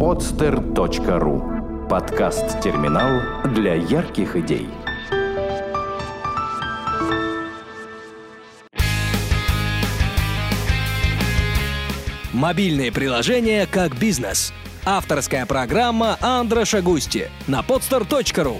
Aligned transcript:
podster.ru 0.00 1.86
Подкаст-терминал 1.86 3.50
для 3.52 3.74
ярких 3.74 4.34
идей. 4.34 4.66
Мобильные 12.32 12.90
приложения 12.90 13.66
как 13.66 13.98
бизнес. 13.98 14.54
Авторская 14.86 15.44
программа 15.44 16.16
Андроша 16.22 16.80
Густи 16.80 17.28
на 17.46 17.60
podster.ru 17.60 18.56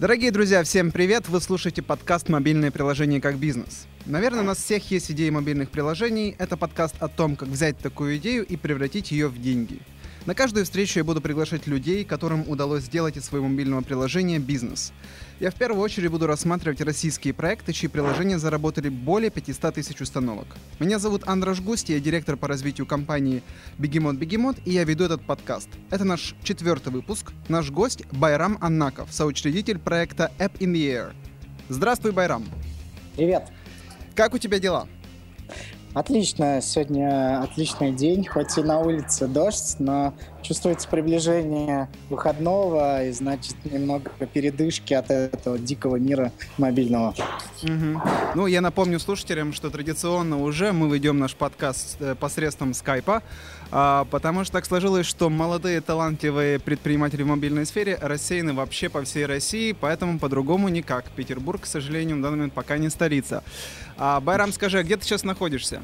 Дорогие 0.00 0.30
друзья, 0.30 0.62
всем 0.64 0.92
привет! 0.92 1.28
Вы 1.28 1.42
слушаете 1.42 1.82
подкаст 1.82 2.30
«Мобильные 2.30 2.70
приложения 2.70 3.20
как 3.20 3.36
бизнес». 3.36 3.86
Наверное, 4.06 4.40
у 4.40 4.44
нас 4.44 4.56
всех 4.56 4.90
есть 4.90 5.10
идеи 5.10 5.28
мобильных 5.28 5.68
приложений. 5.68 6.36
Это 6.38 6.56
подкаст 6.56 6.94
о 7.00 7.08
том, 7.08 7.36
как 7.36 7.50
взять 7.50 7.76
такую 7.76 8.16
идею 8.16 8.46
и 8.46 8.56
превратить 8.56 9.10
ее 9.10 9.28
в 9.28 9.38
деньги– 9.38 9.80
на 10.26 10.34
каждую 10.34 10.64
встречу 10.64 10.98
я 10.98 11.04
буду 11.04 11.20
приглашать 11.20 11.66
людей, 11.66 12.04
которым 12.04 12.48
удалось 12.48 12.84
сделать 12.84 13.16
из 13.16 13.24
своего 13.24 13.48
мобильного 13.48 13.80
приложения 13.80 14.38
бизнес. 14.38 14.92
Я 15.40 15.50
в 15.50 15.54
первую 15.54 15.82
очередь 15.82 16.10
буду 16.10 16.26
рассматривать 16.26 16.82
российские 16.82 17.32
проекты, 17.32 17.72
чьи 17.72 17.88
приложения 17.88 18.38
заработали 18.38 18.90
более 18.90 19.30
500 19.30 19.74
тысяч 19.74 20.00
установок. 20.00 20.46
Меня 20.78 20.98
зовут 20.98 21.22
Андраш 21.26 21.60
Густи, 21.60 21.94
я 21.94 22.00
директор 22.00 22.36
по 22.36 22.46
развитию 22.46 22.86
компании 22.86 23.42
Бегемот 23.78 24.16
Бегемот, 24.16 24.56
и 24.66 24.72
я 24.72 24.84
веду 24.84 25.04
этот 25.04 25.22
подкаст. 25.24 25.70
Это 25.90 26.04
наш 26.04 26.34
четвертый 26.44 26.92
выпуск. 26.92 27.32
Наш 27.48 27.70
гость 27.70 28.04
Байрам 28.12 28.58
Аннаков, 28.60 29.12
соучредитель 29.12 29.78
проекта 29.78 30.30
App 30.38 30.58
in 30.58 30.72
the 30.72 30.92
Air. 30.92 31.14
Здравствуй, 31.70 32.12
Байрам. 32.12 32.44
Привет. 33.16 33.44
Как 34.14 34.34
у 34.34 34.38
тебя 34.38 34.58
дела? 34.58 34.86
Отлично, 35.92 36.60
сегодня 36.62 37.42
отличный 37.42 37.90
день, 37.90 38.24
хоть 38.24 38.56
и 38.56 38.62
на 38.62 38.78
улице 38.78 39.26
дождь, 39.26 39.74
но 39.80 40.14
чувствуется 40.40 40.88
приближение 40.88 41.88
выходного 42.08 43.04
и 43.04 43.10
значит 43.10 43.56
немного 43.64 44.08
передышки 44.32 44.94
от 44.94 45.10
этого 45.10 45.58
дикого 45.58 45.96
мира 45.96 46.30
мобильного. 46.58 47.14
Угу. 47.64 48.02
Ну, 48.36 48.46
я 48.46 48.60
напомню 48.60 49.00
слушателям, 49.00 49.52
что 49.52 49.68
традиционно 49.68 50.40
уже 50.40 50.72
мы 50.72 50.94
ведем 50.94 51.18
наш 51.18 51.34
подкаст 51.34 51.96
э, 52.00 52.14
посредством 52.14 52.72
скайпа, 52.72 53.22
потому 53.70 54.44
что 54.44 54.52
так 54.52 54.66
сложилось, 54.66 55.06
что 55.06 55.30
молодые 55.30 55.80
талантливые 55.80 56.58
предприниматели 56.58 57.22
в 57.22 57.26
мобильной 57.26 57.66
сфере 57.66 57.98
рассеяны 58.00 58.52
вообще 58.52 58.88
по 58.88 59.02
всей 59.02 59.26
России, 59.26 59.72
поэтому 59.72 60.18
по-другому 60.18 60.68
никак. 60.68 61.04
Петербург, 61.10 61.62
к 61.62 61.66
сожалению, 61.66 62.18
в 62.18 62.20
данный 62.22 62.36
момент 62.36 62.52
пока 62.52 62.78
не 62.78 62.88
столица. 62.90 63.44
А, 63.96 64.20
Байрам, 64.20 64.52
скажи, 64.52 64.78
а 64.78 64.82
где 64.82 64.96
ты 64.96 65.04
сейчас 65.04 65.24
находишься? 65.24 65.82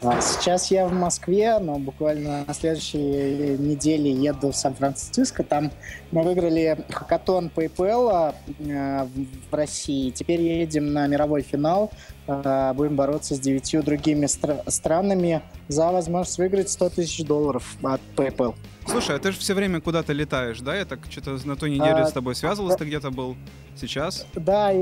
А, 0.00 0.20
сейчас 0.20 0.70
я 0.70 0.86
в 0.86 0.92
Москве, 0.92 1.58
но 1.58 1.78
буквально 1.78 2.44
на 2.46 2.54
следующей 2.54 3.56
неделе 3.58 4.12
еду 4.12 4.52
в 4.52 4.56
Сан-Франциско. 4.56 5.42
Там 5.42 5.72
мы 6.12 6.22
выиграли 6.22 6.84
хакатон 6.88 7.50
PayPal 7.54 8.32
э, 8.60 9.06
в 9.50 9.54
России. 9.54 10.10
Теперь 10.10 10.40
едем 10.40 10.92
на 10.92 11.08
мировой 11.08 11.42
финал. 11.42 11.90
Э, 12.28 12.72
будем 12.74 12.94
бороться 12.94 13.34
с 13.34 13.40
девятью 13.40 13.82
другими 13.82 14.26
стра- 14.26 14.62
странами 14.70 15.42
за 15.66 15.90
возможность 15.90 16.38
выиграть 16.38 16.70
100 16.70 16.90
тысяч 16.90 17.24
долларов 17.24 17.64
от 17.82 18.00
PayPal. 18.14 18.54
Слушай, 18.86 19.16
а 19.16 19.18
ты 19.18 19.32
же 19.32 19.38
все 19.38 19.54
время 19.54 19.80
куда-то 19.80 20.12
летаешь, 20.12 20.60
да? 20.60 20.76
Я 20.76 20.84
так 20.84 21.00
что-то 21.10 21.38
на 21.44 21.56
той 21.56 21.70
неделе 21.70 22.02
а, 22.02 22.06
с 22.06 22.12
тобой 22.12 22.36
связывался, 22.36 22.78
ты 22.78 22.84
где-то 22.84 23.10
был 23.10 23.36
сейчас? 23.76 24.26
Да, 24.34 24.72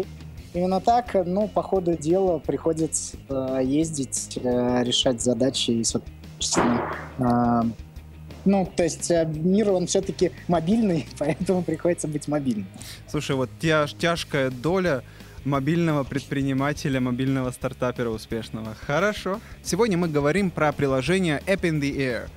Именно 0.57 0.81
так, 0.81 1.15
ну, 1.27 1.49
по 1.49 1.63
ходу 1.63 1.99
дела 1.99 2.39
приходится 2.39 3.19
э, 3.29 3.61
ездить, 3.63 4.39
э, 4.43 4.85
решать 4.85 5.21
задачи 5.21 5.71
и, 5.73 5.85
собственно, 5.85 6.95
э, 7.19 7.63
ну, 8.47 8.73
то 8.75 8.83
есть 8.83 9.11
э, 9.11 9.27
мир, 9.27 9.71
он 9.73 9.87
все-таки 9.87 10.33
мобильный, 10.49 11.07
поэтому 11.19 11.63
приходится 11.63 12.09
быть 12.09 12.27
мобильным. 12.27 12.67
Слушай, 13.07 13.37
вот 13.37 13.51
тяж, 13.61 13.93
тяжкая 13.93 14.49
доля 14.49 15.03
мобильного 15.45 16.05
предпринимателя, 16.05 17.01
мобильного 17.01 17.51
стартапера 17.51 18.09
успешного. 18.09 18.75
Хорошо. 18.87 19.43
Сегодня 19.63 19.99
мы 19.99 20.09
говорим 20.09 20.51
про 20.51 20.73
приложение 20.73 21.43
App 21.47 21.61
in 21.65 21.83
the 21.83 21.95
Air. 21.99 22.31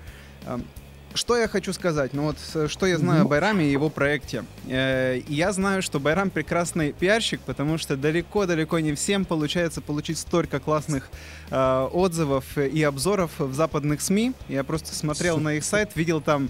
Что 1.14 1.36
я 1.36 1.48
хочу 1.48 1.74
сказать? 1.74 2.14
Ну 2.14 2.24
вот, 2.24 2.38
э, 2.54 2.68
что 2.68 2.86
я 2.86 2.98
знаю 2.98 3.24
о 3.24 3.26
Байраме 3.26 3.66
и 3.66 3.72
его 3.72 3.90
проекте. 3.90 4.46
Э, 4.68 5.20
я 5.28 5.52
знаю, 5.52 5.82
что 5.82 6.00
Байрам 6.00 6.30
прекрасный 6.30 6.92
пиарщик, 6.94 7.42
потому 7.42 7.78
что 7.78 7.98
далеко-далеко 7.98 8.80
не 8.80 8.94
всем 8.94 9.26
получается 9.26 9.82
получить 9.82 10.20
столько 10.20 10.60
классных 10.60 11.10
э, 11.50 11.90
отзывов 11.92 12.58
и 12.58 12.84
обзоров 12.84 13.32
в 13.40 13.54
западных 13.54 14.02
СМИ. 14.02 14.34
Я 14.50 14.64
просто 14.64 14.94
смотрел 14.94 15.40
на 15.40 15.56
их 15.56 15.64
сайт, 15.64 15.96
видел 15.96 16.22
там 16.22 16.50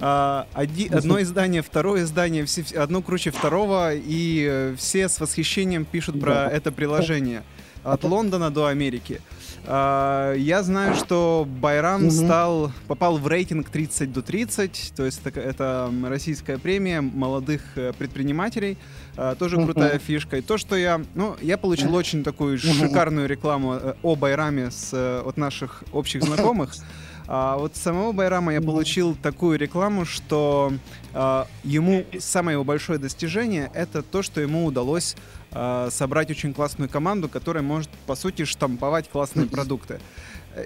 Uh, 0.00 0.46
оди, 0.54 0.88
одно 0.88 1.20
издание, 1.20 1.60
второе 1.60 2.04
издание, 2.04 2.46
все, 2.46 2.64
одно 2.74 3.02
круче 3.02 3.30
второго, 3.30 3.90
и 3.92 4.72
все 4.78 5.10
с 5.10 5.20
восхищением 5.20 5.84
пишут 5.84 6.18
про 6.18 6.46
это 6.46 6.72
приложение. 6.72 7.42
От 7.84 8.02
Лондона 8.04 8.50
до 8.50 8.64
Америки. 8.64 9.20
А, 9.66 10.34
я 10.34 10.62
знаю, 10.62 10.94
что 10.94 11.46
Байрам 11.60 12.04
угу. 12.04 12.10
стал, 12.10 12.72
попал 12.88 13.18
в 13.18 13.26
рейтинг 13.26 13.68
30 13.70 14.12
до 14.12 14.22
30, 14.22 14.92
то 14.96 15.04
есть 15.04 15.20
это, 15.24 15.40
это 15.40 15.92
российская 16.04 16.58
премия 16.58 17.00
молодых 17.00 17.62
э, 17.76 17.92
предпринимателей, 17.92 18.78
а, 19.16 19.34
тоже 19.34 19.56
угу. 19.56 19.66
крутая 19.66 19.98
фишка. 19.98 20.38
И 20.38 20.40
то, 20.40 20.58
что 20.58 20.76
я, 20.76 21.00
ну, 21.14 21.36
я 21.42 21.58
получил 21.58 21.94
очень 21.94 22.24
такую 22.24 22.58
шикарную 22.58 23.28
рекламу 23.28 23.74
э, 23.74 23.94
о 24.02 24.16
Байраме 24.16 24.70
с, 24.70 24.90
э, 24.92 25.22
от 25.24 25.36
наших 25.36 25.84
общих 25.92 26.22
знакомых. 26.22 26.74
А 27.32 27.56
вот 27.58 27.76
самого 27.76 28.10
Байрама 28.10 28.52
я 28.52 28.60
получил 28.60 29.14
такую 29.14 29.56
рекламу, 29.56 30.04
что 30.04 30.72
а, 31.14 31.46
ему 31.62 32.04
самое 32.18 32.56
его 32.56 32.64
большое 32.64 32.98
достижение 32.98 33.70
это 33.72 34.02
то, 34.02 34.22
что 34.22 34.40
ему 34.40 34.64
удалось 34.64 35.14
а, 35.52 35.90
собрать 35.92 36.32
очень 36.32 36.52
классную 36.52 36.90
команду, 36.90 37.28
которая 37.28 37.62
может, 37.62 37.88
по 38.08 38.16
сути, 38.16 38.44
штамповать 38.44 39.08
классные 39.08 39.46
продукты. 39.46 40.00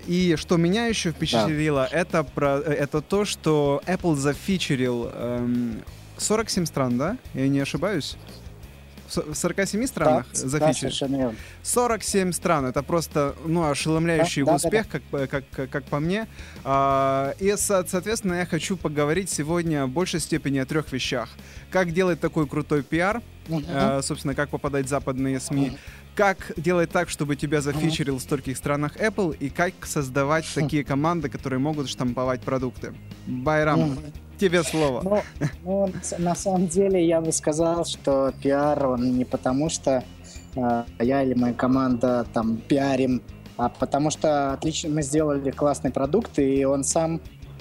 И 0.07 0.37
что 0.39 0.57
меня 0.57 0.87
еще 0.87 1.11
впечатлило, 1.13 1.87
да. 1.91 1.99
это, 1.99 2.25
про, 2.25 2.57
это 2.61 3.03
то, 3.03 3.27
что 3.27 3.83
Apple 3.87 4.15
зафичерил 4.15 5.11
эм, 5.13 5.83
47 6.17 6.65
стран, 6.65 6.97
да? 6.97 7.19
Я 7.35 7.47
не 7.49 7.61
ошибаюсь? 7.61 8.17
В 9.09 9.35
47 9.35 9.87
странах 9.87 10.27
да, 10.33 10.49
зафичили? 10.49 11.17
Да, 11.17 11.33
47 11.63 12.33
стран. 12.33 12.67
Это 12.67 12.83
просто 12.83 13.35
ну, 13.45 13.69
ошеломляющий 13.69 14.45
да, 14.45 14.55
успех, 14.55 14.87
да, 14.93 15.01
да. 15.19 15.27
Как, 15.27 15.45
как, 15.51 15.71
как 15.71 15.85
по 15.85 16.01
мне. 16.01 16.27
А, 16.65 17.35
и, 17.39 17.55
соответственно, 17.57 18.35
я 18.35 18.47
хочу 18.47 18.77
поговорить 18.77 19.31
сегодня 19.31 19.87
в 19.87 19.91
большей 19.91 20.21
степени 20.21 20.59
о 20.59 20.67
трех 20.67 20.93
вещах. 20.93 21.31
Как 21.71 21.93
делать 21.93 22.21
такой 22.21 22.47
крутой 22.47 22.83
пиар, 22.83 23.23
uh-huh. 23.49 23.65
а, 23.69 24.03
собственно, 24.03 24.35
как 24.35 24.51
попадать 24.51 24.87
в 24.87 24.89
западные 24.89 25.41
СМИ, 25.41 25.69
uh-huh. 25.69 25.79
как 26.15 26.53
делать 26.57 26.91
так, 26.91 27.09
чтобы 27.09 27.37
тебя 27.37 27.61
зафичерил 27.61 28.17
uh-huh. 28.17 28.21
в 28.21 28.23
стольких 28.23 28.57
странах 28.57 28.97
Apple, 28.97 29.37
и 29.37 29.51
как 29.51 29.73
создавать 29.85 30.45
uh-huh. 30.45 30.63
такие 30.63 30.85
команды, 30.85 31.29
которые 31.29 31.59
могут 31.59 31.89
штамповать 31.89 32.43
продукты. 32.43 32.95
Байрам. 33.27 33.99
Тебе 34.39 34.63
слово. 34.63 35.01
Ну, 35.03 35.23
ну, 35.65 35.93
на 36.19 36.35
самом 36.35 36.67
деле 36.67 37.07
я 37.07 37.21
бы 37.21 37.33
сказал, 37.33 37.85
что 37.85 38.33
пиар, 38.43 38.87
он 38.87 39.17
не 39.17 39.25
потому 39.25 39.71
что 39.71 40.03
э, 40.57 40.85
я 40.99 41.23
или 41.23 41.35
моя 41.35 41.55
команда 41.55 42.27
там 42.33 42.57
пиарим, 42.57 43.23
а 43.57 43.69
потому 43.69 44.11
что 44.11 44.53
отлично 44.53 44.91
мы 44.91 45.03
сделали 45.03 45.51
классный 45.51 45.91
продукт, 45.93 46.39
и 46.39 46.65
он 46.65 46.83
сам 46.83 47.21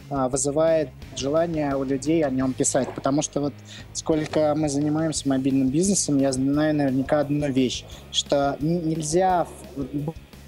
э, 0.09 0.28
вызывает 0.29 0.89
желание 1.16 1.75
у 1.75 1.83
людей 1.83 2.23
о 2.25 2.31
нем 2.31 2.53
писать. 2.53 2.94
Потому 2.95 3.22
что 3.22 3.41
вот 3.41 3.53
сколько 3.94 4.56
мы 4.56 4.67
занимаемся 4.67 5.29
мобильным 5.29 5.69
бизнесом, 5.69 6.17
я 6.17 6.31
знаю 6.31 6.75
наверняка 6.75 7.19
одну 7.19 7.51
вещь, 7.51 7.85
что 8.12 8.57
нельзя 8.59 9.45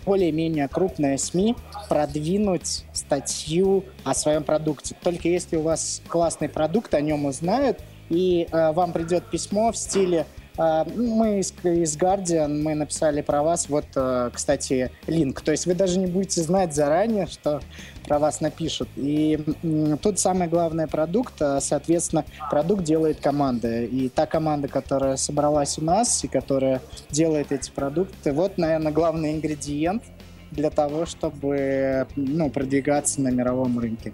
более-менее 0.06 0.68
крупная 0.68 1.18
СМИ 1.18 1.56
продвинуть 1.90 2.84
статью 2.94 3.84
о 4.03 4.14
своем 4.14 4.44
продукте. 4.44 4.96
Только 5.03 5.28
если 5.28 5.58
у 5.58 5.62
вас 5.62 6.02
классный 6.08 6.50
продукт, 6.50 6.94
о 6.94 7.02
нем 7.02 7.26
узнают, 7.26 7.79
и 8.09 8.47
э, 8.52 8.72
вам 8.72 8.94
придет 8.94 9.29
письмо 9.29 9.72
в 9.72 9.78
стиле 9.78 10.26
мы 10.57 11.40
из, 11.40 11.53
из 11.63 11.97
Guardian, 11.97 12.61
мы 12.61 12.75
написали 12.75 13.22
про 13.22 13.43
вас, 13.43 13.69
вот, 13.69 13.85
э, 13.96 14.29
кстати, 14.34 14.91
линк. 15.07 15.41
То 15.41 15.52
есть 15.52 15.66
вы 15.66 15.73
даже 15.75 15.99
не 15.99 16.07
будете 16.07 16.41
знать 16.41 16.73
заранее, 16.73 17.28
что 17.28 17.61
про 18.07 18.19
вас 18.19 18.41
напишут. 18.41 18.87
И 18.96 19.40
тут 20.02 20.19
самое 20.19 20.49
главное 20.49 20.87
продукт, 20.87 21.41
а, 21.41 21.59
соответственно, 21.59 22.25
продукт 22.49 22.84
делает 22.84 23.19
команда. 23.19 23.81
И 23.81 24.09
та 24.09 24.25
команда, 24.25 24.67
которая 24.67 25.17
собралась 25.17 25.78
у 25.78 25.84
нас 25.84 26.23
и 26.23 26.28
которая 26.28 26.81
делает 27.09 27.52
эти 27.52 27.72
продукты, 27.72 28.31
вот, 28.31 28.57
наверное, 28.57 28.91
главный 28.91 29.34
ингредиент 29.34 30.03
для 30.52 30.69
того, 30.69 31.05
чтобы 31.05 32.07
ну, 32.16 32.49
продвигаться 32.49 33.22
на 33.22 33.29
мировом 33.29 33.79
рынке. 33.79 34.13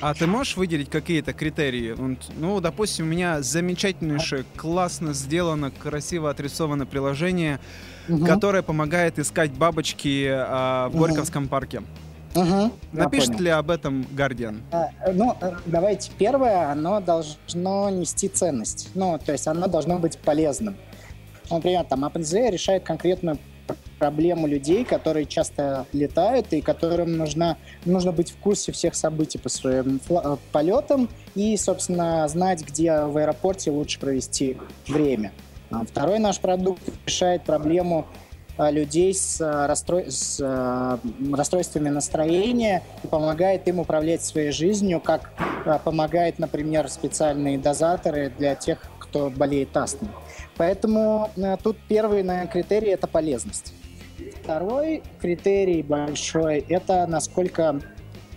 А 0.00 0.14
ты 0.14 0.26
можешь 0.26 0.56
выделить 0.56 0.90
какие-то 0.90 1.32
критерии? 1.32 1.94
Ну, 2.38 2.60
допустим, 2.60 3.06
у 3.06 3.08
меня 3.08 3.42
замечательнейшее, 3.42 4.44
классно 4.56 5.12
сделано, 5.12 5.70
красиво 5.70 6.30
отрисовано 6.30 6.86
приложение, 6.86 7.60
угу. 8.08 8.24
которое 8.24 8.62
помогает 8.62 9.18
искать 9.18 9.52
бабочки 9.52 10.28
а, 10.30 10.88
в 10.88 10.96
Горьковском 10.96 11.48
парке. 11.48 11.82
Угу, 12.34 12.72
Напишет 12.92 13.40
ли 13.40 13.48
об 13.48 13.70
этом 13.70 14.06
Guardian? 14.14 14.60
А, 14.70 14.90
ну, 15.12 15.34
э, 15.40 15.52
давайте. 15.64 16.10
Первое, 16.18 16.70
оно 16.70 17.00
должно 17.00 17.88
нести 17.88 18.28
ценность. 18.28 18.90
Ну, 18.94 19.18
то 19.24 19.32
есть 19.32 19.46
оно 19.46 19.68
должно 19.68 19.98
быть 19.98 20.18
полезным. 20.18 20.76
Например, 21.50 21.84
там 21.84 22.04
OpenZA 22.04 22.50
решает 22.50 22.84
конкретную 22.84 23.38
проблему 23.98 24.46
людей, 24.46 24.84
которые 24.84 25.26
часто 25.26 25.86
летают 25.92 26.52
и 26.52 26.60
которым 26.60 27.16
нужно, 27.16 27.56
нужно 27.84 28.12
быть 28.12 28.30
в 28.30 28.36
курсе 28.36 28.72
всех 28.72 28.94
событий 28.94 29.38
по 29.38 29.48
своим 29.48 30.00
э, 30.08 30.36
полетам 30.52 31.08
и, 31.34 31.56
собственно, 31.56 32.26
знать, 32.28 32.64
где 32.66 33.00
в 33.00 33.16
аэропорте 33.16 33.70
лучше 33.70 33.98
провести 33.98 34.56
время. 34.86 35.32
А 35.70 35.84
второй 35.84 36.18
наш 36.18 36.38
продукт 36.38 36.82
решает 37.06 37.42
проблему 37.42 38.06
э, 38.58 38.70
людей 38.70 39.14
с, 39.14 39.40
э, 39.40 39.66
расстрой... 39.66 40.10
с 40.10 40.40
расстройствами 41.32 41.88
настроения 41.88 42.82
и 43.02 43.06
помогает 43.06 43.66
им 43.68 43.80
управлять 43.80 44.22
своей 44.22 44.50
жизнью, 44.50 45.00
как 45.00 45.32
помогает, 45.84 46.38
например, 46.38 46.88
специальные 46.88 47.58
дозаторы 47.58 48.32
для 48.38 48.54
тех, 48.54 48.78
кто 48.98 49.30
болеет 49.30 49.76
астмой. 49.76 50.10
Поэтому 50.56 51.30
тут 51.62 51.76
первый 51.88 52.22
наверное, 52.22 52.50
критерий– 52.50 52.88
это 52.90 53.06
полезность. 53.06 53.72
Второй 54.46 55.02
критерий 55.20 55.82
большой– 55.82 56.58
это 56.68 57.04
насколько 57.08 57.80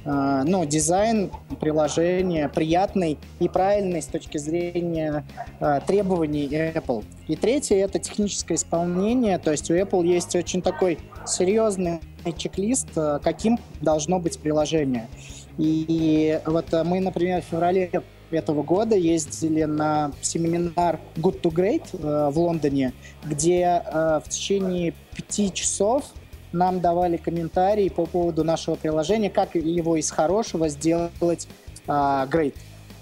э, 0.06 0.44
ну, 0.44 0.66
дизайн 0.66 1.30
приложения 1.62 2.50
приятный 2.50 3.20
и 3.40 3.48
правильный 3.48 4.02
с 4.02 4.08
точки 4.08 4.40
зрения 4.40 5.24
э, 5.60 5.80
требований 5.86 6.48
Apple. 6.48 7.06
И 7.28 7.36
третье– 7.36 7.76
это 7.86 8.00
техническое 8.00 8.56
исполнение. 8.56 9.38
То 9.38 9.52
есть 9.52 9.70
у 9.70 9.76
Apple 9.76 10.04
есть 10.04 10.36
очень 10.36 10.64
такой 10.64 10.98
серьезный 11.28 12.00
чек-лист, 12.36 12.88
э, 12.96 13.20
каким 13.24 13.60
должно 13.80 14.18
быть 14.18 14.40
приложение. 14.40 15.08
И 15.60 16.40
вот 16.48 16.74
мы, 16.86 17.02
например, 17.02 17.44
в 17.44 17.46
феврале 17.46 17.92
этого 18.36 18.64
года 18.64 18.96
ездили 18.96 19.64
на 19.64 20.12
семинар 20.22 21.00
Good 21.16 21.42
to 21.42 21.52
Great 21.52 21.84
э, 21.94 22.30
в 22.30 22.40
Лондоне, 22.40 22.94
где 23.24 23.84
э, 23.86 24.22
в 24.24 24.30
течение 24.30 24.94
пяти 25.16 25.52
часов 25.52 26.06
нам 26.52 26.80
давали 26.80 27.18
комментарии 27.18 27.90
по 27.90 28.06
поводу 28.06 28.44
нашего 28.44 28.76
приложения, 28.76 29.30
как 29.30 29.56
его 29.56 29.98
из 29.98 30.10
хорошего 30.12 30.70
сделать 30.70 31.48
э, 31.88 31.92
great. 31.92 32.56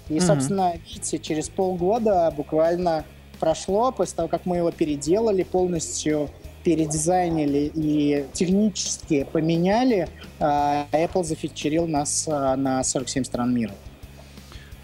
И, 0.08 0.14
mm-hmm. 0.14 0.20
собственно, 0.20 0.74
видите, 0.86 1.18
через 1.18 1.48
полгода 1.48 2.32
буквально 2.36 3.04
прошло, 3.38 3.92
после 3.92 4.16
того, 4.16 4.28
как 4.28 4.46
мы 4.46 4.58
его 4.58 4.70
переделали, 4.70 5.42
полностью 5.42 6.30
передизайнили 6.64 7.70
и 7.74 8.26
технически 8.32 9.26
поменяли, 9.32 10.08
э, 10.38 10.84
Apple 10.92 11.24
зафичерил 11.24 11.86
нас 11.86 12.26
э, 12.26 12.54
на 12.56 12.82
47 12.82 13.24
стран 13.24 13.54
мира. 13.54 13.74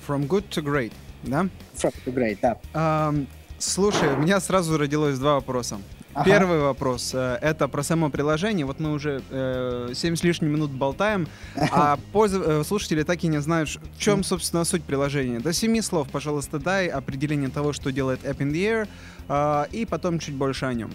From 0.07 0.27
good 0.27 0.49
to 0.51 0.63
great, 0.63 0.93
да? 1.23 1.49
From 1.77 1.95
to 2.05 2.15
great, 2.15 2.39
да. 2.43 2.59
Um, 2.73 3.27
слушай, 3.59 4.09
у 4.13 4.17
меня 4.17 4.41
сразу 4.41 4.77
родилось 4.77 5.19
два 5.19 5.35
вопроса. 5.35 5.79
Ага. 6.15 6.31
Первый 6.31 6.61
вопрос 6.61 7.11
э, 7.13 7.39
это 7.43 7.67
про 7.67 7.83
само 7.83 8.09
приложение. 8.09 8.65
Вот 8.65 8.79
мы 8.79 8.93
уже 8.93 9.21
э, 9.31 9.91
7 9.95 10.15
с 10.15 10.23
лишним 10.23 10.53
минут 10.53 10.71
болтаем, 10.71 11.27
а 11.57 11.99
пользов... 12.13 12.47
Э, 12.47 12.65
слушатели 12.65 13.03
так 13.03 13.25
и 13.25 13.27
не 13.27 13.41
знают, 13.41 13.69
в 13.69 13.99
чем, 13.99 14.23
собственно, 14.23 14.65
суть 14.65 14.85
приложения. 14.85 15.41
До 15.41 15.53
семи 15.53 15.81
слов, 15.81 16.09
пожалуйста, 16.09 16.61
дай 16.61 16.87
определение 16.87 17.51
того, 17.51 17.73
что 17.73 17.91
делает 17.91 18.25
App 18.25 18.39
in 18.39 18.53
the 18.53 18.87
Air, 18.87 18.89
э, 19.29 19.65
и 19.73 19.85
потом 19.87 20.21
чуть 20.21 20.37
больше 20.37 20.67
о 20.67 20.75
нем. 20.75 20.93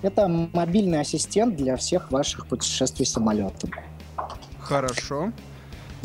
Это 0.00 0.26
мобильный 0.26 1.00
ассистент 1.00 1.56
для 1.56 1.76
всех 1.76 2.10
ваших 2.10 2.46
путешествий 2.46 3.04
самолетом. 3.04 3.70
Хорошо. 4.58 5.32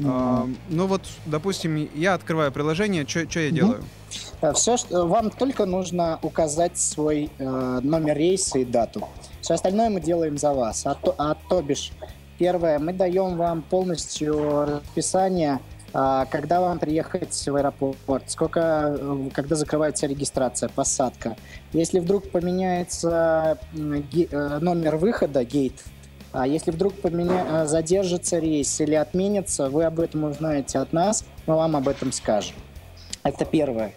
А, 0.04 0.48
ну 0.70 0.88
вот, 0.88 1.02
допустим, 1.26 1.90
я 1.94 2.14
открываю 2.16 2.52
приложение, 2.52 3.08
что 3.08 3.40
я 3.40 3.52
делаю? 3.52 3.84
Э, 4.42 4.54
Все, 4.54 4.78
что 4.78 5.08
вам 5.08 5.30
только 5.30 5.66
нужно 5.66 6.20
указать 6.22 6.78
свой 6.78 7.30
э, 7.38 7.80
номер 7.82 8.18
рейса 8.18 8.60
и 8.60 8.66
дату. 8.66 9.08
Все 9.42 9.54
остальное 9.54 9.90
мы 9.90 10.02
делаем 10.02 10.38
за 10.38 10.54
вас. 10.54 10.86
А 10.86 10.96
то, 10.96 11.16
а 11.18 11.36
то 11.50 11.62
бишь, 11.62 11.92
первое, 12.38 12.80
мы 12.80 12.94
даем 12.94 13.38
вам 13.38 13.62
полностью 13.62 14.66
расписание, 14.66 15.60
э, 15.94 16.26
когда 16.30 16.60
вам 16.60 16.80
приехать 16.80 17.34
в 17.48 17.56
аэропорт, 17.56 18.24
сколько, 18.28 18.98
э, 19.00 19.30
когда 19.34 19.56
закрывается 19.56 20.08
регистрация, 20.08 20.68
посадка. 20.70 21.38
Если 21.72 22.00
вдруг 22.00 22.30
поменяется 22.32 23.58
э, 23.74 24.60
номер 24.60 24.98
выхода, 24.98 25.44
гейт, 25.46 25.84
если 26.44 26.72
вдруг 26.72 26.94
поменя... 26.96 27.46
Э, 27.50 27.66
задержится 27.66 28.40
рейс 28.40 28.80
или 28.82 28.96
отменится, 28.96 29.70
вы 29.70 29.86
об 29.86 30.00
этом 30.00 30.26
узнаете 30.26 30.80
от 30.80 30.92
нас, 30.94 31.24
мы 31.46 31.56
вам 31.56 31.76
об 31.76 31.88
этом 31.88 32.12
скажем. 32.12 32.56
Это 33.24 33.46
первое. 33.46 33.94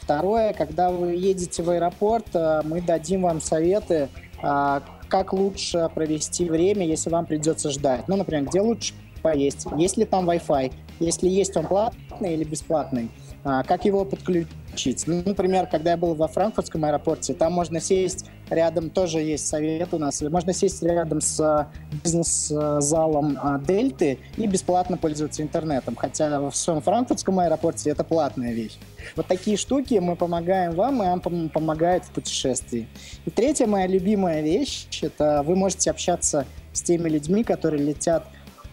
Второе, 0.00 0.52
когда 0.52 0.90
вы 0.90 1.14
едете 1.14 1.62
в 1.62 1.70
аэропорт, 1.70 2.26
э, 2.34 2.62
мы 2.64 2.82
дадим 2.82 3.22
вам 3.22 3.40
советы, 3.40 4.08
э, 4.42 4.80
как 5.08 5.32
лучше 5.32 5.90
провести 5.94 6.48
время, 6.48 6.86
если 6.86 7.10
вам 7.10 7.26
придется 7.26 7.70
ждать. 7.70 8.08
Ну, 8.08 8.16
например, 8.16 8.44
где 8.44 8.60
лучше 8.60 8.94
поесть, 9.22 9.66
есть 9.76 9.96
ли 9.96 10.04
там 10.04 10.28
Wi-Fi, 10.28 10.72
если 11.00 11.28
есть 11.28 11.56
он 11.56 11.66
платный 11.66 12.34
или 12.34 12.44
бесплатный, 12.44 13.08
как 13.44 13.84
его 13.84 14.04
подключить 14.04 14.48
учить. 14.72 15.04
Ну, 15.06 15.22
например, 15.24 15.66
когда 15.66 15.92
я 15.92 15.96
был 15.96 16.14
во 16.14 16.28
франкфуртском 16.28 16.84
аэропорте, 16.84 17.34
там 17.34 17.52
можно 17.52 17.80
сесть 17.80 18.26
рядом, 18.50 18.90
тоже 18.90 19.20
есть 19.20 19.46
совет 19.46 19.92
у 19.94 19.98
нас, 19.98 20.20
можно 20.22 20.52
сесть 20.52 20.82
рядом 20.82 21.20
с 21.20 21.40
э, 21.40 21.66
бизнес-залом 22.04 23.38
э, 23.42 23.60
Дельты 23.66 24.18
и 24.36 24.46
бесплатно 24.46 24.96
пользоваться 24.96 25.42
интернетом, 25.42 25.96
хотя 25.96 26.40
во 26.40 26.50
всем 26.50 26.80
франкфуртском 26.80 27.38
аэропорте 27.40 27.90
это 27.90 28.04
платная 28.04 28.52
вещь. 28.52 28.78
Вот 29.16 29.26
такие 29.26 29.56
штуки 29.56 29.94
мы 29.94 30.16
помогаем 30.16 30.72
вам, 30.72 31.02
и 31.02 31.06
вам 31.06 31.48
помогает 31.48 32.04
в 32.04 32.10
путешествии. 32.10 32.88
И 33.24 33.30
третья 33.30 33.66
моя 33.66 33.86
любимая 33.86 34.42
вещь, 34.42 34.86
это 35.02 35.42
вы 35.44 35.56
можете 35.56 35.90
общаться 35.90 36.46
с 36.72 36.82
теми 36.82 37.08
людьми, 37.08 37.44
которые 37.44 37.82
летят 37.82 38.24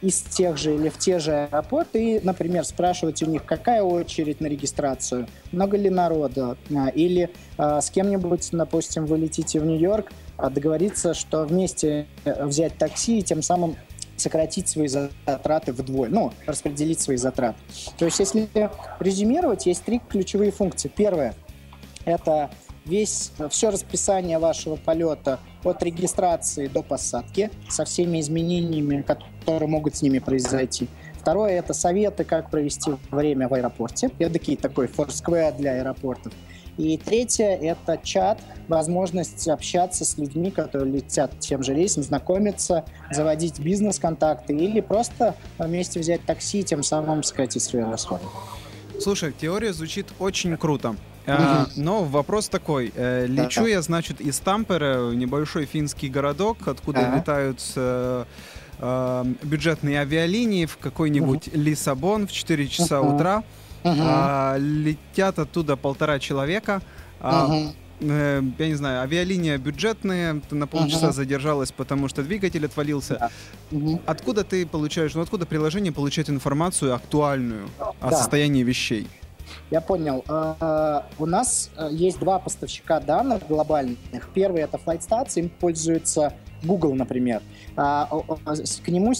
из 0.01 0.21
тех 0.21 0.57
же 0.57 0.75
или 0.75 0.89
в 0.89 0.97
те 0.97 1.19
же 1.19 1.33
аэропорты 1.33 2.15
и, 2.15 2.19
например, 2.21 2.63
спрашивать 2.63 3.21
у 3.23 3.25
них, 3.25 3.45
какая 3.45 3.83
очередь 3.83 4.41
на 4.41 4.47
регистрацию, 4.47 5.27
много 5.51 5.77
ли 5.77 5.89
народа, 5.89 6.57
а, 6.75 6.87
или 6.89 7.29
а, 7.57 7.81
с 7.81 7.89
кем-нибудь, 7.89 8.49
допустим, 8.51 9.05
вы 9.05 9.17
летите 9.17 9.59
в 9.59 9.65
Нью-Йорк, 9.65 10.11
а, 10.37 10.49
договориться, 10.49 11.13
что 11.13 11.43
вместе 11.43 12.07
э, 12.23 12.45
взять 12.45 12.77
такси 12.77 13.19
и 13.19 13.21
тем 13.21 13.41
самым 13.41 13.75
сократить 14.15 14.67
свои 14.67 14.87
затраты 14.87 15.73
вдвое, 15.73 16.09
ну, 16.09 16.33
распределить 16.45 16.99
свои 16.99 17.17
затраты. 17.17 17.57
То 17.97 18.05
есть, 18.05 18.19
если 18.19 18.49
резюмировать, 18.99 19.65
есть 19.65 19.83
три 19.83 20.01
ключевые 20.09 20.51
функции. 20.51 20.91
Первое– 20.93 21.35
это 22.05 22.49
весь, 22.89 23.31
все 23.49 23.69
расписание 23.69 24.39
вашего 24.39 24.75
полета 24.75 25.39
от 25.63 25.81
регистрации 25.83 26.67
до 26.67 26.81
посадки 26.81 27.51
со 27.69 27.85
всеми 27.85 28.19
изменениями, 28.19 29.01
которые 29.01 29.69
могут 29.69 29.95
с 29.95 30.01
ними 30.01 30.19
произойти. 30.19 30.87
Второе– 31.13 31.51
это 31.59 31.73
советы, 31.73 32.23
как 32.23 32.49
провести 32.49 32.91
время 33.11 33.47
в 33.47 33.53
аэропорте. 33.53 34.09
Эдакий 34.19 34.55
такой 34.55 34.87
Foursquare 34.87 35.55
для 35.57 35.73
аэропортов. 35.73 36.33
И 36.77 36.97
третье– 36.97 37.57
это 37.61 37.99
чат, 38.01 38.39
возможность 38.69 39.45
общаться 39.49 40.05
с 40.05 40.17
людьми, 40.17 40.49
которые 40.49 40.93
летят 40.93 41.37
тем 41.39 41.61
же 41.61 41.73
рейсом, 41.73 42.03
знакомиться, 42.03 42.85
заводить 43.11 43.59
бизнес-контакты 43.59 44.55
или 44.55 44.79
просто 44.79 45.35
вместе 45.57 45.99
взять 45.99 46.25
такси, 46.25 46.63
тем 46.63 46.83
самым 46.83 47.21
сократить 47.21 47.63
свои 47.63 47.83
расходы. 47.83 48.23
Слушай, 49.01 49.33
теория 49.33 49.73
звучит 49.73 50.07
очень 50.19 50.55
круто. 50.55 50.95
А, 51.27 51.67
но 51.75 52.03
вопрос 52.03 52.49
такой. 52.49 52.91
Э, 52.95 53.25
лечу 53.27 53.65
я, 53.65 53.81
значит, 53.81 54.21
из 54.21 54.39
Тампера, 54.39 55.11
небольшой 55.11 55.65
финский 55.65 56.09
городок, 56.09 56.67
откуда 56.67 57.07
ага. 57.07 57.17
летают 57.17 57.61
э, 57.75 58.25
э, 58.79 59.25
бюджетные 59.43 59.99
авиалинии 59.99 60.65
в 60.65 60.77
какой-нибудь 60.77 61.49
Лиссабон 61.53 62.27
в 62.27 62.31
4 62.31 62.67
часа 62.67 63.01
утра. 63.01 63.43
А, 63.83 64.57
летят 64.57 65.39
оттуда 65.39 65.77
полтора 65.77 66.19
человека. 66.19 66.81
А, 67.21 67.49
я 68.01 68.41
не 68.41 68.75
знаю, 68.75 69.01
авиалиния 69.01 69.57
бюджетная, 69.57 70.41
ты 70.49 70.55
на 70.55 70.67
полчаса 70.67 71.09
uh-huh. 71.09 71.13
задержалась, 71.13 71.73
потому 71.73 72.07
что 72.07 72.23
двигатель 72.23 72.65
отвалился. 72.65 73.29
Uh-huh. 73.71 74.01
Откуда 74.05 74.45
ты 74.45 74.65
получаешь, 74.65 75.13
ну 75.15 75.21
откуда 75.21 75.45
приложение 75.45 75.91
получает 75.91 76.29
информацию 76.29 76.95
актуальную 76.95 77.69
да. 77.77 77.91
о 77.99 78.11
состоянии 78.11 78.63
вещей? 78.63 79.07
Я 79.71 79.81
понял. 79.81 80.23
А, 80.27 81.05
у 81.19 81.25
нас 81.25 81.69
э, 81.77 81.89
есть 81.91 82.19
два 82.19 82.39
поставщика 82.39 82.99
данных 82.99 83.47
глобальных. 83.47 83.97
Первый 84.33 84.61
это 84.61 84.77
FlightStats, 84.77 85.33
им 85.35 85.49
пользуется 85.49 86.33
Google, 86.63 86.95
например. 86.95 87.41
А, 87.75 88.07
к 88.07 88.87
нему 88.87 89.13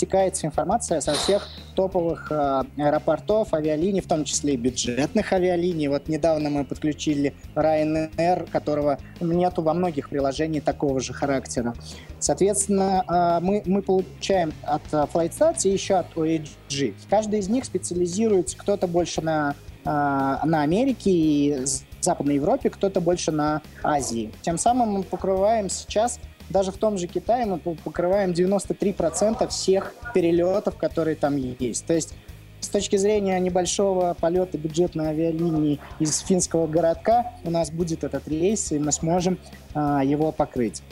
стекается 0.00 0.46
информация 0.46 1.02
со 1.02 1.12
всех 1.12 1.46
топовых 1.74 2.32
э, 2.32 2.62
аэропортов, 2.78 3.52
авиалиний, 3.52 4.00
в 4.00 4.06
том 4.06 4.24
числе 4.24 4.54
и 4.54 4.56
бюджетных 4.56 5.30
авиалиний. 5.30 5.88
Вот 5.88 6.08
недавно 6.08 6.48
мы 6.48 6.64
подключили 6.64 7.34
Ryanair, 7.54 8.48
которого 8.50 8.98
нету 9.20 9.60
во 9.60 9.74
многих 9.74 10.08
приложениях 10.08 10.64
такого 10.64 11.00
же 11.00 11.12
характера. 11.12 11.74
Соответственно, 12.18 13.04
э, 13.06 13.44
мы, 13.44 13.62
мы 13.66 13.82
получаем 13.82 14.54
от 14.62 14.82
э, 14.92 15.06
FlightStats 15.12 15.64
и 15.64 15.70
еще 15.70 15.96
от 15.96 16.06
OAG. 16.14 16.94
Каждый 17.10 17.40
из 17.40 17.48
них 17.50 17.66
специализируется, 17.66 18.56
кто-то 18.56 18.86
больше 18.86 19.20
на, 19.20 19.54
на 19.84 20.62
Америке 20.62 21.10
и 21.10 21.64
Западной 22.00 22.36
Европе, 22.36 22.70
кто-то 22.70 23.00
больше 23.00 23.32
на 23.32 23.62
Азии. 23.82 24.32
Тем 24.42 24.58
самым 24.58 24.90
мы 24.90 25.02
покрываем 25.02 25.68
сейчас 25.68 26.18
даже 26.50 26.72
в 26.72 26.76
том 26.76 26.98
же 26.98 27.06
Китае 27.06 27.46
мы 27.46 27.58
покрываем 27.58 28.32
93% 28.32 29.48
всех 29.48 29.94
перелетов, 30.12 30.76
которые 30.76 31.14
там 31.14 31.36
есть. 31.36 31.86
То 31.86 31.94
есть 31.94 32.14
с 32.60 32.68
точки 32.68 32.96
зрения 32.96 33.38
небольшого 33.38 34.14
полета 34.14 34.58
бюджетной 34.58 35.10
авиалинии 35.10 35.80
из 35.98 36.18
финского 36.18 36.66
городка 36.66 37.32
у 37.44 37.50
нас 37.50 37.70
будет 37.70 38.04
этот 38.04 38.28
рейс, 38.28 38.72
и 38.72 38.78
мы 38.78 38.92
сможем 38.92 39.38
а, 39.74 40.04
его 40.04 40.32
покрыть. 40.32 40.82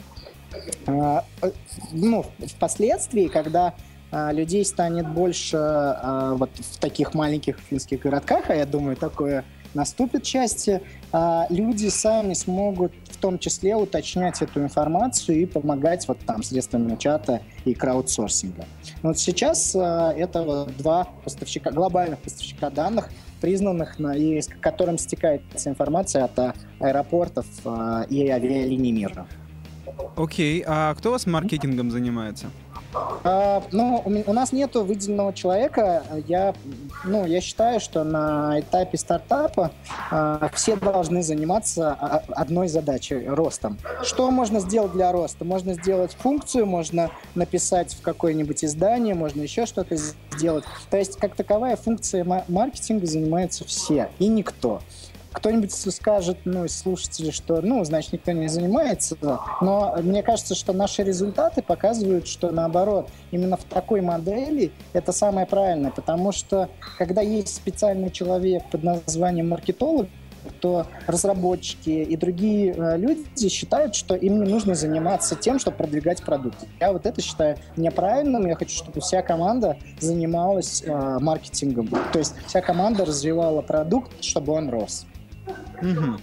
А, 0.87 1.25
ну, 1.91 2.25
впоследствии, 2.47 3.27
когда 3.27 3.75
людей 4.11 4.65
станет 4.65 5.07
больше 5.07 5.57
а, 5.57 6.33
вот 6.35 6.49
в 6.57 6.79
таких 6.79 7.13
маленьких 7.13 7.57
финских 7.59 8.01
городках, 8.01 8.49
а 8.49 8.55
я 8.55 8.65
думаю, 8.65 8.95
такое 8.95 9.45
наступит 9.73 10.25
счастье, 10.25 10.81
а 11.11 11.45
люди 11.49 11.87
сами 11.89 12.33
смогут 12.33 12.91
в 13.11 13.17
том 13.17 13.37
числе 13.37 13.75
уточнять 13.75 14.41
эту 14.41 14.61
информацию 14.61 15.41
и 15.41 15.45
помогать 15.45 16.07
вот 16.07 16.19
там 16.19 16.41
средствами 16.41 16.95
чата 16.95 17.41
и 17.65 17.73
краудсорсинга. 17.73 18.65
Вот 19.03 19.19
сейчас 19.19 19.75
а, 19.75 20.11
это 20.11 20.41
вот 20.41 20.75
два 20.77 21.07
поставщика, 21.23 21.71
глобальных 21.71 22.19
поставщика 22.19 22.69
данных, 22.69 23.09
признанных, 23.41 23.99
на, 23.99 24.15
и 24.15 24.41
с 24.41 24.47
которым 24.47 24.97
стекается 24.97 25.69
информация 25.69 26.25
от 26.25 26.55
аэропортов 26.79 27.45
а, 27.65 28.05
и 28.09 28.27
авиалиний 28.27 28.91
мира. 28.91 29.27
Окей, 30.15 30.63
а 30.65 30.93
кто 30.95 31.09
у 31.09 31.11
вас 31.13 31.25
маркетингом 31.25 31.91
занимается? 31.91 32.47
А, 32.93 33.63
ну, 33.71 34.01
у, 34.05 34.29
у 34.29 34.33
нас 34.33 34.51
нету 34.51 34.83
выделенного 34.83 35.33
человека. 35.33 36.03
Я, 36.27 36.53
ну, 37.03 37.25
я 37.25 37.41
считаю, 37.41 37.79
что 37.79 38.03
на 38.03 38.59
этапе 38.59 38.97
стартапа 38.97 39.71
а, 40.09 40.49
все 40.53 40.75
должны 40.75 41.21
заниматься 41.23 41.93
одной 42.29 42.67
задачей— 42.67 43.27
ростом. 43.27 43.77
Что 44.03 44.31
можно 44.31 44.59
сделать 44.59 44.93
для 44.93 45.11
роста? 45.11 45.45
Можно 45.45 45.73
сделать 45.73 46.13
функцию, 46.13 46.65
можно 46.65 47.11
написать 47.35 47.93
в 47.93 48.01
какое-нибудь 48.01 48.63
издание, 48.63 49.13
можно 49.13 49.41
еще 49.41 49.65
что-то 49.65 49.95
сделать. 49.95 50.63
То 50.89 50.97
есть, 50.97 51.17
как 51.17 51.35
таковая 51.35 51.75
функция 51.75 52.25
маркетинга 52.47 53.05
занимаются 53.05 53.65
все 53.65 54.09
и 54.19 54.27
никто 54.27 54.81
кто-нибудь 55.31 55.71
скажет, 55.71 56.37
ну, 56.45 56.65
из 56.65 56.77
слушателей, 56.77 57.31
что, 57.31 57.61
ну, 57.61 57.83
значит, 57.83 58.13
никто 58.13 58.31
не 58.31 58.47
занимается. 58.47 59.17
Но 59.61 59.95
мне 60.01 60.23
кажется, 60.23 60.55
что 60.55 60.73
наши 60.73 61.03
результаты 61.03 61.61
показывают, 61.61 62.27
что 62.27 62.51
наоборот, 62.51 63.09
именно 63.31 63.57
в 63.57 63.63
такой 63.63 64.01
модели 64.01 64.71
это 64.93 65.11
самое 65.11 65.45
правильное, 65.45 65.91
потому 65.91 66.31
что 66.31 66.69
когда 66.97 67.21
есть 67.21 67.55
специальный 67.55 68.09
человек 68.09 68.63
под 68.71 68.83
названием 68.83 69.49
маркетолог, 69.49 70.07
то 70.61 70.87
разработчики 71.07 71.89
и 71.89 72.15
другие 72.15 72.73
э, 72.73 72.97
люди 72.97 73.49
считают, 73.49 73.95
что 73.95 74.15
им 74.15 74.41
не 74.41 74.49
нужно 74.49 74.75
заниматься 74.75 75.35
тем, 75.35 75.59
чтобы 75.59 75.77
продвигать 75.77 76.23
продукт. 76.23 76.57
Я 76.79 76.93
вот 76.93 77.05
это 77.05 77.21
считаю 77.21 77.57
неправильным. 77.75 78.47
Я 78.47 78.55
хочу, 78.55 78.75
чтобы 78.75 79.01
вся 79.01 79.21
команда 79.21 79.77
занималась 79.99 80.83
э, 80.85 81.17
маркетингом. 81.19 81.89
То 82.13 82.19
есть 82.19 82.35
вся 82.47 82.61
команда 82.61 83.05
развивала 83.05 83.61
продукт, 83.61 84.11
чтобы 84.23 84.53
он 84.53 84.69
рос. 84.69 85.05
Угу. 85.81 86.17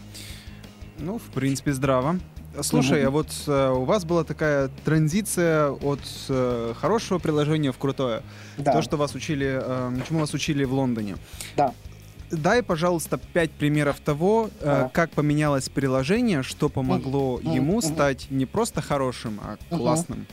Ну, 0.99 1.19
в 1.19 1.31
принципе, 1.35 1.73
здраво. 1.73 2.19
Слушай, 2.63 3.01
угу. 3.03 3.09
а 3.09 3.11
вот 3.11 3.29
э, 3.47 3.71
у 3.71 3.85
вас 3.85 4.05
была 4.05 4.25
такая 4.25 4.71
транзиция 4.85 5.71
от 5.71 6.01
э, 6.29 6.73
хорошего 6.79 7.19
приложения 7.19 7.71
в 7.71 7.79
крутое. 7.79 8.23
Да. 8.57 8.73
То, 8.73 8.83
что 8.83 8.97
вас 8.97 9.15
учили, 9.15 9.61
э, 9.63 9.97
чему 10.09 10.21
вас 10.21 10.33
учили 10.33 10.65
в 10.65 10.73
Лондоне. 10.73 11.17
Да. 11.57 11.75
Дай, 12.31 12.63
пожалуйста, 12.63 13.19
пять 13.19 13.51
примеров 13.51 14.01
того, 14.01 14.51
э, 14.61 14.89
как 14.93 15.11
поменялось 15.11 15.69
приложение, 15.69 16.43
что 16.43 16.69
помогло 16.69 17.39
mm 17.39 17.55
ему 17.55 17.79
mm 17.79 17.83
стать 17.83 18.27
не 18.31 18.47
просто 18.47 18.81
хорошим, 18.81 19.41
а 19.43 19.57
классным. 19.75 20.27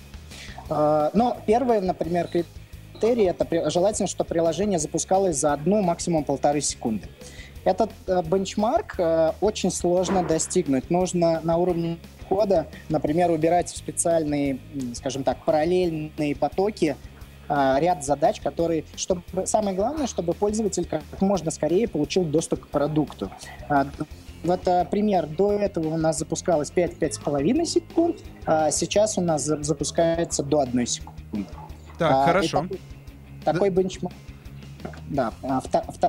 Uh, 0.70 1.10
ну, 1.14 1.38
первое, 1.46 1.82
например, 1.82 2.28
критерий 2.28 3.26
это 3.26 3.70
желательно, 3.70 4.08
чтобы 4.08 4.30
приложение 4.30 4.80
запускалось 4.80 5.38
за 5.38 5.54
одну, 5.54 5.82
максимум 5.82 6.24
полторы 6.24 6.62
секунды. 6.62 7.08
Этот 7.66 7.92
э, 8.08 8.22
бенчмарк 8.24 8.96
э, 8.98 9.32
очень 9.40 9.72
сложно 9.72 10.24
достигнуть. 10.24 10.90
Нужно 10.90 11.40
на 11.44 11.58
уровне 11.58 11.98
кода, 12.28 12.68
например, 12.90 13.32
убирать 13.32 13.72
в 13.72 13.78
специальные, 13.78 14.60
скажем 14.96 15.24
так, 15.24 15.44
параллельные 15.46 16.36
потоки 16.36 16.98
э, 17.48 17.76
ряд 17.80 18.04
задач, 18.04 18.42
которые, 18.42 18.84
чтобы 18.96 19.24
самое 19.46 19.76
главное, 19.76 20.08
чтобы 20.08 20.34
пользователь 20.34 20.86
как 20.86 21.04
можно 21.22 21.52
скорее 21.52 21.88
получил 21.88 22.24
доступ 22.24 22.66
к 22.66 22.68
продукту. 22.68 23.32
Вот 24.44 24.64
пример. 24.92 25.26
До 25.26 25.54
этого 25.54 25.88
у 25.88 25.98
нас 25.98 26.20
запускалось 26.20 26.70
5-5,5 26.70 27.64
секунд, 27.64 28.18
а 28.46 28.72
сейчас 28.72 29.18
у 29.18 29.22
нас 29.22 29.44
запускается 29.44 30.44
до 30.44 30.60
1 30.60 30.86
секунды. 30.86 31.48
Так, 31.98 32.12
а, 32.12 32.26
хорошо. 32.26 32.64
Такой, 32.64 32.80
такой 33.46 33.70
бенчмарк 33.70 34.14
да. 35.10 35.34
А 35.42 35.62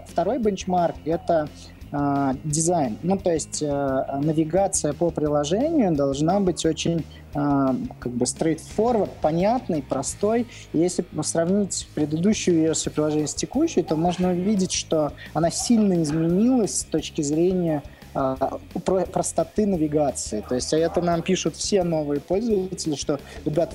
второй 0.07 0.39
бенчмарк— 0.39 0.97
это 1.05 1.49
Uh, 1.93 2.37
дизайн. 2.43 2.99
Ну, 3.05 3.17
то 3.17 3.33
есть 3.33 3.63
uh, 3.63 4.19
навигация 4.21 4.93
по 4.95 5.11
приложению 5.11 5.95
должна 5.95 6.41
быть 6.41 6.67
очень 6.67 7.05
uh, 7.35 7.89
как 8.01 8.11
бы 8.11 8.25
straightforward, 8.25 9.11
понятной, 9.23 9.81
простой. 9.81 10.49
Если 10.73 11.05
сравнить 11.23 11.87
предыдущую 11.95 12.57
версию 12.57 12.95
приложения 12.95 13.29
с 13.29 13.35
текущей, 13.35 13.85
то 13.85 13.95
можно 13.95 14.31
увидеть, 14.31 14.73
что 14.73 15.13
она 15.35 15.53
сильно 15.53 16.03
изменилась 16.03 16.81
с 16.81 16.85
точки 16.85 17.23
зрения 17.23 17.85
а, 17.85 18.04
простоты 18.15 19.67
навигации. 19.67 20.45
То 20.49 20.55
есть 20.55 20.73
это 20.73 21.03
нам 21.03 21.23
пишут 21.23 21.57
все 21.57 21.83
новые 21.83 22.21
пользователи, 22.21 22.95
что, 22.95 23.19
ребят, 23.45 23.75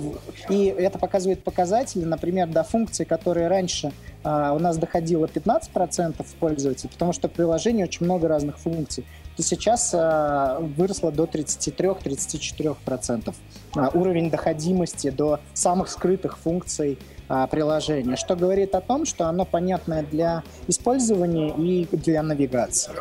и 0.50 0.66
это 0.66 0.98
показывает 0.98 1.44
показатели, 1.44 2.06
например, 2.06 2.48
до 2.48 2.64
функций, 2.64 3.06
которые 3.06 3.48
раньше 3.48 3.92
а, 4.24 4.54
у 4.54 4.60
нас 4.60 4.78
доходило 4.78 5.26
15% 5.26 6.26
пользователей, 6.40 6.90
потому 6.90 7.14
что 7.14 7.28
в 7.28 7.32
приложении 7.32 7.84
очень 7.84 8.06
много 8.06 8.28
разных 8.28 8.60
функций, 8.60 9.06
то 9.36 9.44
сейчас 9.44 9.92
а, 9.94 10.60
выросло 10.60 11.12
до 11.12 11.26
33-34%. 11.26 13.34
А, 13.76 13.90
уровень 13.94 14.30
доходимости 14.30 15.10
до 15.10 15.40
самых 15.54 15.90
скрытых 15.90 16.38
функций 16.38 17.00
а, 17.30 17.48
приложения, 17.48 18.16
что 18.16 18.36
говорит 18.36 18.76
о 18.76 18.82
том, 18.82 19.06
что 19.06 19.28
оно 19.28 19.46
понятное 19.46 20.04
для 20.04 20.44
использования 20.68 21.54
и 21.56 21.88
для 21.96 22.24
навигации. 22.24 22.94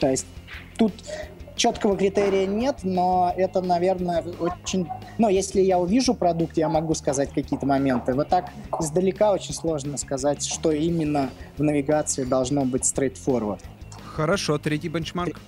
То 0.00 0.08
есть 0.08 0.26
тут 0.78 0.92
четкого 1.56 1.96
критерия 1.96 2.46
нет, 2.46 2.78
но 2.84 3.34
это, 3.36 3.60
наверное, 3.60 4.24
очень... 4.40 4.88
Ну, 5.18 5.28
если 5.28 5.60
я 5.60 5.78
увижу 5.78 6.14
продукт, 6.14 6.56
я 6.56 6.68
могу 6.68 6.94
сказать 6.94 7.30
какие-то 7.32 7.66
моменты. 7.66 8.14
Вот 8.14 8.28
так 8.28 8.50
издалека 8.80 9.32
очень 9.32 9.52
сложно 9.52 9.98
сказать, 9.98 10.46
что 10.46 10.70
именно 10.70 11.30
в 11.58 11.62
навигации 11.62 12.24
должно 12.24 12.64
быть 12.64 12.82
straightforward. 12.82 13.60
Хорошо, 14.14 14.58
третий 14.58 14.88
бенчмарк. 14.88 15.40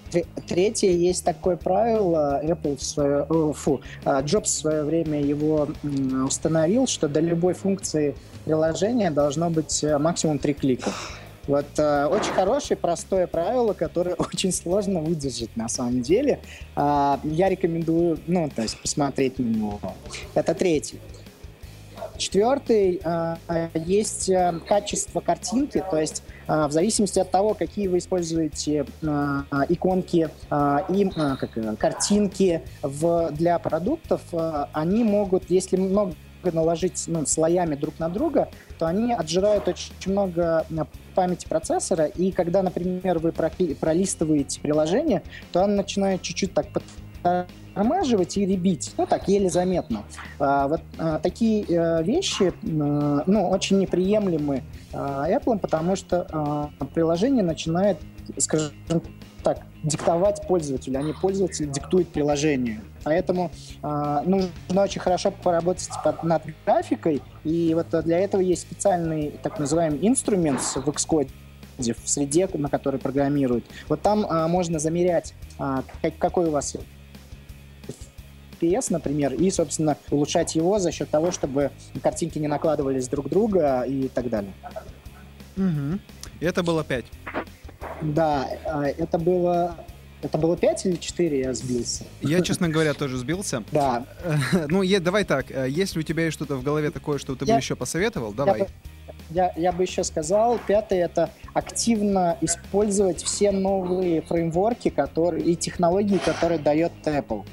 Третье, 0.47 0.91
есть 0.91 1.25
такое 1.25 1.57
правило, 1.57 2.41
Apple 2.45 2.77
в 2.77 2.83
свое, 2.85 3.27
фу, 3.53 3.81
а, 4.05 4.21
Джобс 4.21 4.53
в 4.53 4.55
свое 4.61 4.85
время 4.85 5.21
его 5.21 5.67
установил, 6.25 6.87
что 6.87 7.09
до 7.09 7.19
любой 7.19 7.55
функции 7.55 8.15
приложения 8.45 9.11
должно 9.11 9.51
быть 9.51 9.83
э, 9.83 9.99
максимум 9.99 10.39
три 10.39 10.55
клика. 10.55 10.93
Вот 11.51 11.67
э, 11.79 12.07
очень 12.07 12.33
хорошее, 12.33 12.79
простое 12.79 13.27
правило, 13.27 13.73
которое 13.73 14.15
очень 14.19 14.53
сложно 14.53 15.01
выдержать 15.01 15.57
на 15.57 15.69
самом 15.69 16.01
деле. 16.01 16.39
Э, 16.77 17.17
я 17.25 17.49
рекомендую, 17.49 18.21
ну, 18.29 18.49
то 18.55 18.63
есть 18.63 18.81
посмотреть 18.81 19.41
на 19.41 19.43
него. 19.43 19.81
Это 20.35 20.55
третий. 20.55 21.01
Четвертый, 22.19 23.01
э, 23.03 23.69
есть 23.75 24.29
э, 24.29 24.61
качество 24.65 25.19
картинки, 25.19 25.83
то 25.91 25.99
есть 25.99 26.23
э, 26.47 26.67
в 26.67 26.71
зависимости 26.71 27.19
от 27.19 27.33
того, 27.33 27.55
какие 27.55 27.89
вы 27.89 27.99
используете 27.99 28.87
э, 29.03 29.07
иконки 29.71 30.29
э, 30.51 30.79
и 30.89 31.07
э, 31.07 31.37
как, 31.37 31.79
картинки 31.79 32.63
в, 32.81 33.33
для 33.33 33.59
продуктов, 33.59 34.21
э, 34.33 34.67
они 34.73 35.03
могут, 35.03 35.51
если 35.51 35.77
много 35.79 36.15
наложить 36.45 37.05
ну, 37.07 37.27
слоями 37.27 37.75
друг 37.75 37.99
на 37.99 38.09
друга, 38.09 38.49
то 38.79 38.87
они 38.87 39.13
отжирают 39.13 39.69
очень 39.69 39.93
много 40.07 40.67
э, 40.71 40.85
памяти 41.15 41.47
процессора, 41.49 42.07
и 42.07 42.33
когда, 42.33 42.63
например, 42.63 43.19
вы 43.19 43.33
пролистываете 43.33 44.61
приложение, 44.61 45.23
то 45.53 45.65
оно 45.65 45.77
начинает 45.77 46.23
чуть-чуть 46.23 46.55
так 46.55 46.67
притормаживать 47.23 48.37
и 48.37 48.47
ребить, 48.47 48.93
ну 48.97 49.07
так, 49.07 49.29
еле 49.29 49.51
заметно. 49.51 50.05
А, 50.39 50.69
вот 50.69 50.81
а, 50.99 51.19
такие 51.19 51.65
а, 51.69 52.03
вещи, 52.03 52.53
а, 52.63 53.23
ну, 53.27 53.49
очень 53.49 53.79
неприемлемы 53.79 54.63
а, 54.93 55.29
Apple, 55.29 55.59
потому 55.59 55.97
что 55.97 56.27
а, 56.33 56.71
приложение 56.95 57.43
начинает, 57.43 57.99
скажем 58.39 58.73
так, 59.43 59.63
диктовать 59.83 60.47
пользователю, 60.47 60.99
а 60.99 61.03
не 61.03 61.13
пользователь 61.13 61.71
диктует 61.71 62.09
приложение. 62.09 62.81
Поэтому 63.03 63.51
э, 63.83 64.23
нужно 64.25 64.83
очень 64.83 65.01
хорошо 65.01 65.31
поработать 65.31 65.89
под, 66.05 66.23
над 66.23 66.43
графикой, 66.65 67.23
и 67.45 67.75
вот 67.75 67.89
для 68.05 68.19
этого 68.19 68.41
есть 68.41 68.63
специальный 68.63 69.31
так 69.43 69.59
называемый 69.59 69.99
инструмент 70.07 70.61
в 70.61 70.89
Xcode, 70.89 71.31
в 71.79 72.09
среде, 72.09 72.49
на 72.53 72.69
которой 72.69 72.99
программируют. 72.99 73.65
Вот 73.89 74.03
там 74.03 74.27
а, 74.29 74.49
можно 74.49 74.79
замерять, 74.79 75.35
а, 75.59 75.83
как, 76.03 76.19
какой 76.19 76.49
у 76.49 76.51
вас 76.51 76.77
FPS, 78.61 78.87
например, 78.91 79.33
и, 79.33 79.51
собственно, 79.51 79.97
улучшать 80.11 80.55
его 80.55 80.79
за 80.79 80.93
счет 80.93 81.09
того, 81.09 81.31
чтобы 81.31 81.71
картинки 82.03 82.39
не 82.39 82.49
накладывались 82.49 83.09
друг 83.09 83.29
друга 83.29 83.83
и 83.83 84.09
так 84.09 84.29
далее. 84.29 84.53
Угу. 85.57 85.99
И 86.41 86.45
это 86.45 86.63
было 86.63 86.85
5. 86.85 87.05
Да, 88.03 88.47
а, 88.67 88.85
это 88.85 89.19
было 89.19 89.77
это 90.23 90.39
было 90.39 90.57
5 90.57 90.87
или 90.87 90.97
4, 90.97 91.41
я 91.41 91.55
сбился? 91.55 92.05
Я, 92.21 92.41
честно 92.43 92.69
говоря, 92.69 92.95
тоже 92.95 93.17
сбился. 93.17 93.63
Да. 93.73 94.07
Ну, 94.69 94.83
давай 95.01 95.25
так, 95.25 95.47
если 95.69 96.01
у 96.01 96.03
тебя 96.03 96.25
есть 96.25 96.35
что-то 96.35 96.57
в 96.57 96.63
голове 96.63 96.91
такое, 96.91 97.19
что 97.19 97.35
ты 97.35 97.45
бы 97.45 97.53
еще 97.53 97.77
посоветовал, 97.77 98.33
давай. 98.33 98.67
Я, 99.31 99.53
я 99.57 99.73
бы 99.73 99.85
еще 99.85 100.03
сказал, 100.03 100.59
пятое 100.67 101.05
это 101.05 101.31
активно 101.55 102.37
использовать 102.41 103.23
все 103.23 103.53
новые 103.53 104.23
фреймворки 104.23 104.91
которые, 104.91 105.45
и 105.45 105.57
технологии, 105.57 106.19
которые 106.19 106.59
дает 106.59 106.93
Apple. 107.05 107.45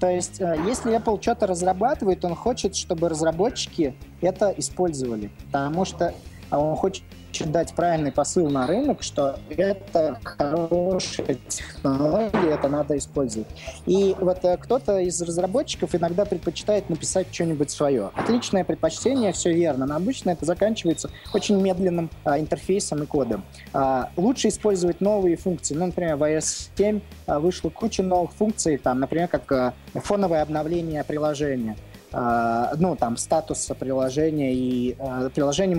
То 0.00 0.10
есть, 0.10 0.40
э, 0.40 0.56
если 0.66 0.96
Apple 0.96 1.20
что-то 1.20 1.46
разрабатывает, 1.46 2.24
он 2.24 2.34
хочет, 2.34 2.76
чтобы 2.76 3.08
разработчики 3.08 3.94
это 4.20 4.52
использовали, 4.56 5.30
потому 5.46 5.84
что 5.84 6.14
он 6.50 6.76
хочет 6.76 7.02
дать 7.44 7.74
правильный 7.74 8.12
посыл 8.12 8.48
на 8.48 8.66
рынок, 8.66 9.02
что 9.02 9.38
это 9.50 10.18
хорошая 10.22 11.36
технология, 11.48 12.54
это 12.54 12.68
надо 12.68 12.96
использовать. 12.96 13.48
И 13.86 14.14
вот 14.18 14.44
э, 14.44 14.56
кто-то 14.56 14.98
из 14.98 15.20
разработчиков 15.22 15.94
иногда 15.94 16.24
предпочитает 16.24 16.88
написать 16.90 17.32
что-нибудь 17.32 17.70
свое. 17.70 18.10
Отличное 18.14 18.64
предпочтение, 18.64 19.32
все 19.32 19.52
верно, 19.52 19.86
но 19.86 19.96
обычно 19.96 20.30
это 20.30 20.44
заканчивается 20.44 21.10
очень 21.32 21.60
медленным 21.60 22.10
а, 22.24 22.38
интерфейсом 22.38 23.02
и 23.02 23.06
кодом. 23.06 23.44
А, 23.72 24.10
лучше 24.16 24.48
использовать 24.48 25.00
новые 25.00 25.36
функции. 25.36 25.74
Ну, 25.74 25.86
например, 25.86 26.16
в 26.16 26.22
iOS 26.22 26.68
7 26.76 27.00
а, 27.26 27.40
вышло 27.40 27.70
куча 27.70 28.02
новых 28.02 28.32
функций, 28.32 28.78
там, 28.78 29.00
например, 29.00 29.28
как 29.28 29.50
а, 29.52 29.74
фоновое 29.94 30.42
обновление 30.42 31.04
приложения. 31.04 31.76
Uh, 32.12 32.74
ну, 32.78 32.96
там, 32.96 33.16
статуса 33.16 33.74
приложения, 33.74 34.54
и 34.54 34.92
uh, 34.92 35.28
приложение 35.28 35.76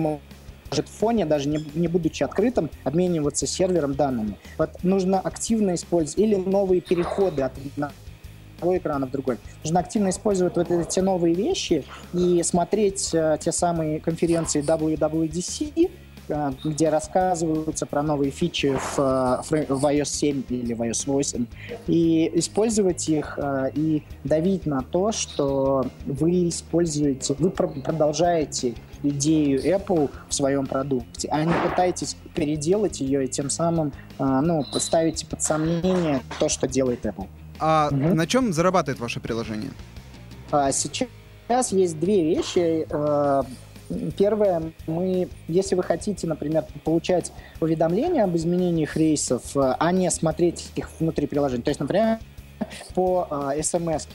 в 0.70 0.82
фоне, 0.90 1.26
даже 1.26 1.48
не, 1.48 1.64
не 1.74 1.88
будучи 1.88 2.22
открытым, 2.22 2.70
обмениваться 2.84 3.46
сервером 3.46 3.94
данными. 3.94 4.36
Вот 4.56 4.82
нужно 4.82 5.20
активно 5.20 5.74
использовать 5.74 6.18
или 6.18 6.34
новые 6.34 6.80
переходы 6.80 7.42
от 7.42 7.52
одного 7.56 7.92
экрана 8.76 9.06
в 9.06 9.10
другой. 9.10 9.38
Нужно 9.62 9.80
активно 9.80 10.10
использовать 10.10 10.56
вот 10.56 10.70
эти 10.70 11.00
новые 11.00 11.34
вещи 11.34 11.84
и 12.12 12.42
смотреть 12.42 13.10
э, 13.14 13.38
те 13.40 13.52
самые 13.52 14.00
конференции 14.00 14.62
WWDC, 14.62 15.90
э, 16.28 16.52
где 16.64 16.88
рассказываются 16.88 17.86
про 17.86 18.02
новые 18.02 18.30
фичи 18.30 18.76
в, 18.76 18.98
э, 18.98 19.66
в 19.68 19.86
iOS 19.86 20.04
7 20.06 20.42
или 20.48 20.74
в 20.74 20.82
iOS 20.82 21.04
8, 21.06 21.46
и 21.86 22.30
использовать 22.34 23.08
их 23.08 23.38
э, 23.40 23.70
и 23.74 24.02
давить 24.24 24.66
на 24.66 24.82
то, 24.82 25.12
что 25.12 25.86
вы 26.04 26.48
используете, 26.48 27.34
вы 27.38 27.50
продолжаете 27.50 28.74
идею 29.02 29.60
Apple 29.62 30.10
в 30.28 30.34
своем 30.34 30.66
продукте, 30.66 31.28
а 31.30 31.44
не 31.44 31.52
пытаетесь 31.52 32.16
переделать 32.34 33.00
ее 33.00 33.24
и 33.24 33.28
тем 33.28 33.50
самым 33.50 33.92
а, 34.18 34.40
ну, 34.40 34.64
поставите 34.72 35.26
под 35.26 35.42
сомнение 35.42 36.22
то, 36.38 36.48
что 36.48 36.66
делает 36.66 37.04
Apple. 37.04 37.26
А 37.58 37.88
угу. 37.90 38.14
на 38.14 38.26
чем 38.26 38.52
зарабатывает 38.52 39.00
ваше 39.00 39.20
приложение? 39.20 39.70
А, 40.50 40.70
сейчас 40.72 41.72
есть 41.72 41.98
две 41.98 42.24
вещи. 42.24 42.86
А, 42.90 43.44
первое, 44.16 44.72
мы, 44.86 45.28
если 45.48 45.74
вы 45.74 45.82
хотите, 45.82 46.26
например, 46.26 46.64
получать 46.84 47.32
уведомления 47.60 48.24
об 48.24 48.36
изменениях 48.36 48.96
рейсов, 48.96 49.42
а 49.54 49.92
не 49.92 50.10
смотреть 50.10 50.70
их 50.76 50.90
внутри 50.98 51.26
приложения, 51.26 51.62
то 51.62 51.70
есть, 51.70 51.80
например, 51.80 52.18
по 52.94 53.52
смс 53.62 54.06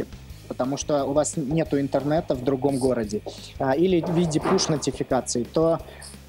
потому 0.48 0.78
что 0.78 1.06
у 1.06 1.14
вас 1.14 1.38
нет 1.38 1.74
интернета 1.74 2.36
в 2.36 2.44
другом 2.44 2.78
городе, 2.78 3.22
а, 3.60 3.74
или 3.74 4.02
в 4.02 4.12
виде 4.12 4.40
push-нотификаций, 4.40 5.46
то 5.46 5.80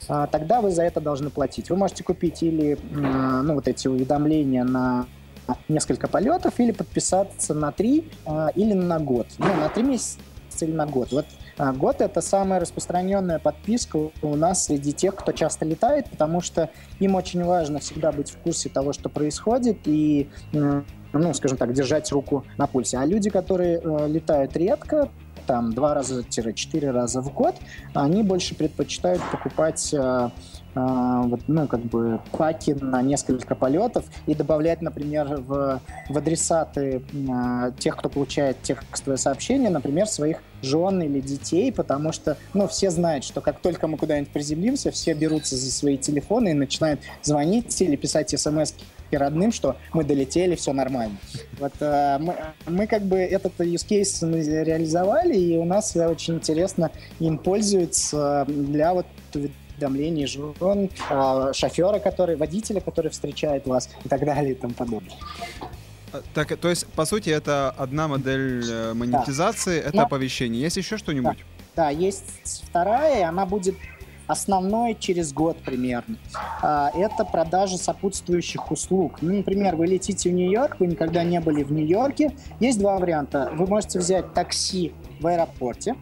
а, 0.08 0.26
тогда 0.26 0.60
вы 0.60 0.70
за 0.70 0.82
это 0.82 1.00
должны 1.00 1.30
платить. 1.30 1.70
Вы 1.70 1.76
можете 1.76 2.04
купить 2.04 2.42
или 2.42 2.78
ну, 2.92 3.54
вот 3.54 3.68
эти 3.68 3.88
уведомления 3.88 4.64
на 4.64 5.06
несколько 5.68 6.08
полетов, 6.08 6.58
или 6.58 6.72
подписаться 6.72 7.52
на 7.54 7.70
три 7.72 8.10
а, 8.26 8.48
или 8.54 8.72
на 8.72 8.98
год. 8.98 9.26
Ну, 9.38 9.46
на 9.46 9.68
три 9.68 9.82
месяца 9.82 10.18
или 10.60 10.72
на 10.72 10.86
год. 10.86 11.12
Вот 11.12 11.26
год 11.76 12.00
это 12.00 12.20
самая 12.20 12.60
распространенная 12.60 13.38
подписка 13.38 14.10
у 14.22 14.36
нас 14.36 14.64
среди 14.64 14.92
тех, 14.92 15.14
кто 15.14 15.32
часто 15.32 15.64
летает, 15.64 16.10
потому 16.10 16.40
что 16.40 16.70
им 16.98 17.14
очень 17.14 17.44
важно 17.44 17.78
всегда 17.78 18.10
быть 18.12 18.30
в 18.30 18.38
курсе 18.38 18.68
того, 18.68 18.92
что 18.92 19.08
происходит, 19.08 19.78
и 19.84 20.28
ну, 21.18 21.34
скажем 21.34 21.56
так, 21.56 21.72
держать 21.72 22.10
руку 22.12 22.44
на 22.56 22.66
пульсе. 22.66 22.98
А 22.98 23.06
люди, 23.06 23.30
которые 23.30 23.80
э, 23.82 24.08
летают 24.08 24.56
редко, 24.56 25.08
там 25.46 25.72
два 25.72 25.94
раза-четыре 25.94 26.90
раза 26.90 27.20
в 27.20 27.32
год, 27.32 27.56
они 27.94 28.22
больше 28.22 28.54
предпочитают 28.54 29.22
покупать 29.30 29.92
э, 29.92 30.30
э, 30.74 31.20
вот, 31.24 31.40
ну, 31.46 31.66
как 31.66 31.80
бы 31.80 32.20
паки 32.32 32.76
на 32.80 33.02
несколько 33.02 33.54
полетов 33.54 34.04
и 34.26 34.34
добавлять, 34.34 34.82
например, 34.82 35.36
в, 35.40 35.80
в 36.08 36.18
адресаты 36.18 37.02
э, 37.12 37.72
тех, 37.78 37.96
кто 37.96 38.08
получает 38.08 38.62
текстовое 38.62 39.16
сообщение, 39.16 39.70
например, 39.70 40.06
своих 40.06 40.38
жен 40.62 41.02
или 41.02 41.20
детей, 41.20 41.72
потому 41.72 42.12
что, 42.12 42.36
ну, 42.54 42.66
все 42.66 42.90
знают, 42.90 43.24
что 43.24 43.40
как 43.40 43.60
только 43.60 43.86
мы 43.86 43.98
куда-нибудь 43.98 44.32
приземлимся, 44.32 44.90
все 44.90 45.14
берутся 45.14 45.56
за 45.56 45.70
свои 45.70 45.98
телефоны 45.98 46.50
и 46.50 46.54
начинают 46.54 47.00
звонить 47.22 47.80
или 47.82 47.96
писать 47.96 48.30
смс 48.38 48.74
родным, 49.12 49.52
что 49.52 49.76
мы 49.92 50.04
долетели, 50.04 50.54
все 50.54 50.72
нормально. 50.72 51.16
Вот 51.58 51.72
э, 51.80 52.18
мы, 52.18 52.36
мы 52.66 52.86
как 52.86 53.02
бы 53.02 53.18
этот 53.18 53.58
use 53.60 53.86
case 53.86 54.64
реализовали, 54.64 55.36
и 55.36 55.56
у 55.56 55.64
нас 55.64 55.94
очень 55.96 56.34
интересно 56.34 56.90
им 57.20 57.38
пользуются 57.38 58.44
для 58.48 58.94
вот 58.94 59.06
уведомлений 59.74 60.26
жен, 60.26 60.90
э, 61.10 61.52
шофера, 61.52 61.98
который, 61.98 62.36
водителя, 62.36 62.80
который 62.80 63.10
встречает 63.10 63.66
вас 63.66 63.88
и 64.04 64.08
так 64.08 64.24
далее 64.24 64.52
и 64.52 64.54
тому 64.54 64.74
подобное. 64.74 65.16
А, 66.12 66.22
так, 66.32 66.56
то 66.56 66.68
есть, 66.68 66.86
по 66.86 67.04
сути, 67.04 67.30
это 67.30 67.70
одна 67.70 68.08
модель 68.08 68.64
э, 68.70 68.94
монетизации, 68.94 69.80
да. 69.80 69.88
это 69.88 69.96
Но... 69.96 70.02
оповещение. 70.04 70.60
Есть 70.60 70.76
еще 70.76 70.96
что-нибудь? 70.96 71.38
Да. 71.74 71.84
да, 71.84 71.90
есть 71.90 72.62
вторая, 72.68 73.28
она 73.28 73.46
будет 73.46 73.74
основной 74.26 74.94
через 74.98 75.32
год 75.32 75.56
примерно. 75.58 76.16
А, 76.62 76.90
это 76.94 77.24
продажа 77.24 77.76
сопутствующих 77.76 78.70
услуг. 78.70 79.18
Ну, 79.20 79.36
например, 79.36 79.76
вы 79.76 79.86
летите 79.86 80.30
в 80.30 80.32
Нью-Йорк, 80.32 80.80
вы 80.80 80.86
никогда 80.86 81.22
не 81.24 81.40
были 81.40 81.62
в 81.62 81.72
Нью-Йорке. 81.72 82.36
Есть 82.60 82.78
два 82.78 82.98
варианта. 82.98 83.50
Вы 83.54 83.66
можете 83.66 83.98
взять 83.98 84.32
такси 84.34 84.92
в 85.20 85.26
аэропорте, 85.26 85.96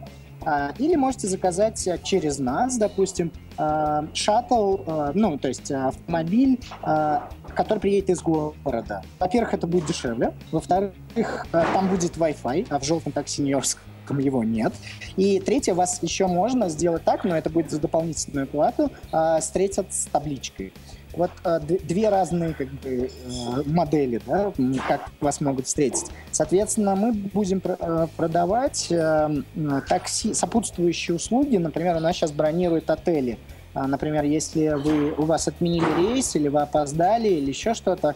а, 0.45 0.73
или 0.77 0.95
можете 0.95 1.27
заказать 1.27 1.87
через 2.03 2.39
нас, 2.39 2.77
допустим, 2.77 3.31
а, 3.57 4.05
шаттл, 4.13 4.77
ну, 5.13 5.37
то 5.37 5.47
есть 5.47 5.71
автомобиль, 5.71 6.59
который 6.81 7.79
приедет 7.79 8.09
из 8.09 8.21
города. 8.21 9.03
Во-первых, 9.19 9.53
это 9.53 9.67
будет 9.67 9.85
дешевле. 9.85 10.33
Во-вторых, 10.51 11.45
там 11.51 11.87
будет 11.87 12.17
Wi-Fi, 12.17 12.67
а 12.69 12.79
в 12.79 12.83
желтом 12.83 13.11
такси 13.11 13.41
нью-йоркском 13.41 13.83
его 14.09 14.43
нет. 14.43 14.73
И 15.17 15.39
третье, 15.39 15.73
вас 15.73 16.01
еще 16.01 16.27
можно 16.27 16.69
сделать 16.69 17.03
так, 17.03 17.23
но 17.23 17.35
это 17.37 17.49
будет 17.49 17.71
за 17.71 17.79
дополнительную 17.79 18.47
плату, 18.47 18.91
э, 19.11 19.39
встретят 19.39 19.93
с 19.93 20.05
табличкой. 20.05 20.73
Вот 21.13 21.29
э, 21.43 21.59
две 21.59 22.09
разные 22.09 22.53
как 22.53 22.67
бы, 22.69 23.09
э, 23.09 23.63
модели, 23.65 24.19
да, 24.25 24.51
как 24.87 25.11
вас 25.21 25.41
могут 25.41 25.67
встретить. 25.67 26.05
Соответственно, 26.31 26.95
мы 26.95 27.13
будем 27.13 27.61
пр 27.61 27.77
э, 27.79 28.07
продавать 28.17 28.87
э, 28.89 29.43
такси, 29.87 30.33
сопутствующие 30.33 31.15
услуги. 31.15 31.57
Например, 31.57 31.97
у 31.97 31.99
нас 31.99 32.15
сейчас 32.15 32.31
бронируют 32.31 32.89
отели. 32.89 33.37
Э, 33.75 33.83
например, 33.83 34.23
если 34.23 34.69
вы, 34.69 35.11
у 35.11 35.25
вас 35.25 35.47
отменили 35.47 35.85
рейс, 35.97 36.35
или 36.35 36.47
вы 36.47 36.61
опоздали, 36.61 37.27
или 37.27 37.49
еще 37.49 37.75
что-то, 37.75 38.15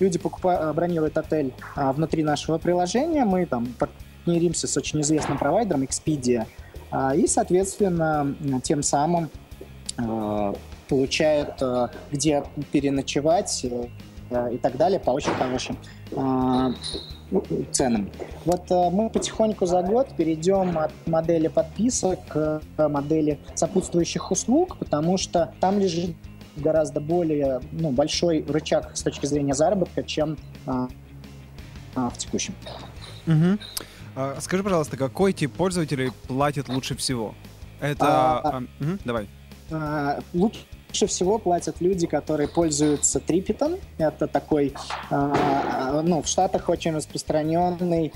люди 0.00 0.18
покупают, 0.18 0.74
бронируют 0.76 1.18
отель 1.18 1.52
а, 1.74 1.92
внутри 1.92 2.22
нашего 2.22 2.58
приложения, 2.58 3.24
мы 3.24 3.46
там 3.46 3.66
партнеримся 4.28 4.66
с 4.66 4.76
очень 4.76 5.00
известным 5.00 5.38
провайдером 5.38 5.82
Expedia, 5.82 6.46
а, 6.90 7.14
и, 7.14 7.26
соответственно, 7.26 8.36
тем 8.62 8.82
самым 8.82 9.30
а, 9.96 10.54
получают, 10.88 11.62
а, 11.62 11.90
где 12.12 12.44
переночевать 12.72 13.64
э, 13.64 14.54
и 14.54 14.58
так 14.58 14.76
далее 14.76 15.00
по 15.00 15.10
очень 15.10 15.32
хорошим 15.32 15.76
ценами. 17.72 18.10
Вот 18.44 18.70
э, 18.70 18.90
мы 18.90 19.10
потихоньку 19.10 19.66
за 19.66 19.82
год 19.82 20.08
перейдем 20.16 20.78
от 20.78 20.92
модели 21.06 21.48
подписок 21.48 22.20
к 22.28 22.62
модели 22.76 23.38
сопутствующих 23.54 24.30
услуг, 24.30 24.78
потому 24.78 25.18
что 25.18 25.52
там 25.60 25.78
лежит 25.78 26.14
гораздо 26.56 27.00
более 27.00 27.60
ну, 27.72 27.90
большой 27.90 28.44
рычаг 28.48 28.96
с 28.96 29.02
точки 29.02 29.26
зрения 29.26 29.54
заработка, 29.54 30.02
чем 30.02 30.38
а, 30.66 30.88
а, 31.94 32.10
в 32.10 32.18
текущем. 32.18 32.54
Угу. 33.26 33.58
А, 34.20 34.36
скажи, 34.40 34.64
пожалуйста, 34.64 34.96
какой 34.96 35.32
тип 35.32 35.52
пользователей 35.52 36.10
платит 36.26 36.68
лучше 36.68 36.96
всего? 36.96 37.36
Это... 37.80 38.04
А, 38.04 38.40
а, 38.42 38.56
угу, 38.80 38.98
давай. 39.04 39.28
А, 39.70 40.18
лучше 40.34 41.06
всего 41.06 41.38
платят 41.38 41.80
люди, 41.80 42.08
которые 42.08 42.48
пользуются 42.48 43.20
Трипитон. 43.20 43.76
Это 43.96 44.26
такой, 44.26 44.74
ну, 45.10 46.22
в 46.22 46.26
Штатах 46.26 46.68
очень 46.68 46.96
распространенный 46.96 48.12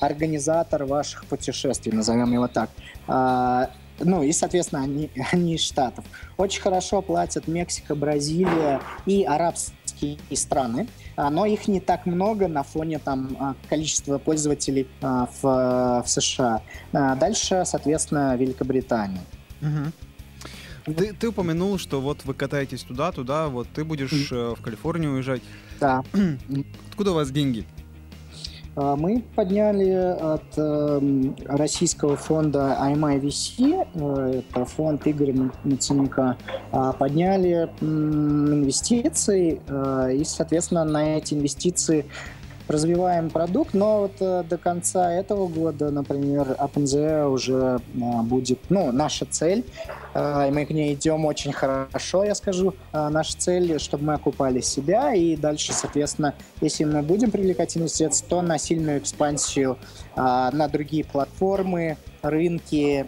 организатор 0.00 0.86
ваших 0.86 1.24
путешествий, 1.26 1.92
назовем 1.92 2.32
его 2.32 2.48
так. 2.48 2.70
Ну 4.00 4.24
и, 4.24 4.32
соответственно, 4.32 4.82
они, 4.82 5.08
они 5.32 5.54
из 5.54 5.60
Штатов. 5.60 6.04
Очень 6.36 6.62
хорошо 6.62 7.00
платят 7.00 7.46
Мексика, 7.46 7.94
Бразилия 7.94 8.80
и 9.06 9.22
арабские 9.22 9.83
страны, 10.34 10.88
а, 11.16 11.30
но 11.30 11.46
их 11.46 11.68
не 11.68 11.80
так 11.80 12.06
много 12.06 12.48
на 12.48 12.62
фоне 12.62 12.98
там 12.98 13.36
а, 13.38 13.54
количества 13.68 14.18
пользователей 14.18 14.86
а, 15.00 15.28
в, 15.40 16.02
в 16.04 16.08
США. 16.08 16.62
Дальше, 16.92 17.62
соответственно, 17.64 18.36
Великобритания. 18.36 19.22
Угу. 19.62 20.94
Ты, 20.96 21.14
ты 21.14 21.28
упомянул, 21.28 21.78
что 21.78 22.00
вот 22.00 22.24
вы 22.24 22.34
катаетесь 22.34 22.82
туда-туда, 22.82 23.48
вот 23.48 23.68
ты 23.74 23.84
будешь 23.84 24.30
mm. 24.30 24.56
в 24.56 24.60
Калифорнию 24.60 25.14
уезжать. 25.14 25.40
Да. 25.80 26.04
Откуда 26.90 27.12
у 27.12 27.14
вас 27.14 27.30
деньги? 27.30 27.64
А, 28.76 28.96
мы 28.96 29.22
подняли 29.34 29.92
от 29.92 30.58
эм, 30.58 31.36
российского 31.46 32.16
фонда 32.16 32.76
IMIVC, 32.80 33.86
э, 33.94 34.42
это 34.50 34.64
фонд 34.64 35.06
Игоря 35.06 35.50
Маценюка, 35.62 36.36
а, 36.72 36.92
подняли 36.92 37.70
инвестиции, 37.80 39.60
э, 39.68 40.14
и, 40.16 40.24
соответственно, 40.24 40.84
на 40.84 41.16
эти 41.18 41.34
инвестиции 41.34 42.06
развиваем 42.68 43.30
продукт, 43.30 43.74
но 43.74 44.00
вот 44.00 44.12
э, 44.20 44.42
до 44.48 44.58
конца 44.58 45.12
этого 45.12 45.48
года, 45.48 45.90
например, 45.90 46.56
OpenZE 46.58 47.28
уже 47.28 47.80
э, 47.94 48.22
будет, 48.22 48.58
ну, 48.70 48.92
наша 48.92 49.26
цель, 49.26 49.64
э, 50.14 50.48
и 50.48 50.50
мы 50.50 50.64
к 50.64 50.70
ней 50.70 50.94
идем 50.94 51.24
очень 51.26 51.52
хорошо, 51.52 52.24
я 52.24 52.34
скажу. 52.34 52.74
Э, 52.92 53.08
наша 53.08 53.36
цель, 53.38 53.78
чтобы 53.78 54.04
мы 54.04 54.14
окупали 54.14 54.60
себя, 54.60 55.14
и 55.14 55.36
дальше, 55.36 55.72
соответственно, 55.72 56.34
если 56.60 56.84
мы 56.84 57.02
будем 57.02 57.30
привлекать 57.30 57.76
инвестиции, 57.76 58.24
то 58.28 58.42
на 58.42 58.58
сильную 58.58 58.98
экспансию 58.98 59.78
э, 60.16 60.20
на 60.20 60.68
другие 60.68 61.04
платформы, 61.04 61.98
рынки, 62.22 63.06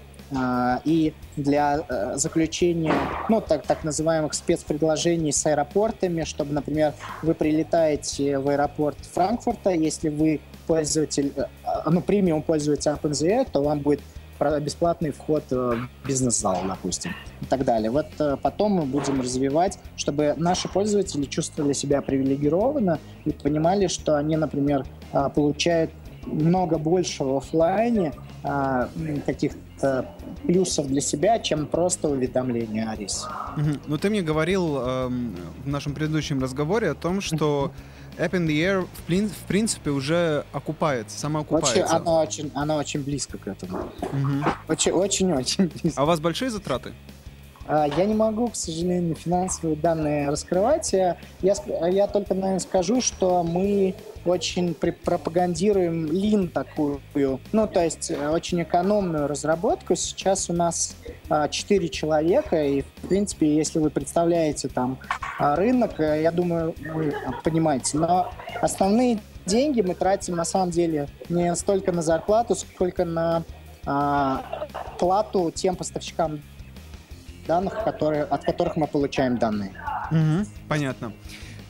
и 0.85 1.15
для 1.37 1.85
э, 1.89 2.17
заключения, 2.17 2.95
ну, 3.29 3.41
так, 3.41 3.67
так 3.67 3.85
называемых 3.85 4.35
спецпредложений 4.35 5.33
с 5.33 5.47
аэропортами, 5.47 6.25
чтобы, 6.25 6.53
например, 6.53 6.95
вы 7.23 7.35
прилетаете 7.35 8.39
в 8.39 8.49
аэропорт 8.49 8.97
Франкфурта, 9.12 9.71
если 9.71 10.09
вы 10.09 10.41
пользователь, 10.67 11.33
э, 11.37 11.45
ну, 11.91 12.01
премиум 12.01 12.43
пользователь 12.43 12.91
OpenZE, 12.91 13.49
то 13.53 13.62
вам 13.62 13.81
будет 13.81 14.01
бесплатный 14.61 15.12
вход 15.12 15.45
в 15.51 15.89
бизнес-зал, 16.07 16.59
допустим, 16.69 17.12
и 17.41 17.47
так 17.47 17.65
далее. 17.65 17.91
Вот 17.91 18.07
э, 18.19 18.37
потом 18.43 18.73
мы 18.73 18.83
будем 18.83 19.21
развивать, 19.21 19.79
чтобы 19.97 20.35
наши 20.37 20.69
пользователи 20.69 21.25
чувствовали 21.25 21.73
себя 21.73 22.03
привилегированно 22.03 22.99
и 23.25 23.31
понимали, 23.31 23.87
что 23.87 24.17
они, 24.17 24.37
например, 24.37 24.85
получают 25.35 25.91
много 26.27 26.79
больше 26.79 27.25
в 27.25 27.37
офлайне 27.37 28.12
а, 28.43 28.89
каких-то 29.25 30.07
плюсов 30.43 30.87
для 30.87 31.01
себя, 31.01 31.39
чем 31.39 31.67
просто 31.67 32.09
уведомление 32.09 32.89
о 32.89 32.97
рисе. 32.97 33.27
Угу. 33.57 33.71
Ну, 33.87 33.99
ты 33.99 34.11
мне 34.11 34.23
говорил 34.23 34.77
э, 34.79 35.09
в 35.65 35.69
нашем 35.69 35.95
предыдущем 35.95 36.41
разговоре 36.41 36.91
о 36.91 36.95
том, 36.95 37.21
что 37.21 37.73
App 38.19 38.31
in 38.31 38.47
the 38.47 38.57
Air 38.57 38.83
в, 38.83 39.29
в 39.29 39.47
принципе 39.47 39.91
уже 39.91 40.45
окупается, 40.53 41.19
самоокупается. 41.19 41.85
Очень, 41.85 41.95
она, 41.95 42.21
очень, 42.21 42.51
она 42.55 42.77
очень 42.77 43.03
близко 43.03 43.39
к 43.39 43.49
этому. 43.49 43.91
Очень-очень 44.69 45.67
близко. 45.69 46.01
А 46.01 46.05
у 46.05 46.07
вас 46.07 46.21
большие 46.21 46.51
затраты? 46.51 46.93
А, 47.67 47.87
я 47.87 48.05
не 48.05 48.15
могу, 48.15 48.49
к 48.49 48.57
сожалению, 48.57 49.15
финансовые 49.15 49.77
данные 49.77 50.31
раскрывать. 50.31 50.93
Я, 50.93 51.17
я 51.43 52.07
только, 52.07 52.35
наверное, 52.35 52.61
скажу, 52.61 53.01
что 53.01 53.43
мы 53.43 53.95
очень 54.29 54.75
пропагандируем 54.75 56.07
лин 56.07 56.49
такую, 56.49 57.01
ну, 57.53 57.67
то 57.67 57.85
есть 57.85 58.11
э, 58.11 58.29
очень 58.29 58.62
экономную 58.62 59.27
разработку. 59.27 59.95
Сейчас 59.97 60.51
у 60.51 60.53
нас 60.53 60.97
а, 61.29 61.49
4 61.49 61.89
человека, 61.89 62.62
и, 62.65 62.83
в 62.83 63.09
принципе, 63.09 63.55
если 63.55 63.79
вы 63.79 63.91
представляете 63.91 64.69
там 64.69 64.99
а, 65.39 65.57
рынок, 65.57 66.01
э, 66.01 66.23
я 66.23 66.31
думаю, 66.31 66.75
вы 66.93 67.15
понимаете. 67.45 67.99
Но 67.99 68.33
основные 68.61 69.21
деньги 69.47 69.81
мы 69.81 69.95
тратим, 69.95 70.37
на 70.37 70.45
самом 70.45 70.71
деле, 70.71 71.09
не 71.29 71.55
столько 71.57 71.93
на 71.93 72.03
зарплату, 72.03 72.55
сколько 72.55 73.05
на 73.05 73.45
а, 73.85 74.67
плату 74.99 75.51
тем 75.55 75.77
поставщикам 75.77 76.43
данных, 77.47 77.85
которые, 77.85 78.25
от 78.25 78.45
которых 78.45 78.77
мы 78.77 78.87
получаем 78.87 79.39
данные. 79.39 79.73
Угу, 80.11 80.47
понятно. 80.69 81.12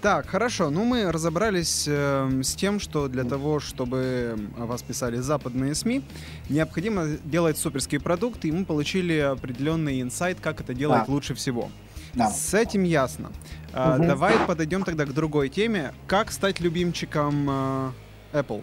Так, 0.06 0.28
хорошо. 0.28 0.70
Ну, 0.70 0.84
мы 0.84 1.10
разобрались 1.10 1.86
э, 1.88 2.40
с 2.40 2.54
тем, 2.54 2.78
что 2.78 3.08
для 3.08 3.24
того, 3.24 3.58
чтобы 3.58 4.38
о 4.56 4.64
вас 4.64 4.80
писали 4.80 5.16
западные 5.16 5.74
СМИ, 5.74 6.04
необходимо 6.48 7.08
делать 7.24 7.58
суперский 7.58 7.98
продукт, 7.98 8.44
и 8.44 8.52
мы 8.52 8.64
получили 8.64 9.18
определенный 9.18 10.00
инсайт, 10.00 10.38
как 10.40 10.60
это 10.60 10.74
делать 10.74 11.06
да. 11.08 11.12
лучше 11.12 11.34
всего. 11.34 11.72
Да. 12.14 12.30
С 12.30 12.54
этим 12.54 12.84
ясно. 12.84 13.32
Э, 13.72 13.96
угу. 13.96 14.06
Давай 14.06 14.38
подойдем 14.46 14.84
тогда 14.84 15.06
к 15.06 15.12
другой 15.12 15.48
теме. 15.48 15.92
Как 16.06 16.30
стать 16.30 16.60
любимчиком 16.60 17.50
э, 17.50 17.90
Apple? 18.32 18.62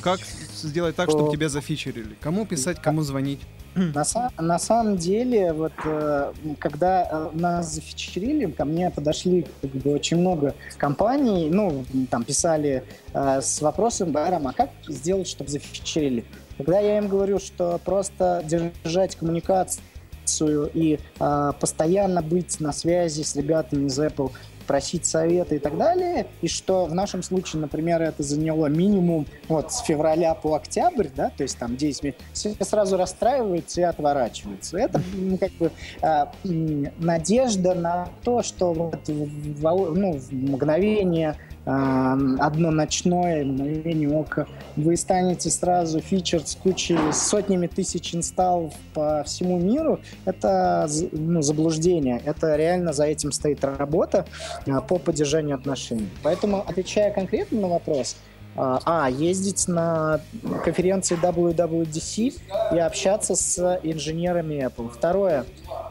Как 0.00 0.18
сделать 0.52 0.96
так, 0.96 1.10
чтобы 1.10 1.30
тебя 1.30 1.48
зафичерили? 1.48 2.16
Кому 2.20 2.44
писать, 2.44 2.82
кому 2.82 3.02
звонить? 3.02 3.40
На, 3.76 4.04
на 4.38 4.58
самом 4.58 4.96
деле, 4.96 5.52
вот 5.52 5.72
э, 5.84 6.32
когда 6.58 7.08
э, 7.10 7.30
нас 7.34 7.74
зафичерили, 7.74 8.50
ко 8.50 8.64
мне 8.64 8.90
подошли 8.90 9.46
как 9.60 9.70
бы, 9.70 9.92
очень 9.92 10.16
много 10.16 10.54
компаний, 10.78 11.50
ну, 11.50 11.84
там 12.10 12.24
писали 12.24 12.84
э, 13.12 13.40
с 13.42 13.60
вопросом, 13.60 14.12
Байрам, 14.12 14.46
а 14.46 14.54
как 14.54 14.70
сделать, 14.88 15.28
чтобы 15.28 15.50
зафичерили? 15.50 16.24
Когда 16.56 16.80
я 16.80 16.96
им 16.96 17.08
говорю, 17.08 17.38
что 17.38 17.78
просто 17.84 18.42
держать 18.46 19.14
коммуникацию 19.16 20.70
и 20.72 20.98
э, 21.20 21.52
постоянно 21.60 22.22
быть 22.22 22.58
на 22.60 22.72
связи 22.72 23.22
с 23.22 23.36
ребятами 23.36 23.88
из 23.88 23.98
Apple, 23.98 24.32
просить 24.66 25.06
советы 25.06 25.56
и 25.56 25.58
так 25.58 25.76
далее, 25.76 26.26
и 26.42 26.48
что 26.48 26.86
в 26.86 26.94
нашем 26.94 27.22
случае, 27.22 27.60
например, 27.62 28.02
это 28.02 28.22
заняло 28.22 28.66
минимум 28.66 29.26
вот 29.48 29.72
с 29.72 29.80
февраля 29.80 30.34
по 30.34 30.54
октябрь, 30.54 31.08
да, 31.14 31.30
то 31.36 31.42
есть 31.42 31.58
там 31.58 31.76
10 31.76 32.02
месяцев, 32.02 32.24
все 32.32 32.54
сразу 32.64 32.96
расстраиваются 32.96 33.80
и 33.80 33.84
отворачиваются. 33.84 34.78
Это 34.78 35.00
ну, 35.14 35.38
как 35.38 35.52
бы 35.52 35.70
а, 36.02 36.32
надежда 36.44 37.74
на 37.74 38.08
то, 38.22 38.42
что 38.42 38.72
вот 38.72 39.08
в, 39.08 39.94
ну, 39.94 40.12
в 40.12 40.32
мгновение 40.32 41.36
одно 41.66 42.70
ночное 42.70 43.44
мгновение 43.44 44.08
ока, 44.08 44.46
вы 44.76 44.96
станете 44.96 45.50
сразу 45.50 46.00
фичер 46.00 46.46
с 46.46 46.54
кучей, 46.54 46.96
с 47.12 47.16
сотнями 47.16 47.66
тысяч 47.66 48.14
инсталлов 48.14 48.72
по 48.94 49.24
всему 49.24 49.58
миру, 49.58 50.00
это 50.24 50.88
ну, 51.10 51.42
заблуждение. 51.42 52.22
Это 52.24 52.54
реально 52.54 52.92
за 52.92 53.06
этим 53.06 53.32
стоит 53.32 53.64
работа 53.64 54.26
а, 54.66 54.80
по 54.80 54.98
поддержанию 54.98 55.56
отношений. 55.56 56.08
Поэтому, 56.22 56.60
отвечая 56.60 57.12
конкретно 57.12 57.60
на 57.60 57.68
вопрос, 57.68 58.16
а, 58.56 58.80
а, 58.84 59.10
ездить 59.10 59.68
на 59.68 60.20
конференции 60.64 61.18
WWDC 61.20 62.74
и 62.74 62.78
общаться 62.78 63.34
с 63.34 63.80
инженерами 63.82 64.66
Apple. 64.66 64.90
Второе, 64.90 65.44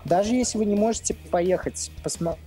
даже 0.05 0.35
если 0.35 0.57
вы 0.57 0.65
не 0.65 0.75
можете 0.75 1.15
поехать, 1.31 1.91
посмо... 2.03 2.37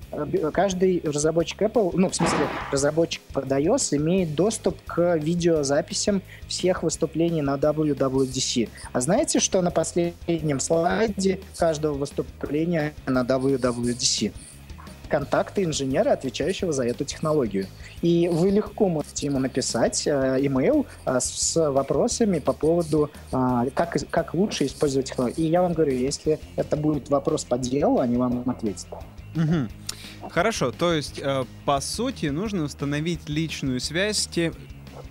каждый 0.52 1.00
разработчик 1.04 1.62
Apple, 1.62 1.90
ну, 1.94 2.08
в 2.08 2.14
смысле, 2.14 2.46
разработчик 2.70 3.22
под 3.32 3.46
iOS 3.46 3.96
имеет 3.96 4.34
доступ 4.34 4.76
к 4.86 5.16
видеозаписям 5.16 6.22
всех 6.46 6.82
выступлений 6.82 7.42
на 7.42 7.56
WWDC. 7.56 8.68
А 8.92 9.00
знаете, 9.00 9.40
что 9.40 9.60
на 9.60 9.70
последнем 9.70 10.60
слайде 10.60 11.40
каждого 11.56 11.94
выступления 11.94 12.94
на 13.06 13.22
WWDC? 13.22 14.32
Контакты 15.08 15.64
инженера, 15.64 16.12
отвечающего 16.12 16.72
за 16.72 16.84
эту 16.84 17.04
технологию. 17.04 17.66
И 18.02 18.28
вы 18.28 18.50
легко 18.50 18.88
можете 18.88 19.26
ему 19.26 19.38
написать 19.38 20.06
э, 20.06 20.38
имейл 20.40 20.86
э, 21.04 21.18
с 21.20 21.70
вопросами 21.70 22.38
по 22.38 22.52
поводу, 22.52 23.10
э, 23.32 23.70
как, 23.74 23.96
как 24.10 24.34
лучше 24.34 24.66
использовать 24.66 25.08
технологию. 25.08 25.46
И 25.46 25.50
я 25.50 25.62
вам 25.62 25.72
говорю, 25.72 25.92
если 25.92 26.38
это 26.56 26.76
будет 26.76 27.08
вопрос 27.08 27.44
по 27.44 27.58
делу, 27.58 28.00
они 28.00 28.16
вам 28.16 28.48
ответят. 28.48 28.86
Угу. 29.34 30.30
Хорошо, 30.30 30.72
то 30.72 30.92
есть, 30.92 31.20
э, 31.22 31.44
по 31.64 31.80
сути, 31.80 32.26
нужно 32.26 32.64
установить 32.64 33.28
личную 33.28 33.80
связь 33.80 34.18
с, 34.18 34.26
те, 34.26 34.52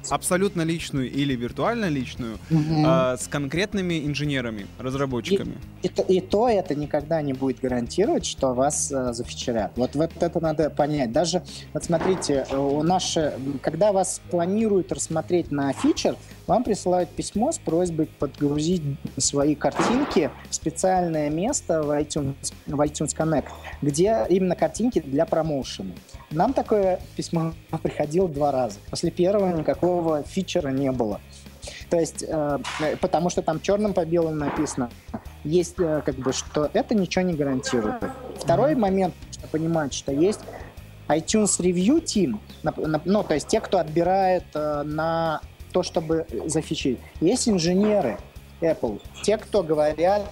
абсолютно 0.10 0.62
личную 0.64 1.12
или 1.12 1.36
виртуально 1.36 1.86
личную, 1.90 2.38
Мгм. 2.50 2.84
а, 2.86 3.18
с 3.18 3.28
конкретными 3.28 4.06
инженерами, 4.06 4.68
разработчиками. 4.80 5.58
И, 5.84 5.90
то- 5.90 6.04
и 6.04 6.20
то 6.22 6.50
это 6.50 6.76
никогда 6.76 7.22
не 7.22 7.34
будет 7.34 7.60
гарантировать, 7.60 8.26
что 8.26 8.54
вас 8.54 8.92
э, 8.92 9.14
зафичерят. 9.14 9.72
Вот, 9.76 9.96
вот 9.96 10.12
это 10.20 10.40
надо 10.40 10.70
понять. 10.70 11.12
Даже, 11.12 11.44
вот 11.74 11.84
смотрите, 11.84 12.46
э, 12.50 12.58
у 12.58 12.84
наши, 12.84 13.34
когда 13.62 13.92
вас 13.92 14.22
планируют 14.32 14.92
рассмотреть 14.92 15.52
на 15.52 15.72
фичер, 15.74 16.16
вам 16.48 16.64
присылают 16.64 17.10
письмо 17.10 17.52
с 17.52 17.58
просьбой 17.58 18.08
подгрузить 18.20 18.82
свои 19.18 19.54
картинки 19.56 20.32
в 20.50 20.56
специальное 20.56 21.30
место 21.30 21.84
в 21.84 21.90
iTunes, 21.92 22.36
в 22.66 22.80
iTunes 22.82 23.16
Connect, 23.16 23.46
где 23.82 24.26
именно 24.30 24.56
картинки 24.56 25.00
для 25.02 25.26
промоушена. 25.26 25.92
Нам 26.32 26.54
такое 26.54 27.00
письмо 27.16 27.54
приходило 27.84 28.28
два 28.30 28.52
раза. 28.52 28.80
После 28.90 29.12
первого 29.12 29.56
никакого 29.58 29.97
фичера 30.28 30.70
не 30.70 30.92
было. 30.92 31.20
То 31.90 32.00
есть, 32.00 32.24
э, 32.28 32.60
потому 33.02 33.30
что 33.30 33.42
там 33.42 33.62
черным 33.62 33.94
по 33.94 34.06
белому 34.06 34.36
написано, 34.36 34.90
есть 35.44 35.76
э, 35.80 36.02
как 36.06 36.16
бы, 36.16 36.34
что 36.34 36.70
это 36.74 36.96
ничего 36.96 37.24
не 37.24 37.34
гарантирует. 37.34 38.04
Второй 38.38 38.76
момент, 38.76 39.14
что 39.32 39.48
понимать, 39.48 39.94
что 39.94 40.12
есть 40.12 40.42
iTunes 41.08 41.60
Review 41.60 42.04
Team, 42.04 42.40
нап- 42.64 42.84
нап- 42.84 43.02
ну, 43.06 43.24
то 43.24 43.34
есть 43.34 43.48
те, 43.48 43.62
кто 43.62 43.80
отбирает 43.80 44.44
э, 44.54 44.84
на 44.84 45.42
то, 45.72 45.84
чтобы 45.84 46.26
зафичить. 46.46 47.00
Есть 47.22 47.48
инженеры 47.48 48.18
Apple, 48.62 49.02
те, 49.24 49.38
кто 49.38 49.64
говорят 49.64 50.24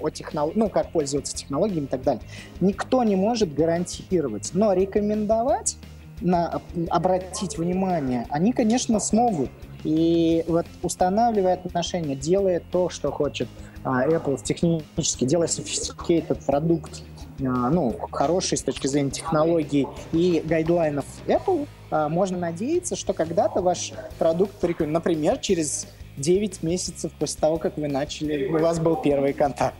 о 0.00 0.10
технологии, 0.10 0.58
ну, 0.58 0.68
как 0.68 0.90
пользоваться 0.92 1.36
технологиями 1.36 1.84
и 1.84 1.88
так 1.88 2.02
далее. 2.02 2.22
Никто 2.60 3.02
не 3.04 3.16
может 3.16 3.54
гарантировать, 3.54 4.50
но 4.54 4.72
рекомендовать, 4.72 5.76
на, 6.22 6.62
обратить 6.88 7.58
внимание, 7.58 8.26
они, 8.30 8.52
конечно, 8.52 9.00
смогут. 9.00 9.50
И 9.84 10.44
вот 10.46 10.66
устанавливая 10.82 11.54
отношения, 11.54 12.14
делая 12.14 12.62
то, 12.70 12.88
что 12.88 13.10
хочет 13.10 13.48
а, 13.84 14.06
Apple 14.06 14.40
технически, 14.42 15.24
делая 15.24 15.48
sophisticated 15.48 16.44
продукт, 16.46 17.02
а, 17.40 17.70
ну, 17.70 17.98
хороший 18.12 18.58
с 18.58 18.62
точки 18.62 18.86
зрения 18.86 19.10
технологий 19.10 19.88
и 20.12 20.42
гайдлайнов 20.44 21.04
Apple, 21.26 21.66
а, 21.90 22.08
можно 22.08 22.38
надеяться, 22.38 22.94
что 22.94 23.12
когда-то 23.12 23.60
ваш 23.60 23.92
продукт. 24.18 24.54
Например, 24.80 25.38
через 25.38 25.88
9 26.16 26.62
месяцев 26.62 27.12
после 27.18 27.40
того, 27.40 27.56
как 27.56 27.76
вы 27.76 27.88
начали, 27.88 28.48
у 28.48 28.58
вас 28.58 28.78
был 28.78 28.96
первый 28.96 29.32
контакт. 29.32 29.76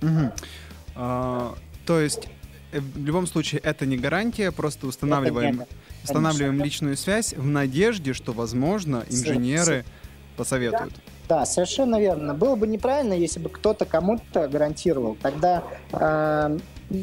Мгм. 0.00 0.32
А, 0.94 1.54
то 1.86 2.00
есть, 2.00 2.28
в 2.72 3.04
любом 3.04 3.26
случае, 3.26 3.60
это 3.62 3.86
не 3.86 3.96
гарантия, 3.96 4.52
просто 4.52 4.86
устанавливаем, 4.86 5.64
устанавливаем 6.04 6.52
конечно. 6.52 6.64
личную 6.64 6.96
связь 6.96 7.32
в 7.34 7.46
надежде, 7.46 8.12
что, 8.12 8.32
возможно, 8.32 9.04
инженеры 9.08 9.84
посоветуют. 10.36 10.94
Да, 11.28 11.44
совершенно 11.44 12.00
верно. 12.00 12.34
Было 12.34 12.56
бы 12.56 12.66
неправильно, 12.66 13.12
если 13.12 13.38
бы 13.38 13.50
кто-то 13.50 13.84
кому-то 13.84 14.48
гарантировал. 14.48 15.16
Тогда, 15.20 15.62
э, 15.92 16.58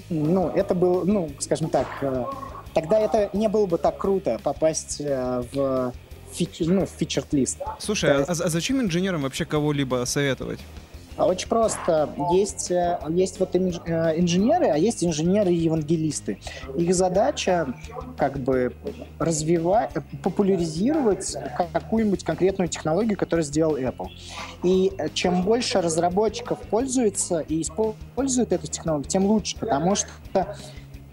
ну, 0.09 0.49
это 0.49 0.73
было, 0.73 1.03
ну, 1.03 1.29
скажем 1.39 1.69
так, 1.69 1.87
э, 2.01 2.25
тогда 2.73 2.99
это 2.99 3.29
не 3.33 3.47
было 3.47 3.67
бы 3.67 3.77
так 3.77 3.97
круто 3.99 4.39
попасть 4.41 4.99
э, 4.99 5.43
в 5.53 5.93
фич, 6.33 6.59
ну, 6.61 6.87
в 6.87 6.89
фичерд 6.89 7.33
лист. 7.33 7.59
Слушай, 7.79 8.23
а, 8.23 8.25
а 8.27 8.33
зачем 8.33 8.81
инженерам 8.81 9.21
вообще 9.21 9.45
кого-либо 9.45 10.03
советовать? 10.05 10.59
А 11.17 11.25
Очень 11.25 11.47
просто. 11.47 12.09
Есть, 12.31 12.71
э, 12.71 12.99
есть 13.09 13.39
вот 13.39 13.55
э, 13.55 13.59
инженеры, 13.59 14.67
а 14.67 14.77
есть 14.77 15.03
инженеры-евангелисты. 15.03 16.39
Их 16.75 16.93
задача 16.93 17.73
как 18.17 18.37
бы 18.39 18.73
развивать, 19.17 19.91
популяризировать 20.21 21.35
какую-нибудь 21.71 22.23
конкретную 22.23 22.67
технологию, 22.67 23.17
которую 23.17 23.45
сделал 23.45 23.77
Apple. 23.77 24.09
И 24.63 24.91
э, 24.97 25.07
чем 25.13 25.43
больше 25.43 25.81
разработчиков 25.81 26.59
пользуется 26.69 27.39
и 27.39 27.61
используют 27.61 28.51
эту 28.51 28.67
технологию, 28.67 29.09
тем 29.09 29.25
лучше, 29.25 29.57
потому 29.57 29.95
что 29.95 30.09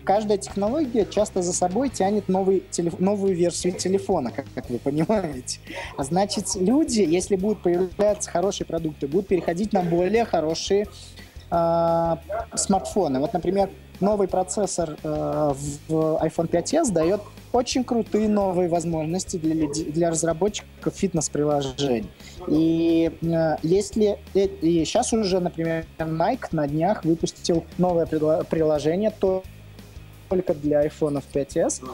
каждая 0.05 0.38
технология 0.38 1.07
часто 1.07 1.43
за 1.43 1.53
собой 1.53 1.88
тянет 1.88 2.29
новый 2.29 2.62
телеф- 2.71 2.99
новую 2.99 3.35
версию 3.35 3.75
телефона, 3.75 4.31
как, 4.31 4.47
как 4.55 4.69
вы 4.71 4.79
понимаете. 4.79 5.61
А 5.97 6.05
значит, 6.05 6.55
люди, 6.55 7.01
если 7.01 7.37
будут 7.37 7.62
появляться 7.62 8.31
хорошие 8.31 8.67
продукты, 8.67 9.07
будут 9.07 9.29
переходить 9.29 9.73
на 9.73 9.83
более 9.83 10.25
хорошие 10.25 10.87
а, 11.51 12.19
смартфоны. 12.55 13.21
Вот, 13.21 13.33
например, 13.33 13.71
новый 14.01 14.27
процессор 14.29 14.97
э, 15.03 15.53
в 15.88 15.93
iPhone 16.23 16.49
5s 16.51 16.91
дает 16.93 17.21
очень 17.53 17.85
крутые 17.85 18.29
новые 18.29 18.69
возможности 18.69 19.37
для, 19.37 19.69
для 19.69 20.11
разработчиков 20.11 20.95
фитнес-приложений. 20.95 22.09
И 22.49 23.11
э, 23.23 23.57
если 23.62 24.19
э, 24.35 24.47
и 24.47 24.85
сейчас 24.85 25.12
уже, 25.12 25.38
например, 25.41 25.85
Nike 25.99 26.47
на 26.53 26.67
днях 26.67 27.05
выпустил 27.05 27.65
новое 27.79 28.07
приложение 28.07 29.11
то- 29.11 29.45
только 30.33 30.55
для 30.55 30.87
iPhone 30.87 31.23
5s. 31.35 31.87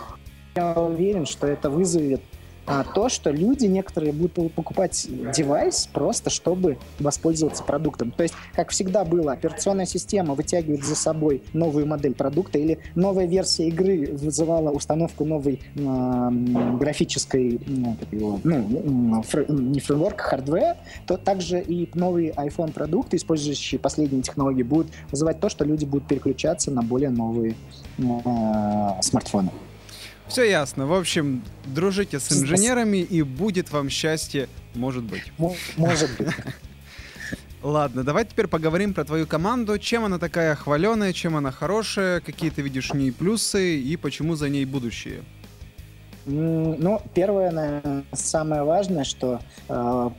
Я 0.55 0.73
уверен, 0.75 1.27
что 1.27 1.49
это 1.49 1.69
вызовет 1.69 2.21
а, 2.69 2.85
то, 2.85 3.09
что 3.09 3.31
люди 3.31 3.67
некоторые 3.67 4.13
будут 4.13 4.53
покупать 4.53 5.07
девайс 5.09 5.89
просто, 5.93 6.31
чтобы 6.31 6.79
воспользоваться 6.99 7.63
продуктом. 7.65 8.11
То 8.11 8.23
есть, 8.23 8.35
как 8.55 8.71
всегда 8.71 9.05
было, 9.05 9.33
операционная 9.33 9.87
система 9.87 10.35
вытягивает 10.35 10.85
за 10.85 10.95
собой 10.95 11.43
новую 11.53 11.87
модель 11.87 12.15
продукта 12.15 12.59
или 12.59 12.79
новая 12.95 13.27
версия 13.27 13.69
игры 13.69 14.11
вызывала 14.13 14.71
установку 14.71 15.25
новой 15.25 15.61
м, 15.77 16.77
графической, 16.79 17.61
ну, 17.67 17.97
фрэ- 19.23 19.51
не 19.51 19.81
фреймворка, 19.81 20.25
хардвера, 20.25 20.77
то 21.07 21.17
также 21.17 21.61
и 21.61 21.89
новые 21.95 22.33
iPhone 22.33 22.73
продукты, 22.73 23.17
использующие 23.17 23.79
последние 23.79 24.23
технологии, 24.23 24.63
будут 24.63 24.89
вызывать 25.11 25.41
то, 25.41 25.49
что 25.49 25.65
люди 25.65 25.85
будут 25.85 26.07
переключаться 26.07 26.71
на 26.71 26.83
более 26.83 27.11
новые 27.11 27.55
а, 28.25 29.01
смартфоны. 29.01 29.51
Все 30.29 30.45
ясно. 30.45 30.87
В 30.87 30.93
общем, 30.93 31.43
дружите 31.67 32.21
с 32.21 32.31
инженерами, 32.33 32.99
и 32.99 33.23
будет 33.23 33.73
вам 33.73 33.89
счастье, 33.89 34.49
может 34.75 35.05
быть. 35.05 35.23
Мо- 35.39 35.57
Может 35.77 36.11
быть. 36.19 36.29
Ладно, 37.63 38.05
давай 38.05 38.25
теперь 38.25 38.47
поговорим 38.47 38.95
про 38.95 39.05
твою 39.05 39.27
команду. 39.27 39.79
Чем 39.79 40.05
она 40.05 40.19
такая 40.19 40.55
хваленая, 40.55 41.13
чем 41.13 41.37
она 41.37 41.51
хорошая, 41.51 42.21
какие 42.21 42.51
ты 42.51 42.63
видишь 42.63 42.91
в 42.91 42.95
ней 42.95 43.11
плюсы 43.11 43.79
и 43.81 43.97
почему 43.97 44.37
за 44.37 44.49
ней 44.49 44.65
будущее. 44.65 45.23
Ну, 46.27 47.01
первое, 47.15 47.51
наверное, 47.51 48.05
самое 48.13 48.63
важное, 48.63 49.05
что 49.05 49.41
э, 49.69 50.11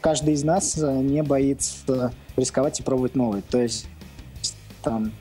каждый 0.00 0.32
из 0.32 0.42
нас 0.44 0.78
э, 0.78 0.90
не 1.02 1.22
боится 1.22 2.12
рисковать 2.36 2.80
и 2.80 2.82
пробовать 2.82 3.14
новое. 3.14 3.42
То 3.42 3.60
есть 3.60 3.86
там 4.82 5.12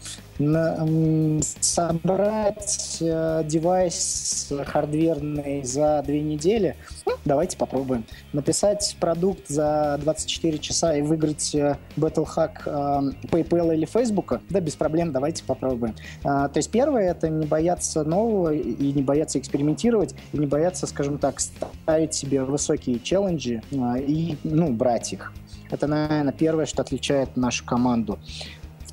собрать 1.62 2.98
э, 3.02 3.44
девайс 3.46 4.52
хардверный 4.68 5.64
за 5.64 6.02
две 6.06 6.22
недели, 6.22 6.78
давайте 7.26 7.58
попробуем. 7.58 8.06
Написать 8.32 8.96
продукт 9.00 9.48
за 9.48 10.00
24 10.02 10.58
часа 10.60 10.96
и 10.96 11.02
выиграть 11.02 11.54
э, 11.54 11.78
Battle 11.98 12.26
Hack 12.26 12.62
э, 12.66 13.28
PayPal 13.28 13.74
или 13.76 13.86
Facebook, 13.86 14.40
да, 14.50 14.62
без 14.62 14.76
проблем, 14.76 15.12
давайте 15.12 15.44
попробуем. 15.44 15.94
А, 16.24 16.48
то 16.48 16.58
есть 16.58 16.72
первое 16.72 17.12
это 17.12 17.28
не 17.30 17.46
бояться 17.46 18.04
нового 18.04 18.54
и- 18.54 18.94
не 18.94 19.02
бояться 19.04 19.40
экспериментировать, 19.40 20.16
и 20.32 20.38
не 20.38 20.48
бояться, 20.48 20.88
скажем 20.88 21.18
так, 21.18 21.40
ставить 21.40 22.14
себе 22.14 22.44
высокие 22.44 23.00
челленджи 23.00 23.62
а, 23.78 23.98
и, 23.98 24.38
ну, 24.44 24.72
брать 24.72 25.12
их. 25.14 25.34
Это, 25.70 25.86
наверное, 25.86 26.34
первое, 26.34 26.66
что 26.66 26.82
отличает 26.82 27.38
нашу 27.38 27.64
команду. 27.66 28.18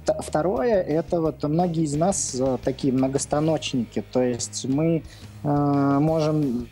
Вт- 0.07 0.23
Второе, 0.23 0.83
это 0.83 1.21
вот 1.21 1.43
многие 1.43 1.85
из 1.85 1.95
нас 1.95 2.37
э, 2.39 2.59
такие 2.63 2.93
многостаночники, 2.93 4.05
то 4.13 4.23
есть 4.23 4.65
мы 4.65 5.03
э, 5.43 5.49
можем 6.01 6.69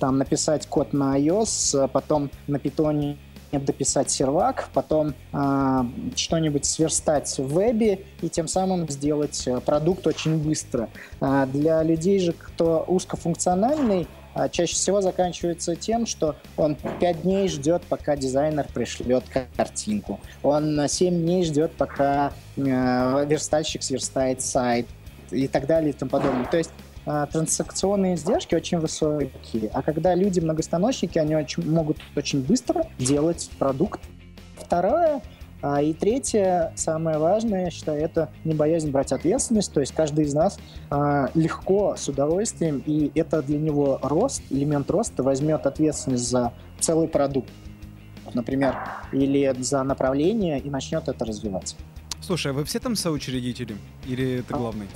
там 0.00 0.18
написать 0.18 0.66
код 0.66 0.92
на 0.92 1.18
iOS, 1.18 1.84
а 1.84 1.88
потом 1.88 2.30
на 2.46 2.58
питоне 2.58 3.18
дописать 3.52 4.10
сервак, 4.10 4.68
потом 4.74 5.14
э, 5.32 5.82
что-нибудь 6.14 6.64
сверстать 6.64 7.38
в 7.38 7.54
вебе 7.54 8.00
и 8.20 8.28
тем 8.28 8.48
самым 8.48 8.88
сделать 8.88 9.46
э, 9.46 9.60
продукт 9.60 10.06
очень 10.06 10.36
быстро. 10.36 10.88
А 11.20 11.46
для 11.46 11.82
людей 11.82 12.18
же, 12.18 12.32
кто 12.32 12.84
узкофункциональный, 12.86 14.06
чаще 14.50 14.74
всего 14.74 15.00
заканчивается 15.00 15.76
тем, 15.76 16.06
что 16.06 16.36
он 16.56 16.76
5 17.00 17.22
дней 17.22 17.48
ждет, 17.48 17.82
пока 17.88 18.16
дизайнер 18.16 18.66
пришлет 18.72 19.24
картинку. 19.56 20.20
Он 20.42 20.88
7 20.88 21.14
дней 21.14 21.44
ждет, 21.44 21.72
пока 21.72 22.32
э, 22.56 22.60
верстальщик 23.26 23.82
сверстает 23.82 24.42
сайт 24.42 24.86
и 25.30 25.48
так 25.48 25.66
далее 25.66 25.90
и 25.90 25.92
тому 25.92 26.10
подобное. 26.10 26.46
То 26.46 26.58
есть 26.58 26.70
а, 27.08 27.26
транзакционные 27.26 28.16
издержки 28.16 28.56
очень 28.56 28.78
высокие. 28.78 29.70
А 29.72 29.82
когда 29.82 30.14
люди 30.14 30.40
многостаночники, 30.40 31.18
они 31.18 31.36
очень, 31.36 31.68
могут 31.70 31.98
очень 32.16 32.42
быстро 32.42 32.86
делать 32.98 33.48
продукт. 33.60 34.00
Второе, 34.58 35.22
А, 35.68 35.82
и 35.82 35.92
третье, 35.92 36.72
самое 36.76 37.18
важное, 37.18 37.64
я 37.64 37.70
считаю, 37.70 38.00
это 38.00 38.30
не 38.44 38.54
боязнь 38.54 38.88
брать 38.92 39.10
ответственность. 39.10 39.72
То 39.72 39.80
есть 39.80 39.92
каждый 39.92 40.24
из 40.24 40.32
нас 40.32 40.60
а, 40.90 41.28
легко, 41.34 41.96
с 41.96 42.08
удовольствием, 42.08 42.84
и 42.86 43.10
это 43.16 43.42
для 43.42 43.58
него 43.58 43.98
рост, 44.00 44.42
элемент 44.50 44.88
роста, 44.90 45.24
возьмет 45.24 45.66
ответственность 45.66 46.28
за 46.28 46.52
целый 46.78 47.08
продукт, 47.08 47.50
например, 48.32 48.76
или 49.10 49.52
за 49.58 49.82
направление 49.82 50.60
и 50.60 50.70
начнет 50.70 51.08
это 51.08 51.24
развивать. 51.24 51.74
Слушай, 52.20 52.52
а 52.52 52.54
вы 52.54 52.64
все 52.64 52.78
там 52.78 52.94
соучредители? 52.94 53.76
Или 54.06 54.44
ты 54.46 54.54
главный? 54.54 54.86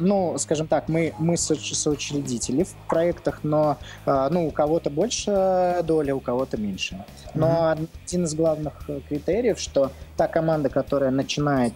Ну, 0.00 0.36
скажем 0.38 0.66
так, 0.66 0.88
мы, 0.88 1.14
мы 1.18 1.36
со 1.36 1.54
соучредители 1.54 2.64
в 2.64 2.74
проектах, 2.88 3.40
но 3.42 3.78
а, 4.06 4.28
ну, 4.30 4.46
у 4.46 4.50
кого-то 4.50 4.90
больше 4.90 5.82
доля, 5.84 6.14
у 6.14 6.20
кого-то 6.20 6.56
меньше. 6.56 7.04
Но 7.34 7.46
mm-hmm. 7.46 7.88
один 8.04 8.24
из 8.24 8.34
главных 8.34 8.72
э, 8.88 9.00
критериев, 9.08 9.58
что 9.58 9.92
та 10.16 10.26
команда, 10.26 10.68
которая 10.68 11.10
начинает 11.10 11.72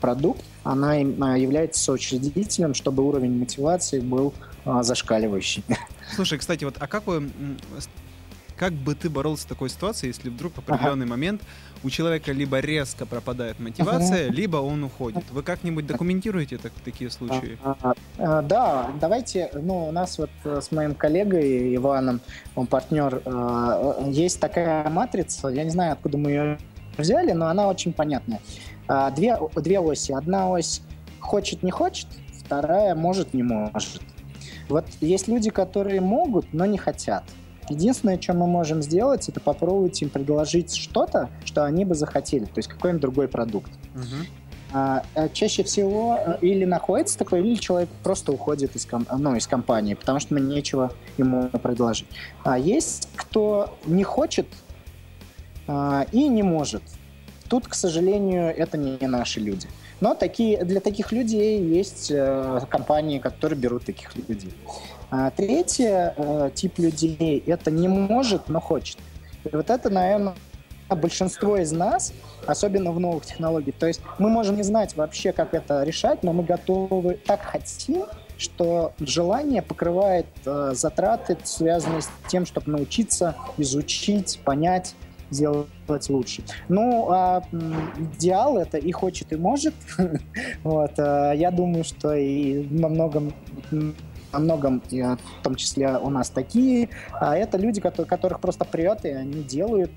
продукт, 0.00 0.44
она 0.64 0.92
а, 0.92 1.38
является 1.38 1.82
соучредителем, 1.82 2.74
чтобы 2.74 3.02
уровень 3.02 3.38
мотивации 3.38 4.00
был 4.00 4.32
а, 4.64 4.82
зашкаливающий. 4.82 5.64
Слушай, 6.14 6.38
кстати, 6.38 6.64
вот 6.64 6.76
а 6.78 6.86
как 6.86 7.06
вы 7.06 7.30
как 8.62 8.74
бы 8.74 8.94
ты 8.94 9.10
боролся 9.10 9.42
с 9.42 9.46
такой 9.46 9.70
ситуацией, 9.70 10.12
если 10.12 10.30
вдруг 10.30 10.52
в 10.54 10.58
определенный 10.58 11.04
ага. 11.04 11.10
момент 11.10 11.42
у 11.82 11.90
человека 11.90 12.30
либо 12.30 12.60
резко 12.60 13.06
пропадает 13.06 13.58
мотивация, 13.58 14.26
ага. 14.26 14.32
либо 14.32 14.58
он 14.58 14.84
уходит? 14.84 15.24
Вы 15.32 15.42
как-нибудь 15.42 15.84
документируете 15.84 16.58
так, 16.58 16.70
такие 16.84 17.10
случаи? 17.10 17.58
А, 17.64 17.76
а, 17.82 17.94
а, 18.18 18.42
да, 18.42 18.92
давайте, 19.00 19.50
ну, 19.52 19.88
у 19.88 19.90
нас 19.90 20.16
вот 20.16 20.30
э, 20.44 20.60
с 20.62 20.70
моим 20.70 20.94
коллегой 20.94 21.74
Иваном, 21.74 22.20
он 22.54 22.68
партнер, 22.68 23.20
э, 23.24 24.04
есть 24.12 24.38
такая 24.38 24.88
матрица, 24.88 25.48
я 25.48 25.64
не 25.64 25.70
знаю, 25.70 25.94
откуда 25.94 26.16
мы 26.16 26.30
ее 26.30 26.58
взяли, 26.96 27.32
но 27.32 27.48
она 27.48 27.66
очень 27.66 27.92
понятная. 27.92 28.40
Две, 29.16 29.38
две 29.56 29.80
оси. 29.80 30.12
Одна 30.12 30.50
ось 30.50 30.82
хочет, 31.18 31.64
не 31.64 31.72
хочет, 31.72 32.06
вторая 32.44 32.94
может, 32.94 33.34
не 33.34 33.42
может. 33.42 34.00
Вот 34.68 34.84
есть 35.00 35.26
люди, 35.26 35.50
которые 35.50 36.00
могут, 36.00 36.52
но 36.52 36.64
не 36.64 36.78
хотят. 36.78 37.24
Единственное, 37.68 38.20
что 38.20 38.34
мы 38.34 38.46
можем 38.46 38.82
сделать, 38.82 39.28
это 39.28 39.40
попробовать 39.40 40.00
им 40.02 40.10
предложить 40.10 40.74
что-то, 40.74 41.30
что 41.44 41.64
они 41.64 41.84
бы 41.84 41.94
захотели, 41.94 42.44
то 42.44 42.56
есть 42.56 42.68
какой-нибудь 42.68 43.02
другой 43.02 43.28
продукт. 43.28 43.70
Uh-huh. 43.94 44.26
А, 44.74 45.02
чаще 45.34 45.62
всего 45.64 46.18
э, 46.18 46.38
или 46.40 46.64
находится 46.64 47.18
такой, 47.18 47.40
или 47.40 47.56
человек 47.56 47.90
просто 48.02 48.32
уходит 48.32 48.74
из, 48.74 48.86
ком- 48.86 49.06
ну, 49.18 49.36
из 49.36 49.46
компании, 49.46 49.92
потому 49.92 50.18
что 50.18 50.34
мне 50.34 50.56
нечего 50.56 50.92
ему 51.18 51.50
предложить. 51.50 52.08
А 52.42 52.58
есть 52.58 53.10
кто 53.16 53.76
не 53.84 54.02
хочет 54.02 54.46
а, 55.68 56.06
и 56.10 56.26
не 56.28 56.42
может. 56.42 56.82
Тут, 57.48 57.68
к 57.68 57.74
сожалению, 57.74 58.54
это 58.56 58.78
не 58.78 59.06
наши 59.06 59.40
люди. 59.40 59.68
Но 60.00 60.14
такие, 60.14 60.64
для 60.64 60.80
таких 60.80 61.12
людей 61.12 61.62
есть 61.62 62.10
э, 62.10 62.60
компании, 62.68 63.18
которые 63.18 63.58
берут 63.58 63.84
таких 63.84 64.16
людей. 64.16 64.54
А 65.14 65.30
третий 65.30 65.90
э, 65.90 66.50
тип 66.54 66.78
людей 66.78 67.44
это 67.46 67.70
не 67.70 67.86
может, 67.86 68.48
но 68.48 68.60
хочет. 68.60 68.96
И 69.44 69.54
вот 69.54 69.68
это, 69.68 69.90
наверное, 69.90 70.34
большинство 70.88 71.58
из 71.58 71.70
нас, 71.70 72.14
особенно 72.46 72.92
в 72.92 72.98
новых 72.98 73.26
технологиях. 73.26 73.76
То 73.76 73.86
есть 73.86 74.00
мы 74.18 74.30
можем 74.30 74.56
не 74.56 74.62
знать 74.62 74.96
вообще, 74.96 75.32
как 75.32 75.52
это 75.52 75.82
решать, 75.82 76.22
но 76.22 76.32
мы 76.32 76.44
готовы, 76.44 77.20
так 77.26 77.42
хотим, 77.42 78.04
что 78.38 78.94
желание 79.00 79.60
покрывает 79.60 80.26
э, 80.46 80.70
затраты, 80.72 81.36
связанные 81.44 82.00
с 82.00 82.10
тем, 82.28 82.46
чтобы 82.46 82.70
научиться, 82.70 83.36
изучить, 83.58 84.40
понять, 84.46 84.94
сделать 85.28 85.68
лучше. 86.08 86.42
Ну, 86.70 87.10
а 87.10 87.42
идеал 88.16 88.56
это 88.56 88.78
и 88.78 88.92
хочет, 88.92 89.30
и 89.34 89.36
может. 89.36 89.74
вот, 90.62 90.92
а, 90.98 91.32
я 91.32 91.50
думаю, 91.50 91.84
что 91.84 92.14
и 92.14 92.66
во 92.78 92.88
многом 92.88 93.34
во 94.32 94.38
многом, 94.38 94.82
в 94.90 95.42
том 95.42 95.54
числе 95.54 95.98
у 95.98 96.10
нас 96.10 96.30
такие, 96.30 96.88
а 97.12 97.36
это 97.36 97.58
люди, 97.58 97.80
которых 97.80 98.40
просто 98.40 98.64
прет, 98.64 99.04
и 99.04 99.10
они 99.10 99.42
делают. 99.42 99.90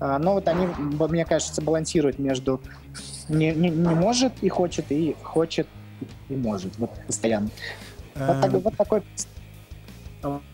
А, 0.00 0.18
но 0.18 0.34
вот 0.34 0.48
они, 0.48 0.66
мне 0.66 1.24
кажется, 1.24 1.62
балансируют 1.62 2.18
между 2.18 2.60
не, 3.28 3.52
не, 3.52 3.70
не 3.70 3.94
может 3.94 4.32
и 4.42 4.48
хочет, 4.48 4.90
и 4.90 5.14
хочет 5.22 5.68
и 6.28 6.34
может. 6.34 6.76
Вот 6.78 6.90
постоянно. 7.06 7.48
Вот, 8.14 8.40
так, 8.40 8.52
вот 8.52 8.76
такой 8.76 9.02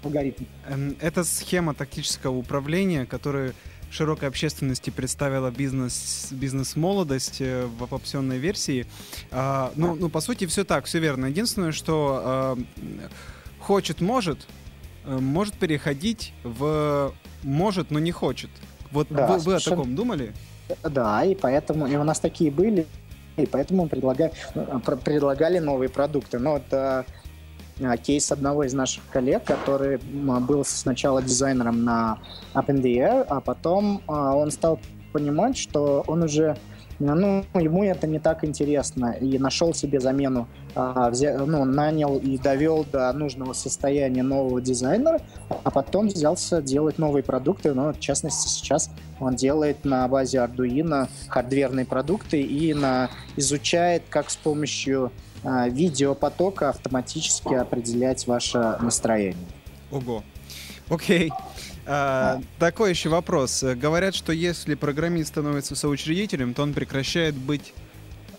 алгоритм. 0.02 0.44
Эм, 0.68 0.96
это 1.00 1.24
схема 1.24 1.74
тактического 1.74 2.36
управления, 2.36 3.06
которая 3.06 3.52
широкой 3.90 4.28
общественности 4.28 4.90
представила 4.90 5.50
бизнес, 5.50 6.28
бизнес-молодость 6.30 7.40
в 7.40 7.92
опционной 7.92 8.38
версии. 8.38 8.86
А, 9.30 9.72
ну, 9.76 9.94
ну, 9.94 10.08
по 10.08 10.20
сути, 10.20 10.46
все 10.46 10.64
так, 10.64 10.84
все 10.84 10.98
верно. 10.98 11.26
Единственное, 11.26 11.72
что 11.72 12.22
а, 12.24 12.58
хочет, 13.58 14.00
может, 14.00 14.46
э, 15.04 15.18
может 15.18 15.54
переходить 15.54 16.32
в 16.44 17.12
может, 17.42 17.90
но 17.90 17.98
не 17.98 18.12
хочет. 18.12 18.50
Вот 18.90 19.08
да, 19.10 19.26
вы, 19.26 19.38
вы 19.38 19.54
о 19.54 19.60
таком 19.60 19.94
думали? 19.94 20.32
Да, 20.82 21.24
и 21.24 21.34
поэтому 21.34 21.86
и 21.86 21.96
у 21.96 22.04
нас 22.04 22.20
такие 22.20 22.50
были, 22.50 22.86
и 23.36 23.46
поэтому 23.46 23.88
предлагали, 23.88 24.32
предлагали 25.04 25.58
новые 25.58 25.88
продукты. 25.88 26.38
Но 26.38 26.56
это 26.56 27.00
а, 27.00 27.04
кейс 28.02 28.30
одного 28.32 28.64
из 28.64 28.72
наших 28.72 29.02
коллег, 29.10 29.44
который 29.44 29.98
был 29.98 30.64
сначала 30.64 31.22
дизайнером 31.22 31.84
на 31.84 32.18
Air, 32.54 33.26
а 33.28 33.40
потом 33.40 34.02
а, 34.06 34.34
он 34.34 34.50
стал 34.50 34.78
понимать, 35.12 35.56
что 35.56 36.04
он 36.06 36.22
уже 36.22 36.56
ну, 37.00 37.44
ему 37.54 37.82
это 37.82 38.06
не 38.06 38.18
так 38.18 38.44
интересно, 38.44 39.12
и 39.12 39.38
нашел 39.38 39.72
себе 39.72 40.00
замену, 40.00 40.46
а, 40.74 41.08
взя, 41.10 41.38
ну, 41.46 41.64
нанял 41.64 42.18
и 42.18 42.36
довел 42.36 42.84
до 42.84 43.10
нужного 43.12 43.54
состояния 43.54 44.22
нового 44.22 44.60
дизайнера, 44.60 45.20
а 45.48 45.70
потом 45.70 46.08
взялся 46.08 46.60
делать 46.60 46.98
новые 46.98 47.22
продукты, 47.22 47.72
ну, 47.72 47.92
в 47.92 48.00
частности, 48.00 48.48
сейчас 48.48 48.90
он 49.18 49.34
делает 49.34 49.84
на 49.84 50.06
базе 50.08 50.38
Arduino 50.38 51.08
хардверные 51.28 51.86
продукты 51.86 52.42
и 52.42 52.74
на, 52.74 53.08
изучает, 53.36 54.02
как 54.10 54.30
с 54.30 54.36
помощью 54.36 55.10
видеопотока 55.42 56.70
автоматически 56.70 57.54
определять 57.54 58.26
ваше 58.26 58.76
настроение. 58.80 59.46
Ого. 59.90 60.22
Окей. 60.88 61.30
А, 61.86 62.40
такой 62.58 62.90
еще 62.90 63.08
вопрос. 63.08 63.62
Говорят, 63.62 64.14
что 64.14 64.32
если 64.32 64.74
программист 64.74 65.30
становится 65.30 65.74
соучредителем, 65.74 66.54
то 66.54 66.62
он 66.62 66.72
прекращает 66.74 67.34
быть 67.34 67.72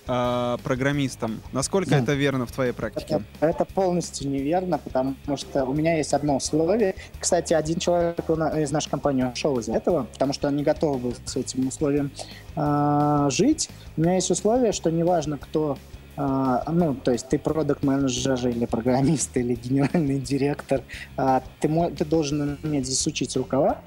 а, 0.08 0.58
программистом. 0.64 1.42
Насколько 1.52 1.96
это 1.96 2.14
верно 2.14 2.46
в 2.46 2.52
твоей 2.52 2.74
практике? 2.74 3.24
Это, 3.40 3.48
это 3.48 3.66
полностью 3.66 4.30
неверно, 4.30 4.78
потому 4.78 5.16
что 5.38 5.66
у 5.66 5.74
меня 5.74 5.98
есть 5.98 6.14
одно 6.14 6.38
условие. 6.38 6.96
Кстати, 7.20 7.54
один 7.54 7.80
человек 7.80 8.20
из 8.30 8.72
нашей 8.72 8.90
компании 8.90 9.24
ушел 9.24 9.58
из 9.60 9.70
этого, 9.70 10.08
потому 10.14 10.34
что 10.34 10.48
он 10.48 10.56
не 10.56 10.64
готов 10.64 11.02
был 11.02 11.14
с 11.26 11.36
этим 11.36 11.68
условием 11.68 12.12
а, 12.56 13.30
жить. 13.30 13.70
У 13.98 14.02
меня 14.02 14.16
есть 14.16 14.32
условие, 14.32 14.72
что 14.72 14.92
неважно, 14.92 15.38
кто 15.38 15.78
а, 15.78 16.01
ну, 16.18 16.96
то 16.96 17.12
есть 17.12 17.30
ты 17.30 17.40
продукт 17.40 17.84
менеджер 17.84 18.48
или 18.48 18.66
программист 18.66 19.36
или 19.38 19.56
генеральный 19.56 20.20
директор, 20.20 20.82
а, 21.18 21.44
ты, 21.60 21.70
ты 21.98 22.06
должен 22.06 22.58
уметь 22.64 22.86
засучить 22.86 23.36
рукава 23.38 23.82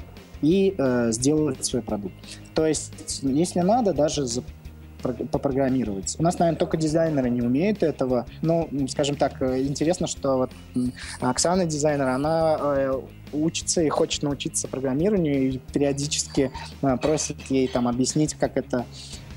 и 0.44 0.74
э, 0.76 1.10
сделать 1.12 1.64
свой 1.64 1.82
продукт. 1.82 2.14
То 2.54 2.66
есть, 2.66 3.20
если 3.22 3.60
надо, 3.60 3.92
даже 3.94 4.26
за 4.26 4.42
попрограммировать. 5.30 6.16
У 6.18 6.22
нас, 6.22 6.38
наверное, 6.38 6.58
только 6.58 6.78
дизайнеры 6.78 7.28
не 7.28 7.42
умеют 7.42 7.82
этого. 7.82 8.26
Ну, 8.40 8.70
скажем 8.88 9.16
так, 9.16 9.40
э, 9.42 9.62
интересно, 9.62 10.06
что 10.06 10.38
вот 10.38 10.50
Оксана 11.20 11.66
дизайнер, 11.66 12.08
она 12.08 12.56
э, 12.58 13.00
учится 13.34 13.82
и 13.82 13.88
хочет 13.90 14.22
научиться 14.22 14.66
программированию 14.66 15.50
и 15.50 15.58
периодически 15.58 16.50
просит 17.02 17.36
ей 17.50 17.68
там 17.68 17.86
объяснить, 17.86 18.32
как 18.34 18.56
это 18.56 18.86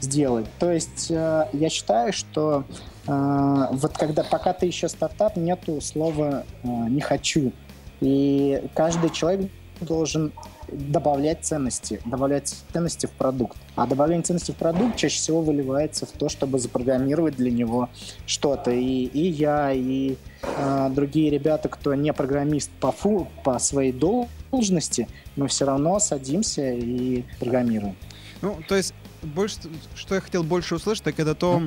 сделать. 0.02 0.48
То 0.60 0.72
есть 0.72 1.12
э, 1.12 1.48
я 1.54 1.70
считаю, 1.70 2.14
что 2.14 2.64
э, 3.08 3.68
вот 3.72 3.98
когда 3.98 4.24
пока 4.24 4.54
ты 4.54 4.66
еще 4.66 4.88
стартап, 4.90 5.38
нету 5.38 5.82
слова 5.82 6.44
э, 6.64 6.68
«не 6.68 7.02
хочу». 7.02 7.52
И 8.00 8.64
каждый 8.76 9.10
человек 9.10 9.50
должен 9.82 10.32
добавлять 10.68 11.46
ценности, 11.46 12.02
добавлять 12.06 12.54
ценности 12.74 13.06
в 13.06 13.12
продукт. 13.12 13.58
А 13.76 13.88
добавление 13.88 14.24
ценности 14.24 14.52
в 14.52 14.56
продукт 14.56 14.98
чаще 14.98 15.18
всего 15.18 15.42
выливается 15.42 16.06
в 16.06 16.12
то, 16.12 16.30
чтобы 16.30 16.60
запрограммировать 16.60 17.36
для 17.36 17.52
него 17.52 17.90
что-то. 18.26 18.72
И, 18.72 19.06
и 19.06 19.28
я, 19.30 19.72
и 19.72 20.16
э, 20.42 20.90
другие 20.92 21.30
ребята, 21.30 21.70
кто 21.70 21.94
не 21.96 22.12
программист 22.14 22.70
по, 22.82 22.92
фу, 22.92 23.28
по 23.44 23.58
своей 23.60 23.94
должности, 23.94 25.08
мы 25.36 25.48
все 25.48 25.66
равно 25.66 26.00
садимся 26.00 26.72
и 26.74 27.24
программируем. 27.40 27.96
Ну, 28.42 28.58
то 28.68 28.76
есть 28.76 28.94
больше, 29.22 29.58
что 29.96 30.16
я 30.16 30.22
хотел 30.22 30.44
больше 30.44 30.76
услышать, 30.76 31.04
так 31.04 31.20
это 31.20 31.36
то, 31.36 31.62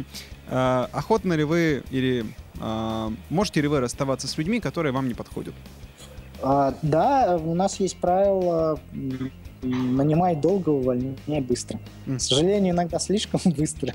э, 0.49 0.87
охотно 0.93 1.35
ли 1.35 1.45
вы 1.45 1.83
или 1.91 2.27
э, 2.61 3.11
можете 3.31 3.61
ли 3.61 3.69
вы 3.69 3.81
расставаться 3.81 4.29
с 4.29 4.37
людьми, 4.39 4.61
которые 4.61 4.93
вам 4.93 5.09
не 5.09 5.15
подходят? 5.15 5.55
А, 6.43 6.75
да, 6.83 7.37
у 7.37 7.55
нас 7.55 7.81
есть 7.81 7.99
правило 7.99 8.81
нанимай 9.63 10.37
долго, 10.37 10.71
увольняй 10.71 11.41
быстро. 11.41 11.79
К 12.07 12.21
сожалению, 12.21 12.75
иногда 12.75 12.99
слишком 12.99 13.41
быстро. 13.53 13.95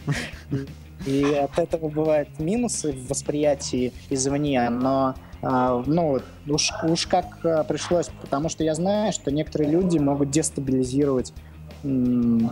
И 1.06 1.24
от 1.24 1.60
этого 1.60 1.90
бывают 1.90 2.40
минусы 2.40 2.94
в 2.94 3.10
восприятии 3.10 3.94
извне, 4.10 4.70
но 4.70 5.16
а, 5.42 5.84
ну, 5.86 6.20
уж, 6.48 6.72
уж 6.84 7.06
как 7.06 7.46
а, 7.46 7.64
пришлось, 7.64 8.08
потому 8.22 8.50
что 8.50 8.64
я 8.64 8.74
знаю, 8.74 9.12
что 9.14 9.30
некоторые 9.30 9.70
люди 9.70 9.98
могут 9.98 10.32
дестабилизировать 10.32 11.34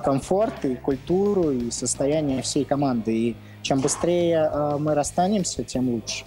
комфорт 0.03 0.65
и 0.65 0.75
культуру 0.75 1.51
и 1.51 1.71
состояние 1.71 2.41
всей 2.41 2.65
команды. 2.65 3.15
И 3.15 3.35
чем 3.61 3.79
быстрее 3.79 4.49
а, 4.51 4.77
мы 4.77 4.93
расстанемся, 4.93 5.63
тем 5.63 5.89
лучше. 5.89 6.25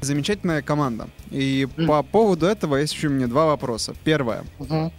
Замечательная 0.00 0.62
команда. 0.62 1.08
И 1.30 1.68
mm. 1.76 1.86
по 1.86 2.02
поводу 2.02 2.46
этого 2.46 2.76
есть 2.76 2.92
еще 2.94 3.08
у 3.08 3.10
меня 3.10 3.28
два 3.28 3.46
вопроса. 3.46 3.94
Первое. 4.04 4.44
Mm-hmm. 4.58 4.92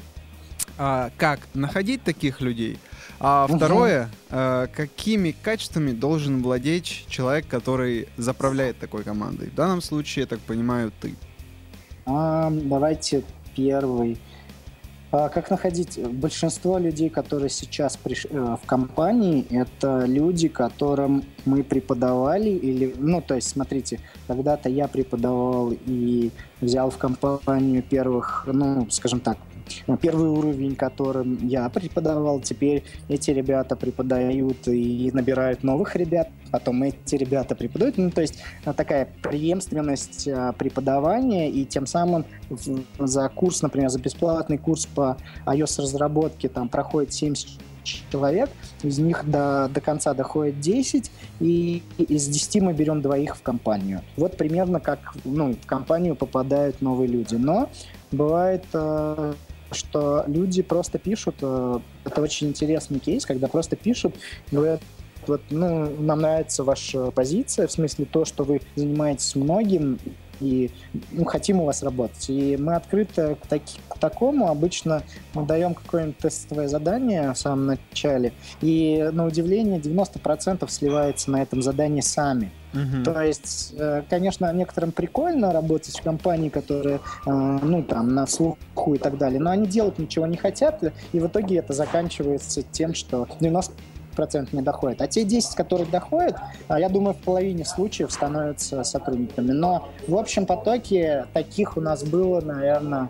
А, 0.77 1.11
как 1.17 1.39
находить 1.53 2.03
таких 2.03 2.41
людей? 2.41 2.79
А 3.19 3.47
второе, 3.47 4.09
э, 4.31 4.67
какими 4.73 5.31
качествами 5.31 5.91
должен 5.91 6.41
владеть 6.43 7.05
человек, 7.07 7.47
который 7.47 8.09
заправляет 8.17 8.79
такой 8.79 9.03
командой? 9.03 9.49
В 9.49 9.55
данном 9.55 9.81
случае, 9.81 10.23
я 10.23 10.27
так 10.27 10.39
понимаю, 10.39 10.91
ты. 10.99 11.15
А, 12.05 12.49
давайте 12.51 13.23
первый. 13.55 14.17
А, 15.15 15.29
как 15.29 15.51
находить? 15.51 15.99
Большинство 15.99 16.79
людей, 16.79 17.07
которые 17.07 17.49
сейчас 17.49 17.97
приш... 17.97 18.25
Э, 18.31 18.57
в 18.59 18.65
компании, 18.65 19.45
это 19.51 20.05
люди, 20.05 20.47
которым 20.47 21.23
мы 21.45 21.63
преподавали 21.63 22.49
или, 22.49 22.95
ну, 22.97 23.21
то 23.21 23.35
есть, 23.35 23.47
смотрите, 23.47 23.99
когда-то 24.25 24.69
я 24.69 24.87
преподавал 24.87 25.71
и 25.71 26.31
взял 26.61 26.89
в 26.89 26.97
компанию 26.97 27.83
первых, 27.83 28.47
ну, 28.51 28.89
скажем 28.89 29.19
так, 29.19 29.37
первый 30.01 30.29
уровень, 30.29 30.75
которым 30.75 31.45
я 31.47 31.69
преподавал, 31.69 32.39
теперь 32.39 32.83
эти 33.09 33.31
ребята 33.31 33.75
преподают 33.75 34.67
и 34.67 35.11
набирают 35.13 35.63
новых 35.63 35.95
ребят, 35.95 36.29
потом 36.51 36.83
эти 36.83 37.15
ребята 37.15 37.55
преподают. 37.55 37.97
Ну, 37.97 38.09
то 38.11 38.21
есть 38.21 38.41
а, 38.65 38.73
такая 38.73 39.07
преемственность 39.21 40.27
а, 40.27 40.53
преподавания, 40.53 41.49
и 41.49 41.65
тем 41.65 41.85
самым 41.85 42.25
за 42.99 43.29
курс, 43.29 43.61
например, 43.61 43.89
за 43.89 43.99
бесплатный 43.99 44.57
курс 44.57 44.85
по 44.85 45.17
iOS-разработке 45.45 46.49
там 46.49 46.69
проходит 46.69 47.13
70 47.13 47.59
человек, 47.83 48.49
из 48.81 48.99
них 48.99 49.29
до, 49.29 49.69
до 49.73 49.81
конца 49.81 50.13
доходит 50.13 50.59
10, 50.59 51.11
и 51.39 51.83
из 51.97 52.27
10 52.27 52.61
мы 52.61 52.73
берем 52.73 53.01
двоих 53.01 53.35
в 53.35 53.41
компанию. 53.41 54.01
Вот 54.17 54.37
примерно 54.37 54.79
как 54.79 55.13
ну, 55.25 55.53
в 55.53 55.65
компанию 55.65 56.15
попадают 56.15 56.81
новые 56.81 57.07
люди. 57.07 57.35
Но 57.35 57.69
бывает 58.11 58.63
э, 58.73 59.33
что 59.73 60.23
люди 60.27 60.61
просто 60.61 60.97
пишут, 60.97 61.35
э, 61.41 61.79
это 62.05 62.21
очень 62.21 62.47
интересный 62.49 62.99
кейс, 62.99 63.25
когда 63.25 63.47
просто 63.47 63.75
пишут, 63.75 64.15
говорят, 64.51 64.81
вот, 65.27 65.41
ну, 65.49 65.89
нам 65.99 66.21
нравится 66.21 66.63
ваша 66.63 67.11
позиция, 67.11 67.67
в 67.67 67.71
смысле 67.71 68.05
то, 68.05 68.25
что 68.25 68.43
вы 68.43 68.61
занимаетесь 68.75 69.35
многим, 69.35 69.99
и 70.43 70.71
ну, 71.11 71.25
хотим 71.25 71.61
у 71.61 71.65
вас 71.65 71.83
работать. 71.83 72.29
И 72.29 72.57
мы 72.57 72.75
открыты 72.75 73.35
к, 73.35 73.47
таки, 73.47 73.79
к 73.87 73.97
такому. 73.97 74.49
Обычно 74.49 75.03
мы 75.33 75.45
даем 75.45 75.73
какое-нибудь 75.73 76.17
тестовое 76.17 76.67
задание 76.67 77.31
в 77.31 77.37
самом 77.37 77.65
начале, 77.67 78.33
и 78.61 79.09
на 79.11 79.25
удивление 79.25 79.79
90% 79.79 80.69
сливается 80.69 81.31
на 81.31 81.41
этом 81.41 81.61
задании 81.61 82.01
сами. 82.01 82.51
Uh-huh. 82.73 83.03
То 83.03 83.21
есть, 83.21 83.75
э, 83.77 84.01
конечно, 84.09 84.51
некоторым 84.51 84.91
прикольно 84.91 85.53
работать 85.53 85.95
в 85.95 86.01
компании, 86.01 86.49
которые, 86.49 87.01
э, 87.25 87.29
ну, 87.29 87.83
там, 87.83 88.15
на 88.15 88.25
слуху 88.25 88.95
и 88.95 88.97
так 88.97 89.19
далее, 89.19 89.39
но 89.39 89.51
они 89.51 89.67
делать 89.67 89.99
ничего 89.99 90.25
не 90.25 90.37
хотят, 90.37 90.83
и 91.11 91.19
в 91.19 91.27
итоге 91.27 91.57
это 91.57 91.73
заканчивается 91.73 92.63
тем, 92.63 92.95
что 92.95 93.27
90 93.39 93.73
процент 94.13 94.53
не 94.53 94.61
доходит. 94.61 95.01
А 95.01 95.07
те 95.07 95.23
10, 95.23 95.55
которые 95.55 95.87
доходят, 95.87 96.37
а, 96.67 96.79
я 96.79 96.89
думаю, 96.89 97.13
в 97.13 97.19
половине 97.19 97.65
случаев 97.65 98.11
становятся 98.11 98.83
сотрудниками. 98.83 99.51
Но 99.51 99.89
в 100.07 100.15
общем 100.15 100.45
потоке 100.45 101.27
таких 101.33 101.77
у 101.77 101.81
нас 101.81 102.03
было, 102.03 102.41
наверное, 102.41 103.09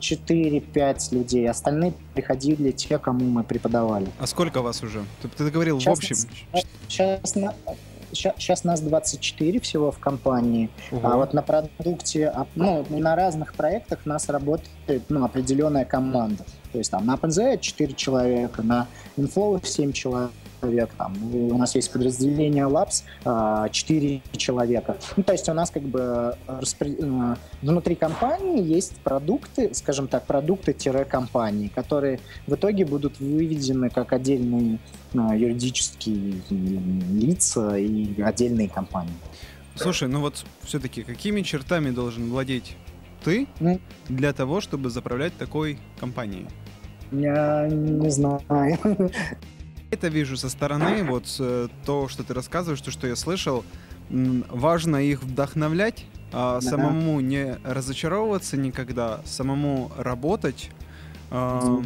4-5 0.00 1.12
людей. 1.12 1.48
Остальные 1.48 1.94
приходили 2.14 2.70
те, 2.70 2.98
кому 2.98 3.24
мы 3.24 3.42
преподавали. 3.42 4.08
А 4.18 4.26
сколько 4.26 4.60
вас 4.62 4.82
уже? 4.82 5.04
Ты, 5.22 5.28
ты 5.28 5.50
говорил 5.50 5.80
сейчас, 5.80 5.98
в 5.98 6.02
общем. 6.02 6.16
Сейчас, 6.88 7.34
сейчас 8.14 8.64
нас 8.64 8.80
24 8.80 9.60
всего 9.60 9.90
в 9.90 9.98
компании, 9.98 10.70
угу. 10.90 11.06
а 11.06 11.16
вот 11.16 11.34
на 11.34 11.42
продукте, 11.42 12.28
а, 12.28 12.46
ну, 12.54 12.84
на 12.90 13.16
разных 13.16 13.54
проектах 13.54 14.00
у 14.04 14.08
нас 14.08 14.28
работает 14.28 15.02
ну, 15.08 15.24
определенная 15.24 15.84
команда. 15.84 16.44
То 16.72 16.78
есть 16.78 16.90
там 16.90 17.06
на 17.06 17.14
OpenZ 17.14 17.60
4 17.60 17.94
человека, 17.94 18.62
на 18.62 18.88
Inflow 19.16 19.64
7 19.64 19.92
человек, 19.92 20.30
там, 20.96 21.34
у 21.34 21.58
нас 21.58 21.74
есть 21.74 21.92
подразделение 21.92 22.64
Labs 22.64 23.04
4 23.70 24.22
а, 24.32 24.36
человека. 24.36 24.96
Ну, 25.16 25.22
то 25.22 25.32
есть 25.32 25.48
у 25.48 25.54
нас 25.54 25.70
как 25.70 25.82
бы 25.82 26.36
распри... 26.46 26.96
Э, 27.00 27.36
внутри 27.62 27.94
компании 27.94 28.62
есть 28.62 28.96
продукты, 28.96 29.74
скажем 29.74 30.08
так, 30.08 30.26
продукты-компании, 30.26 31.68
которые 31.68 32.20
в 32.46 32.54
итоге 32.54 32.84
будут 32.84 33.20
выведены 33.20 33.90
как 33.90 34.12
отдельные 34.12 34.78
а, 35.14 35.36
юридические 35.36 36.42
лица 36.50 37.76
и 37.76 38.20
отдельные 38.20 38.68
компании. 38.68 39.14
Слушай, 39.76 40.08
ну 40.08 40.20
вот 40.20 40.44
все-таки 40.62 41.02
какими 41.02 41.42
чертами 41.42 41.90
должен 41.90 42.30
владеть 42.30 42.76
ты 43.24 43.48
для 44.08 44.32
того, 44.32 44.60
чтобы 44.60 44.90
заправлять 44.90 45.36
такой 45.36 45.78
компанией? 45.98 46.46
Я 47.10 47.68
не 47.68 48.10
знаю. 48.10 48.40
Это 49.94 50.08
вижу 50.08 50.36
со 50.36 50.48
стороны, 50.48 51.04
вот 51.04 51.24
э, 51.38 51.68
то, 51.86 52.08
что 52.08 52.24
ты 52.24 52.34
рассказываешь, 52.34 52.80
то, 52.80 52.90
что 52.90 53.06
я 53.06 53.14
слышал, 53.14 53.64
важно 54.10 54.96
их 54.96 55.22
вдохновлять, 55.22 56.04
а 56.32 56.60
да. 56.60 56.68
самому 56.68 57.20
не 57.20 57.58
разочаровываться 57.62 58.56
никогда, 58.56 59.20
самому 59.24 59.92
работать, 59.96 60.70
а, 61.30 61.80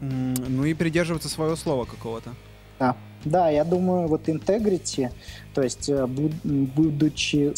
ну 0.00 0.64
и 0.64 0.72
придерживаться 0.72 1.28
своего 1.28 1.54
слова 1.56 1.84
какого-то. 1.84 2.30
Да. 2.78 2.96
Да, 3.24 3.50
я 3.50 3.64
думаю, 3.64 4.08
вот 4.08 4.28
integrity, 4.28 5.12
то 5.54 5.62
есть 5.62 5.88
э, 5.88 6.06
будучи, 6.06 7.52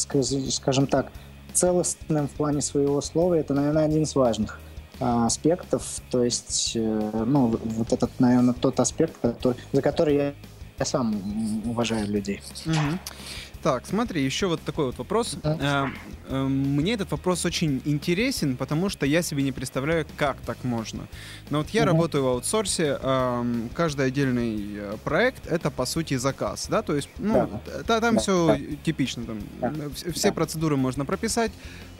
скажем 0.50 0.86
так, 0.88 1.10
целостным 1.54 2.28
в 2.28 2.32
плане 2.32 2.60
своего 2.60 3.00
слова, 3.00 3.34
это, 3.34 3.54
наверное, 3.54 3.84
один 3.86 4.02
из 4.02 4.14
важных. 4.14 4.60
А, 5.00 5.26
аспектов. 5.26 6.00
То 6.10 6.24
есть, 6.24 6.72
э, 6.74 7.24
ну, 7.26 7.58
вот 7.64 7.92
этот, 7.92 8.10
наверное, 8.20 8.54
тот 8.54 8.78
аспект, 8.80 9.14
который, 9.20 9.56
за 9.72 9.82
который 9.82 10.14
я, 10.14 10.34
я 10.78 10.84
сам 10.84 11.62
уважаю 11.64 12.06
людей. 12.08 12.42
Угу. 12.66 12.74
Так, 13.64 13.86
смотри, 13.86 14.22
еще 14.22 14.46
вот 14.46 14.60
такой 14.60 14.84
вот 14.84 14.98
вопрос. 14.98 15.38
Да. 15.42 15.90
Э, 16.28 16.34
э, 16.34 16.42
мне 16.42 16.92
этот 16.92 17.10
вопрос 17.12 17.46
очень 17.46 17.80
интересен, 17.86 18.58
потому 18.58 18.90
что 18.90 19.06
я 19.06 19.22
себе 19.22 19.42
не 19.42 19.52
представляю, 19.52 20.04
как 20.18 20.36
так 20.44 20.62
можно. 20.64 21.06
Но 21.48 21.58
вот 21.58 21.70
я 21.70 21.80
угу. 21.80 21.92
работаю 21.92 22.24
в 22.24 22.26
аутсорсе, 22.26 22.98
каждый 23.72 24.04
отдельный 24.04 24.66
э, 24.76 24.96
проект 25.02 25.46
это 25.46 25.70
по 25.70 25.86
сути 25.86 26.18
заказ, 26.18 26.66
да, 26.68 26.82
то 26.82 26.94
есть, 26.94 27.08
ну, 27.16 27.62
да. 27.86 28.00
там 28.00 28.16
да. 28.16 28.20
все 28.20 28.48
да. 28.48 28.76
типично, 28.84 29.24
там 29.24 29.38
да. 29.62 29.88
все 30.12 30.28
да. 30.28 30.34
процедуры 30.34 30.76
можно 30.76 31.06
прописать, 31.06 31.50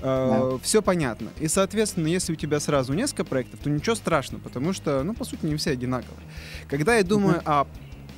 да. 0.02 0.58
все 0.62 0.82
понятно. 0.82 1.30
И, 1.40 1.48
соответственно, 1.48 2.08
если 2.08 2.34
у 2.34 2.36
тебя 2.36 2.60
сразу 2.60 2.92
несколько 2.92 3.24
проектов, 3.24 3.60
то 3.60 3.70
ничего 3.70 3.94
страшного, 3.94 4.42
потому 4.42 4.74
что, 4.74 5.02
ну, 5.02 5.14
по 5.14 5.24
сути, 5.24 5.46
не 5.46 5.56
все 5.56 5.70
одинаковые. 5.70 6.26
Когда 6.68 6.96
я 6.96 7.04
думаю 7.04 7.38
угу. 7.38 7.44
о 7.46 7.66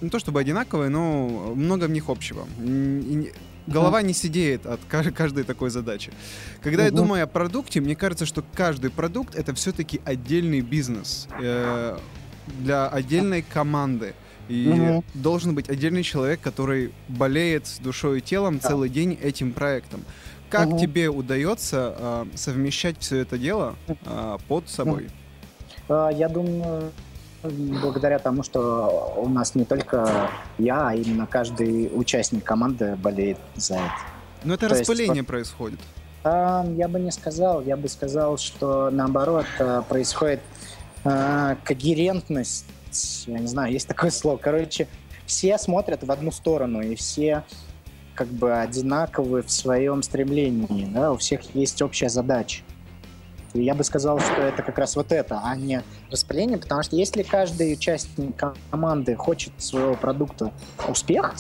не 0.01 0.11
то 0.11 0.19
чтобы 0.19 0.41
одинаковые, 0.41 0.91
но 0.91 1.53
много 1.55 1.85
в 1.85 1.91
них 1.91 2.09
общего. 2.09 2.47
Голова 3.67 4.03
не 4.03 4.13
сидеет 4.13 4.65
от 4.67 4.81
каждой 4.89 5.45
такой 5.45 5.71
задачи. 5.71 6.13
Когда 6.63 6.85
я 6.85 6.91
думаю 6.91 7.25
о 7.25 7.27
продукте, 7.27 7.81
мне 7.81 7.97
кажется, 7.97 8.25
что 8.25 8.45
каждый 8.55 8.91
продукт 8.91 9.35
это 9.35 9.55
все-таки 9.55 10.01
отдельный 10.05 10.61
бизнес 10.61 11.27
э, 11.41 11.99
для 12.61 12.89
отдельной 12.89 13.43
команды. 13.43 14.15
И 14.49 14.69
угу. 14.69 15.05
должен 15.15 15.57
быть 15.57 15.69
отдельный 15.69 16.05
человек, 16.05 16.41
который 16.41 16.93
болеет 17.09 17.69
душой 17.81 18.19
и 18.19 18.21
телом 18.21 18.61
да. 18.61 18.69
целый 18.69 18.89
день 18.89 19.19
этим 19.21 19.53
проектом. 19.53 20.05
Как 20.49 20.69
угу. 20.69 20.79
тебе 20.79 21.09
удается 21.09 21.97
э, 21.99 22.27
совмещать 22.37 22.97
все 23.01 23.17
это 23.17 23.37
дело 23.37 23.75
э, 23.89 24.39
под 24.47 24.69
собой? 24.69 25.09
Я 25.89 26.29
думаю, 26.29 26.93
благодаря 27.49 28.19
тому, 28.19 28.43
что 28.43 29.15
у 29.17 29.29
нас 29.29 29.55
не 29.55 29.65
только 29.65 30.31
я, 30.59 30.89
а 30.89 30.95
именно 30.95 31.27
каждый 31.27 31.91
участник 31.93 32.45
команды 32.45 32.97
болеет 32.97 33.39
за 33.55 33.75
это. 33.75 33.93
Но 34.45 34.55
это 34.55 34.69
То 34.69 34.75
распыление 34.75 35.17
есть, 35.17 35.27
происходит. 35.27 35.81
Я 36.25 36.89
бы 36.89 36.99
не 36.99 37.13
сказал. 37.13 37.63
Я 37.63 37.77
бы 37.77 37.89
сказал, 37.89 38.37
что 38.37 38.91
наоборот 38.91 39.47
а, 39.61 39.83
происходит 39.83 40.41
а, 41.05 41.57
когерентность. 41.65 42.67
Я 43.27 43.39
не 43.39 43.47
знаю, 43.47 43.73
есть 43.73 43.87
такое 43.87 44.11
слово. 44.11 44.37
Короче, 44.37 44.89
все 45.27 45.57
смотрят 45.59 46.03
в 46.03 46.11
одну 46.11 46.33
сторону, 46.33 46.81
и 46.81 46.95
все 46.95 47.45
как 48.15 48.29
бы 48.29 48.59
одинаковы 48.59 49.43
в 49.43 49.51
своем 49.51 50.03
стремлении. 50.03 50.87
Да? 50.87 51.13
У 51.13 51.17
всех 51.19 51.43
есть 51.55 51.81
общая 51.83 52.09
задача. 52.09 52.63
И 53.57 53.65
я 53.65 53.75
бы 53.75 53.85
сказал, 53.85 54.21
что 54.21 54.43
это 54.43 54.63
как 54.63 54.79
раз 54.79 54.97
вот 54.97 55.13
это, 55.13 55.41
а 55.43 55.57
не 55.57 55.83
распределение, 56.11 56.59
потому 56.59 56.83
что 56.83 56.97
если 56.97 57.23
каждый 57.23 57.73
участник 57.73 58.37
команды 58.71 59.17
хочет 59.17 59.53
своего 59.59 59.95
продукта 59.95 60.53
успех, 60.89 61.35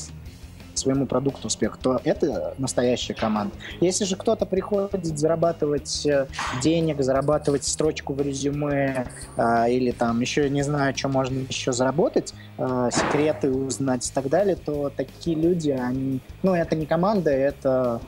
своему 0.78 1.06
продукту 1.06 1.48
успех, 1.48 1.78
то 1.82 2.00
это 2.04 2.54
настоящая 2.58 3.14
команда. 3.14 3.54
Если 3.80 4.04
же 4.04 4.16
кто-то 4.16 4.46
приходит 4.46 5.18
зарабатывать 5.18 6.06
э, 6.06 6.26
денег, 6.62 7.02
зарабатывать 7.02 7.64
строчку 7.64 8.12
в 8.12 8.20
резюме 8.20 9.06
э, 9.36 9.70
или 9.70 9.90
там 9.90 10.20
еще 10.20 10.48
не 10.50 10.62
знаю, 10.62 10.96
что 10.96 11.08
можно 11.08 11.38
еще 11.48 11.72
заработать, 11.72 12.34
э, 12.58 12.90
секреты 12.92 13.50
узнать 13.50 14.08
и 14.08 14.12
так 14.12 14.28
далее, 14.28 14.56
то 14.56 14.90
такие 14.94 15.36
люди, 15.36 15.70
они, 15.70 16.20
ну, 16.42 16.54
это 16.54 16.76
не 16.76 16.86
команда, 16.86 17.30
это, 17.30 18.00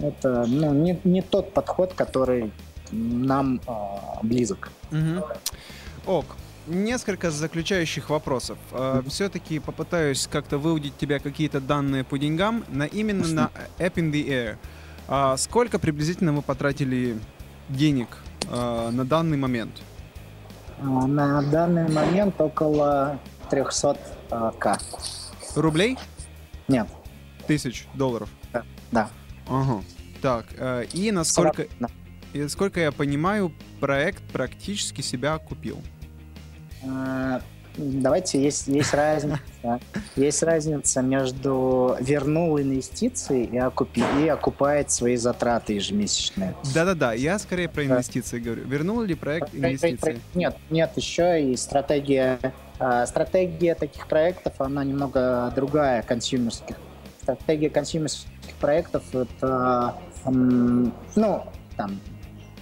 это 0.00 0.46
ну, 0.46 0.72
не, 0.72 0.98
не 1.04 1.22
тот 1.22 1.52
подход, 1.52 1.92
который 1.94 2.52
нам 2.90 3.60
э, 3.66 3.70
близок. 4.22 4.70
Угу. 4.90 5.24
Ок, 6.06 6.26
несколько 6.66 7.30
заключающих 7.30 8.10
вопросов. 8.10 8.58
Mm-hmm. 8.72 9.08
Все-таки 9.08 9.58
попытаюсь 9.58 10.26
как-то 10.26 10.58
выудить 10.58 10.96
тебя 10.96 11.18
какие-то 11.18 11.60
данные 11.60 12.04
по 12.04 12.18
деньгам 12.18 12.64
на 12.68 12.84
именно 12.84 13.26
на 13.28 13.50
App 13.78 13.94
in 13.94 14.12
the 14.12 14.26
Air. 14.26 14.56
А 15.08 15.36
сколько 15.36 15.78
приблизительно 15.78 16.32
вы 16.32 16.42
потратили 16.42 17.18
денег 17.68 18.08
а, 18.50 18.90
на 18.90 19.04
данный 19.04 19.36
момент? 19.36 19.72
А, 20.80 20.84
на 20.84 21.42
данный 21.42 21.88
момент 21.88 22.40
около 22.40 23.18
300к. 23.50 24.80
Рублей? 25.54 25.96
Нет. 26.68 26.88
Тысяч 27.46 27.86
долларов? 27.94 28.28
Да. 28.52 28.64
да. 28.90 29.10
Ага. 29.48 29.82
Так, 30.20 30.46
и 30.92 31.12
насколько... 31.12 31.66
40, 31.78 31.90
И 32.36 32.48
сколько 32.48 32.80
я 32.80 32.92
понимаю, 32.92 33.50
проект 33.80 34.22
практически 34.24 35.00
себя 35.00 35.38
купил. 35.38 35.78
А, 36.86 37.40
давайте, 37.78 38.42
есть, 38.42 38.66
есть 38.68 38.92
разница. 38.92 39.40
Есть 40.16 40.42
разница 40.42 41.00
между 41.00 41.96
вернул 41.98 42.60
инвестиции 42.60 43.44
и, 43.44 43.56
окупи, 43.56 44.02
и 44.22 44.28
окупает 44.28 44.90
свои 44.90 45.16
затраты 45.16 45.72
ежемесячные. 45.72 46.54
Да-да-да, 46.74 47.14
я 47.14 47.38
скорее 47.38 47.70
про 47.70 47.86
инвестиции 47.86 48.38
говорю. 48.38 48.64
Вернул 48.66 49.00
ли 49.00 49.14
проект 49.14 49.54
инвестиции? 49.54 50.20
Нет, 50.34 50.58
нет, 50.68 50.90
еще 50.96 51.42
и 51.42 51.56
стратегия. 51.56 52.52
А, 52.78 53.06
стратегия 53.06 53.74
таких 53.74 54.08
проектов, 54.08 54.60
она 54.60 54.84
немного 54.84 55.50
другая 55.56 56.02
консюмерских. 56.02 56.76
Стратегия 57.22 57.70
консюмерских 57.70 58.28
проектов 58.60 59.02
это, 59.14 59.94
ну, 60.26 60.92
там, 61.78 61.98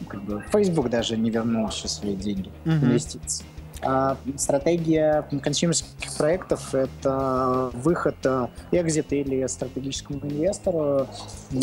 как 0.04 0.22
бы 0.22 0.44
Facebook 0.52 0.90
даже 0.90 1.16
не 1.16 1.30
вернул 1.30 1.68
еще 1.68 1.88
свои 1.88 2.14
деньги, 2.14 2.50
uh-huh. 2.64 2.84
инвестиции. 2.84 3.44
А 3.82 4.16
стратегия 4.36 5.26
консюмерских 5.42 6.16
проектов— 6.16 6.74
это 6.74 7.70
выход, 7.74 8.16
э, 8.24 8.48
экзит 8.72 9.12
или 9.12 9.46
стратегическому 9.46 10.20
инвестору, 10.22 11.06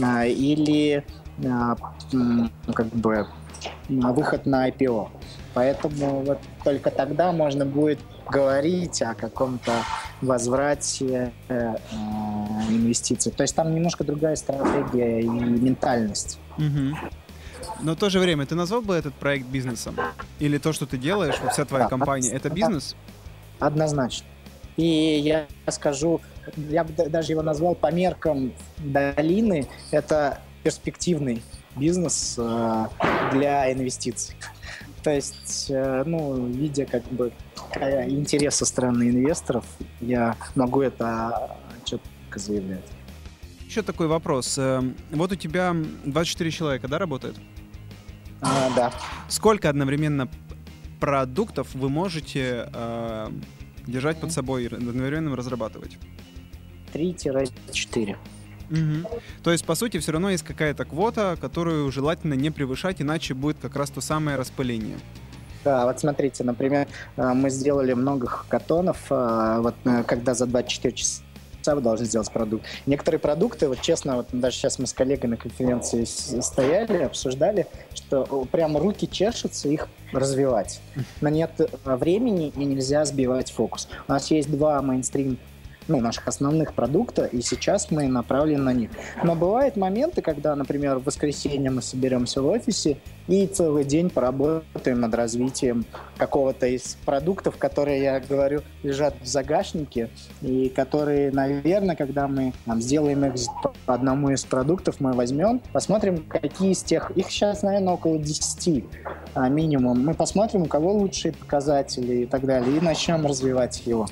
а, 0.04 0.26
или 0.26 1.04
а, 1.44 1.76
как 2.74 2.88
бы 2.88 3.28
выход 3.90 4.46
на 4.46 4.70
IPO. 4.70 5.10
Поэтому 5.54 6.22
вот 6.22 6.40
только 6.64 6.92
тогда 6.92 7.32
можно 7.32 7.66
будет 7.66 8.00
говорить 8.30 9.02
о 9.02 9.14
каком-то 9.16 9.72
возврате 10.22 11.34
э, 11.50 11.76
инвестиций. 12.70 13.32
То 13.32 13.44
есть 13.44 13.56
там 13.56 13.74
немножко 13.74 14.04
другая 14.04 14.36
стратегия 14.36 15.22
и 15.22 15.28
ментальность. 15.28 16.40
Угу. 16.58 16.96
Но 17.82 17.94
в 17.94 17.96
то 17.96 18.10
же 18.10 18.20
время, 18.20 18.46
ты 18.46 18.56
назвал 18.56 18.82
бы 18.82 18.94
этот 18.94 19.14
проект 19.14 19.48
бизнесом? 19.48 19.96
Или 20.40 20.58
то, 20.58 20.74
что 20.74 20.86
ты 20.86 20.98
делаешь, 20.98 21.36
вся 21.52 21.66
твоя 21.66 21.86
да, 21.86 21.90
компания, 21.90 22.30
это 22.32 22.50
бизнес? 22.50 22.96
Однозначно. 23.60 24.28
И 24.78 24.86
я 24.86 25.48
скажу, 25.70 26.22
я 26.56 26.84
бы 26.84 26.94
даже 26.94 27.34
его 27.34 27.42
назвал 27.42 27.76
по 27.76 27.92
меркам 27.92 28.54
долины, 28.78 29.68
это 29.92 30.40
перспективный 30.64 31.44
бизнес 31.76 32.36
э, 32.38 32.86
для 33.32 33.72
инвестиций. 33.72 34.36
То 35.04 35.12
есть, 35.12 35.68
э, 35.70 36.04
ну, 36.06 36.48
видя 36.48 36.86
как 36.86 37.04
бы 37.06 37.32
интерес 37.76 38.56
со 38.56 38.66
стороны 38.66 39.10
инвесторов, 39.10 39.66
я 40.00 40.36
могу 40.56 40.82
это 40.82 41.58
четко 41.84 42.40
заявлять. 42.40 42.86
Еще 43.66 43.82
такой 43.82 44.08
вопрос. 44.08 44.58
Э, 44.58 44.82
вот 45.12 45.32
у 45.32 45.36
тебя 45.36 45.76
24 46.06 46.52
человека, 46.52 46.88
да, 46.88 47.00
работает? 47.00 47.36
А, 48.42 48.70
да. 48.76 48.92
Сколько 49.28 49.70
одновременно 49.70 50.28
продуктов 51.00 51.74
вы 51.74 51.90
можете 51.90 52.70
э, 52.74 53.28
держать 53.88 54.20
под 54.20 54.32
собой 54.32 54.66
и 54.66 54.68
одновременно 54.68 55.36
разрабатывать? 55.36 55.98
3-4. 56.94 58.18
Угу. 58.70 59.10
То 59.44 59.52
есть, 59.52 59.66
по 59.66 59.76
сути, 59.76 60.00
все 60.00 60.12
равно 60.14 60.30
есть 60.30 60.44
какая-то 60.44 60.86
квота, 60.86 61.38
которую 61.40 61.92
желательно 61.92 62.34
не 62.34 62.52
превышать, 62.52 63.02
иначе 63.02 63.34
будет 63.34 63.58
как 63.62 63.76
раз 63.76 63.90
то 63.90 64.02
самое 64.02 64.38
распыление. 64.38 64.98
Да, 65.64 65.86
вот 65.86 66.00
смотрите, 66.00 66.44
например, 66.44 66.88
э, 67.18 67.34
мы 67.34 67.50
сделали 67.50 67.94
много 67.94 68.28
хакатонов, 68.28 68.98
вот 69.10 69.76
э, 69.86 70.04
когда 70.04 70.34
за 70.34 70.48
24 70.48 70.96
часа 70.96 71.22
часа 71.22 71.31
вы 71.76 71.82
должны 71.82 72.06
сделать 72.06 72.32
продукт. 72.32 72.66
Некоторые 72.86 73.20
продукты, 73.20 73.68
вот 73.68 73.82
честно, 73.82 74.18
вот 74.18 74.28
даже 74.32 74.58
сейчас 74.58 74.80
мы 74.80 74.88
с 74.88 74.94
коллегой 74.94 75.30
на 75.30 75.38
конференции 75.38 76.04
стояли, 76.06 77.04
обсуждали, 77.04 77.68
что 77.94 78.46
прям 78.52 78.78
руки 78.78 79.08
чешутся 79.08 79.70
их 79.70 79.88
развивать. 80.12 80.82
Но 81.22 81.30
нет 81.30 81.52
времени 81.86 82.52
и 82.56 82.66
нельзя 82.66 83.06
сбивать 83.06 83.52
фокус. 83.52 83.88
У 84.08 84.12
нас 84.12 84.32
есть 84.32 84.50
два 84.52 84.82
мейнстрим 84.82 85.38
ну, 85.88 86.00
наших 86.00 86.28
основных 86.28 86.74
продукта, 86.74 87.26
и 87.26 87.42
сейчас 87.42 87.92
мы 87.92 88.08
направлены 88.08 88.64
на 88.64 88.74
них. 88.74 88.92
Но 89.24 89.36
бывают 89.36 89.76
моменты, 89.78 90.22
когда, 90.22 90.56
например, 90.56 91.00
в 91.00 91.06
воскресенье 91.06 91.72
мы 91.72 91.82
соберемся 91.82 92.42
в 92.42 92.48
офисе 92.48 92.98
и 93.28 93.48
целый 93.48 93.84
день 93.84 94.10
поработаем 94.10 95.00
над 95.00 95.14
развитием 95.14 95.86
какого-то 96.18 96.68
из 96.68 96.98
продуктов, 97.06 97.58
которые, 97.58 98.02
я 98.02 98.20
говорю, 98.20 98.62
лежат 98.84 99.16
в 99.22 99.26
загашнике, 99.26 100.10
и 100.42 100.70
которые, 100.70 101.32
наверное, 101.32 101.96
когда 101.96 102.28
мы 102.28 102.54
там, 102.66 102.82
сделаем 102.82 103.26
их 103.26 103.34
по 103.86 103.94
одному 103.94 104.30
из 104.30 104.44
продуктов, 104.44 105.00
мы 105.00 105.14
возьмем, 105.14 105.62
посмотрим, 105.72 106.26
какие 106.28 106.72
из 106.72 106.84
тех, 106.84 107.12
их 107.12 107.30
сейчас, 107.30 107.64
наверное, 107.64 107.94
около 107.94 108.18
10 108.18 108.86
а, 109.34 109.50
минимум, 109.50 110.04
мы 110.06 110.14
посмотрим, 110.14 110.64
у 110.64 110.66
кого 110.66 110.94
лучшие 110.94 111.34
показатели 111.34 112.24
и 112.24 112.26
так 112.26 112.46
далее, 112.46 112.78
и 112.78 112.82
начнем 112.82 113.26
развивать 113.26 113.86
его. 113.86 114.08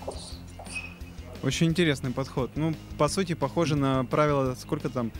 Очень 1.41 1.67
интересный 1.67 2.11
подход. 2.11 2.51
Ну, 2.55 2.73
по 2.97 3.07
сути, 3.07 3.33
похоже 3.33 3.75
на 3.75 4.03
правило, 4.05 4.55
сколько 4.59 4.89
там, 4.89 5.11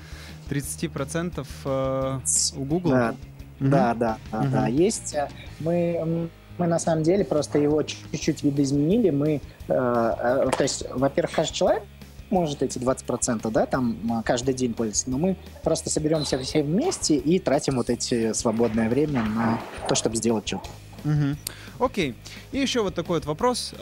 30% 0.49 1.45
э, 1.65 2.19
у 2.57 2.63
Google? 2.65 2.89
Да, 2.91 3.15
угу. 3.59 3.69
да, 3.69 3.93
да, 3.93 4.17
да, 4.31 4.39
угу. 4.39 4.47
да. 4.51 4.67
Есть. 4.67 5.15
Э, 5.15 5.29
мы, 5.59 6.29
мы 6.57 6.67
на 6.67 6.77
самом 6.79 7.03
деле 7.03 7.23
просто 7.23 7.57
его 7.59 7.81
чуть-чуть 7.83 8.43
видоизменили. 8.43 9.11
Мы, 9.11 9.29
э, 9.35 9.39
э, 9.69 10.49
то 10.55 10.63
есть, 10.63 10.85
во-первых, 10.93 11.35
каждый 11.35 11.53
человек 11.53 11.83
может 12.29 12.61
эти 12.61 12.77
20%, 12.77 13.49
да, 13.49 13.65
там 13.65 14.21
каждый 14.23 14.53
день 14.53 14.73
пользоваться, 14.73 15.09
но 15.09 15.17
мы 15.17 15.35
просто 15.63 15.89
соберемся 15.89 16.37
все 16.37 16.61
вместе 16.61 17.15
и 17.15 17.39
тратим 17.39 17.77
вот 17.77 17.89
эти 17.89 18.33
свободное 18.33 18.87
время 18.87 19.23
на 19.23 19.59
то, 19.87 19.95
чтобы 19.95 20.17
сделать 20.17 20.47
что-то. 20.47 20.69
Угу. 21.05 21.85
Окей. 21.85 22.13
И 22.51 22.59
еще 22.59 22.83
вот 22.83 22.93
такой 22.93 23.17
вот 23.17 23.25
вопрос. 23.25 23.73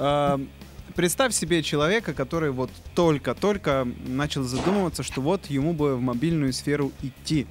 Представь 0.97 1.31
себе 1.35 1.61
человека, 1.61 2.11
который 2.15 2.49
вот 2.49 2.71
только-только 2.95 3.87
начал 4.07 4.41
задумываться, 4.41 5.03
что 5.03 5.21
вот 5.21 5.45
ему 5.45 5.73
бы 5.73 5.95
в 5.95 6.01
мобильную 6.01 6.51
сферу 6.53 6.91
идти. 7.03 7.45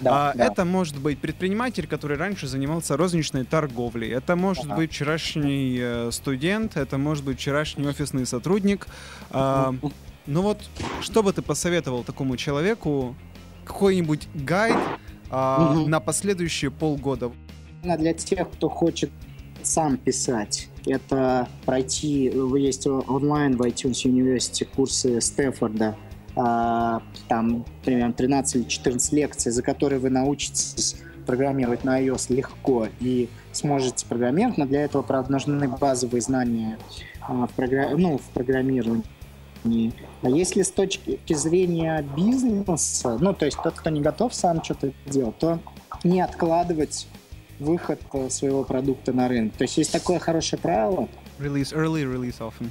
Да, 0.00 0.30
а, 0.30 0.34
да. 0.36 0.46
Это 0.46 0.64
может 0.64 0.96
быть 0.98 1.18
предприниматель, 1.18 1.88
который 1.88 2.16
раньше 2.16 2.46
занимался 2.46 2.96
розничной 2.96 3.44
торговлей. 3.44 4.08
Это 4.12 4.36
может 4.36 4.66
ага. 4.66 4.76
быть 4.76 4.92
вчерашний 4.92 5.78
э, 5.80 6.10
студент, 6.12 6.76
это 6.76 6.96
может 6.96 7.24
быть 7.24 7.40
вчерашний 7.40 7.88
офисный 7.88 8.24
сотрудник. 8.24 8.86
А, 9.30 9.74
ну 10.26 10.42
вот, 10.42 10.60
что 11.00 11.24
бы 11.24 11.32
ты 11.32 11.42
посоветовал 11.42 12.04
такому 12.04 12.36
человеку? 12.36 13.16
Какой-нибудь 13.64 14.28
гайд 14.32 14.78
а, 15.28 15.72
угу. 15.72 15.88
на 15.88 15.98
последующие 15.98 16.70
полгода? 16.70 17.32
Для 17.82 18.14
тех, 18.14 18.48
кто 18.48 18.68
хочет 18.68 19.10
сам 19.64 19.96
писать 19.96 20.68
это 20.86 21.48
пройти, 21.64 22.32
есть 22.56 22.86
онлайн 22.86 23.56
в 23.56 23.62
iTunes 23.62 24.04
University 24.04 24.66
курсы 24.74 25.20
Стэнфорда, 25.20 25.96
а, 26.34 27.02
там 27.28 27.64
примерно 27.84 28.12
13 28.12 28.56
или 28.56 28.64
14 28.64 29.12
лекций, 29.12 29.52
за 29.52 29.62
которые 29.62 29.98
вы 29.98 30.10
научитесь 30.10 30.96
программировать 31.26 31.84
на 31.84 32.00
iOS 32.00 32.34
легко 32.34 32.88
и 33.00 33.28
сможете 33.52 34.06
программировать, 34.06 34.58
но 34.58 34.66
для 34.66 34.82
этого, 34.82 35.02
правда, 35.02 35.32
нужны 35.32 35.68
базовые 35.68 36.20
знания 36.20 36.78
а, 37.20 37.46
в, 37.46 37.50
програ... 37.52 37.90
ну, 37.96 38.18
в 38.18 38.24
программировании. 38.34 39.04
А 40.22 40.28
если 40.28 40.62
с 40.62 40.70
точки 40.70 41.20
зрения 41.28 42.04
бизнеса, 42.16 43.18
ну, 43.20 43.32
то 43.32 43.44
есть 43.44 43.58
тот, 43.62 43.74
кто 43.74 43.90
не 43.90 44.00
готов 44.00 44.34
сам 44.34 44.62
что-то 44.64 44.92
делать, 45.06 45.38
то 45.38 45.60
не 46.02 46.20
откладывать 46.20 47.06
выход 47.62 48.00
э, 48.12 48.28
своего 48.30 48.64
продукта 48.64 49.12
на 49.12 49.28
рынок. 49.28 49.54
То 49.54 49.62
есть 49.64 49.78
есть 49.78 49.92
такое 49.92 50.18
хорошее 50.18 50.60
правило. 50.60 51.08
Release 51.38 51.72
early, 51.74 52.04
release 52.04 52.38
often. 52.38 52.68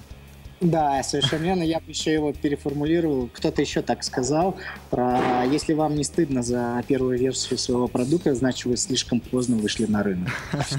Да, 0.62 1.02
совершенно 1.02 1.44
верно. 1.44 1.64
Я 1.64 1.80
бы 1.80 1.90
еще 1.90 2.14
его 2.14 2.34
переформулировал. 2.34 3.30
Кто-то 3.34 3.62
еще 3.62 3.82
так 3.82 4.04
сказал. 4.04 4.58
Про 4.92 5.44
если 5.46 5.74
вам 5.74 5.96
не 5.96 6.04
стыдно 6.04 6.44
за 6.44 6.84
первую 6.88 7.18
версию 7.18 7.58
своего 7.58 7.88
продукта, 7.88 8.36
значит 8.36 8.66
вы 8.66 8.78
слишком 8.78 9.20
поздно 9.20 9.58
вышли 9.58 9.86
на 9.86 10.04
рынок. 10.04 10.30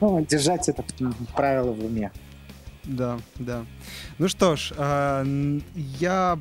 Ну, 0.00 0.26
держать 0.28 0.68
это 0.68 0.82
правило 1.36 1.70
в 1.72 1.84
уме. 1.84 2.10
Да, 2.84 3.18
да. 3.36 3.64
Ну 4.18 4.28
что 4.28 4.56
ж, 4.56 4.72
а, 4.76 5.24
я 5.74 6.38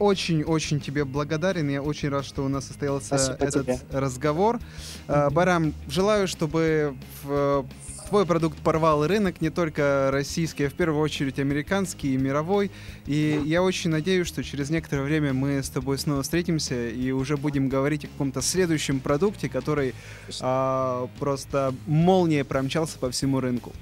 очень-очень 0.00 0.80
тебе 0.80 1.04
благодарен. 1.04 1.68
Я 1.68 1.82
очень 1.82 2.08
рад, 2.08 2.24
что 2.24 2.42
у 2.44 2.48
нас 2.48 2.64
состоялся 2.66 3.06
Спасибо 3.18 3.36
этот 3.44 3.66
тебе. 3.66 3.78
разговор. 3.92 4.58
А, 5.06 5.30
Барам, 5.30 5.74
желаю, 5.88 6.26
чтобы 6.26 6.94
в- 7.22 7.66
твой 8.08 8.26
продукт 8.26 8.58
порвал 8.58 9.06
рынок, 9.06 9.40
не 9.40 9.50
только 9.50 10.08
российский, 10.10 10.64
а 10.64 10.70
в 10.70 10.72
первую 10.74 11.00
очередь 11.00 11.38
американский 11.38 12.14
и 12.14 12.16
мировой. 12.16 12.70
И 13.06 13.40
я 13.44 13.62
очень 13.62 13.90
надеюсь, 13.90 14.26
что 14.26 14.42
через 14.42 14.68
некоторое 14.70 15.02
время 15.02 15.32
мы 15.32 15.62
с 15.62 15.68
тобой 15.68 15.96
снова 15.96 16.22
встретимся 16.24 16.88
и 16.88 17.12
уже 17.12 17.36
будем 17.36 17.68
говорить 17.68 18.06
о 18.06 18.08
каком-то 18.08 18.42
следующем 18.42 18.98
продукте, 18.98 19.48
который 19.48 19.94
а, 20.40 21.08
просто 21.20 21.72
молнией 21.86 22.42
промчался 22.42 22.98
по 22.98 23.10
всему 23.12 23.38
рынку. 23.38 23.72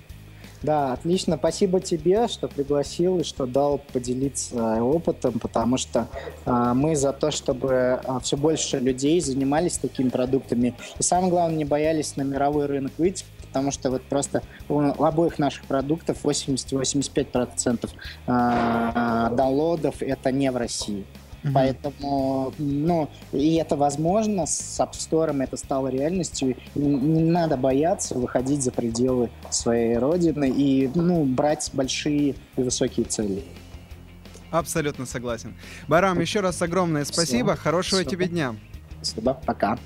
Да, 0.62 0.92
отлично. 0.92 1.36
Спасибо 1.36 1.80
тебе, 1.80 2.26
что 2.26 2.48
пригласил 2.48 3.20
и 3.20 3.24
что 3.24 3.46
дал 3.46 3.78
поделиться 3.92 4.82
опытом, 4.82 5.38
потому 5.38 5.76
что 5.76 6.08
а, 6.44 6.74
мы 6.74 6.96
за 6.96 7.12
то, 7.12 7.30
чтобы 7.30 8.00
все 8.22 8.36
больше 8.36 8.78
людей 8.78 9.20
занимались 9.20 9.78
такими 9.78 10.08
продуктами. 10.08 10.74
И 10.98 11.02
самое 11.02 11.30
главное, 11.30 11.58
не 11.58 11.64
боялись 11.64 12.16
на 12.16 12.22
мировой 12.22 12.66
рынок 12.66 12.92
выйти, 12.98 13.24
потому 13.46 13.70
что 13.70 13.90
вот 13.90 14.02
просто 14.02 14.42
у 14.68 14.80
обоих 14.80 15.38
наших 15.38 15.64
продуктов 15.64 16.24
80-85% 16.24 17.90
а, 18.26 19.30
даунлодов 19.30 20.02
это 20.02 20.32
не 20.32 20.50
в 20.50 20.56
России. 20.56 21.04
Поэтому, 21.54 22.52
ну, 22.58 23.08
и 23.32 23.54
это 23.54 23.76
возможно, 23.76 24.46
с 24.46 24.80
App 24.80 24.92
Store 24.92 25.42
это 25.42 25.56
стало 25.56 25.88
реальностью. 25.88 26.56
Не 26.74 27.22
надо 27.22 27.56
бояться 27.56 28.14
выходить 28.14 28.62
за 28.62 28.72
пределы 28.72 29.30
своей 29.50 29.96
родины 29.96 30.50
и, 30.50 30.90
ну, 30.94 31.24
брать 31.24 31.70
большие 31.72 32.34
и 32.56 32.62
высокие 32.62 33.06
цели. 33.06 33.44
Абсолютно 34.50 35.06
согласен. 35.06 35.54
Барам, 35.88 36.20
еще 36.20 36.40
раз 36.40 36.60
огромное 36.62 37.04
спасибо. 37.04 37.54
Всё. 37.54 37.62
Хорошего 37.62 38.00
Всё. 38.00 38.10
тебе 38.10 38.28
дня. 38.28 38.56
Спасибо, 39.02 39.34
пока. 39.46 39.78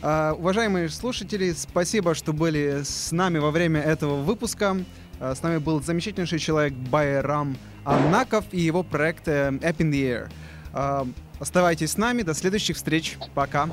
А, 0.00 0.32
уважаемые 0.32 0.88
слушатели, 0.88 1.52
спасибо, 1.52 2.14
что 2.14 2.32
были 2.32 2.82
с 2.82 3.12
нами 3.12 3.38
во 3.38 3.50
время 3.50 3.80
этого 3.80 4.22
выпуска. 4.22 4.76
А, 5.20 5.34
с 5.34 5.42
нами 5.42 5.58
был 5.58 5.82
замечательнейший 5.82 6.38
человек 6.38 6.72
Байрам 6.72 7.56
Аннаков 7.84 8.44
и 8.52 8.60
его 8.60 8.82
проект 8.82 9.28
э, 9.28 9.50
App 9.50 9.76
in 9.78 9.90
the 9.90 10.02
Air. 10.02 10.30
А, 10.72 11.06
оставайтесь 11.38 11.92
с 11.92 11.96
нами. 11.96 12.22
До 12.22 12.34
следующих 12.34 12.76
встреч. 12.76 13.18
Пока. 13.34 13.68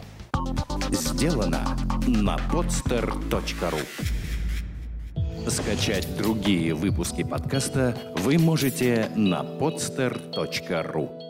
Сделано 0.92 1.78
на 2.08 2.38
podster.ru 2.52 3.82
Скачать 5.50 6.18
другие 6.18 6.74
выпуски 6.74 7.24
подкаста 7.24 7.96
вы 8.18 8.38
можете 8.38 9.12
на 9.16 9.44
podster.ru 9.44 11.25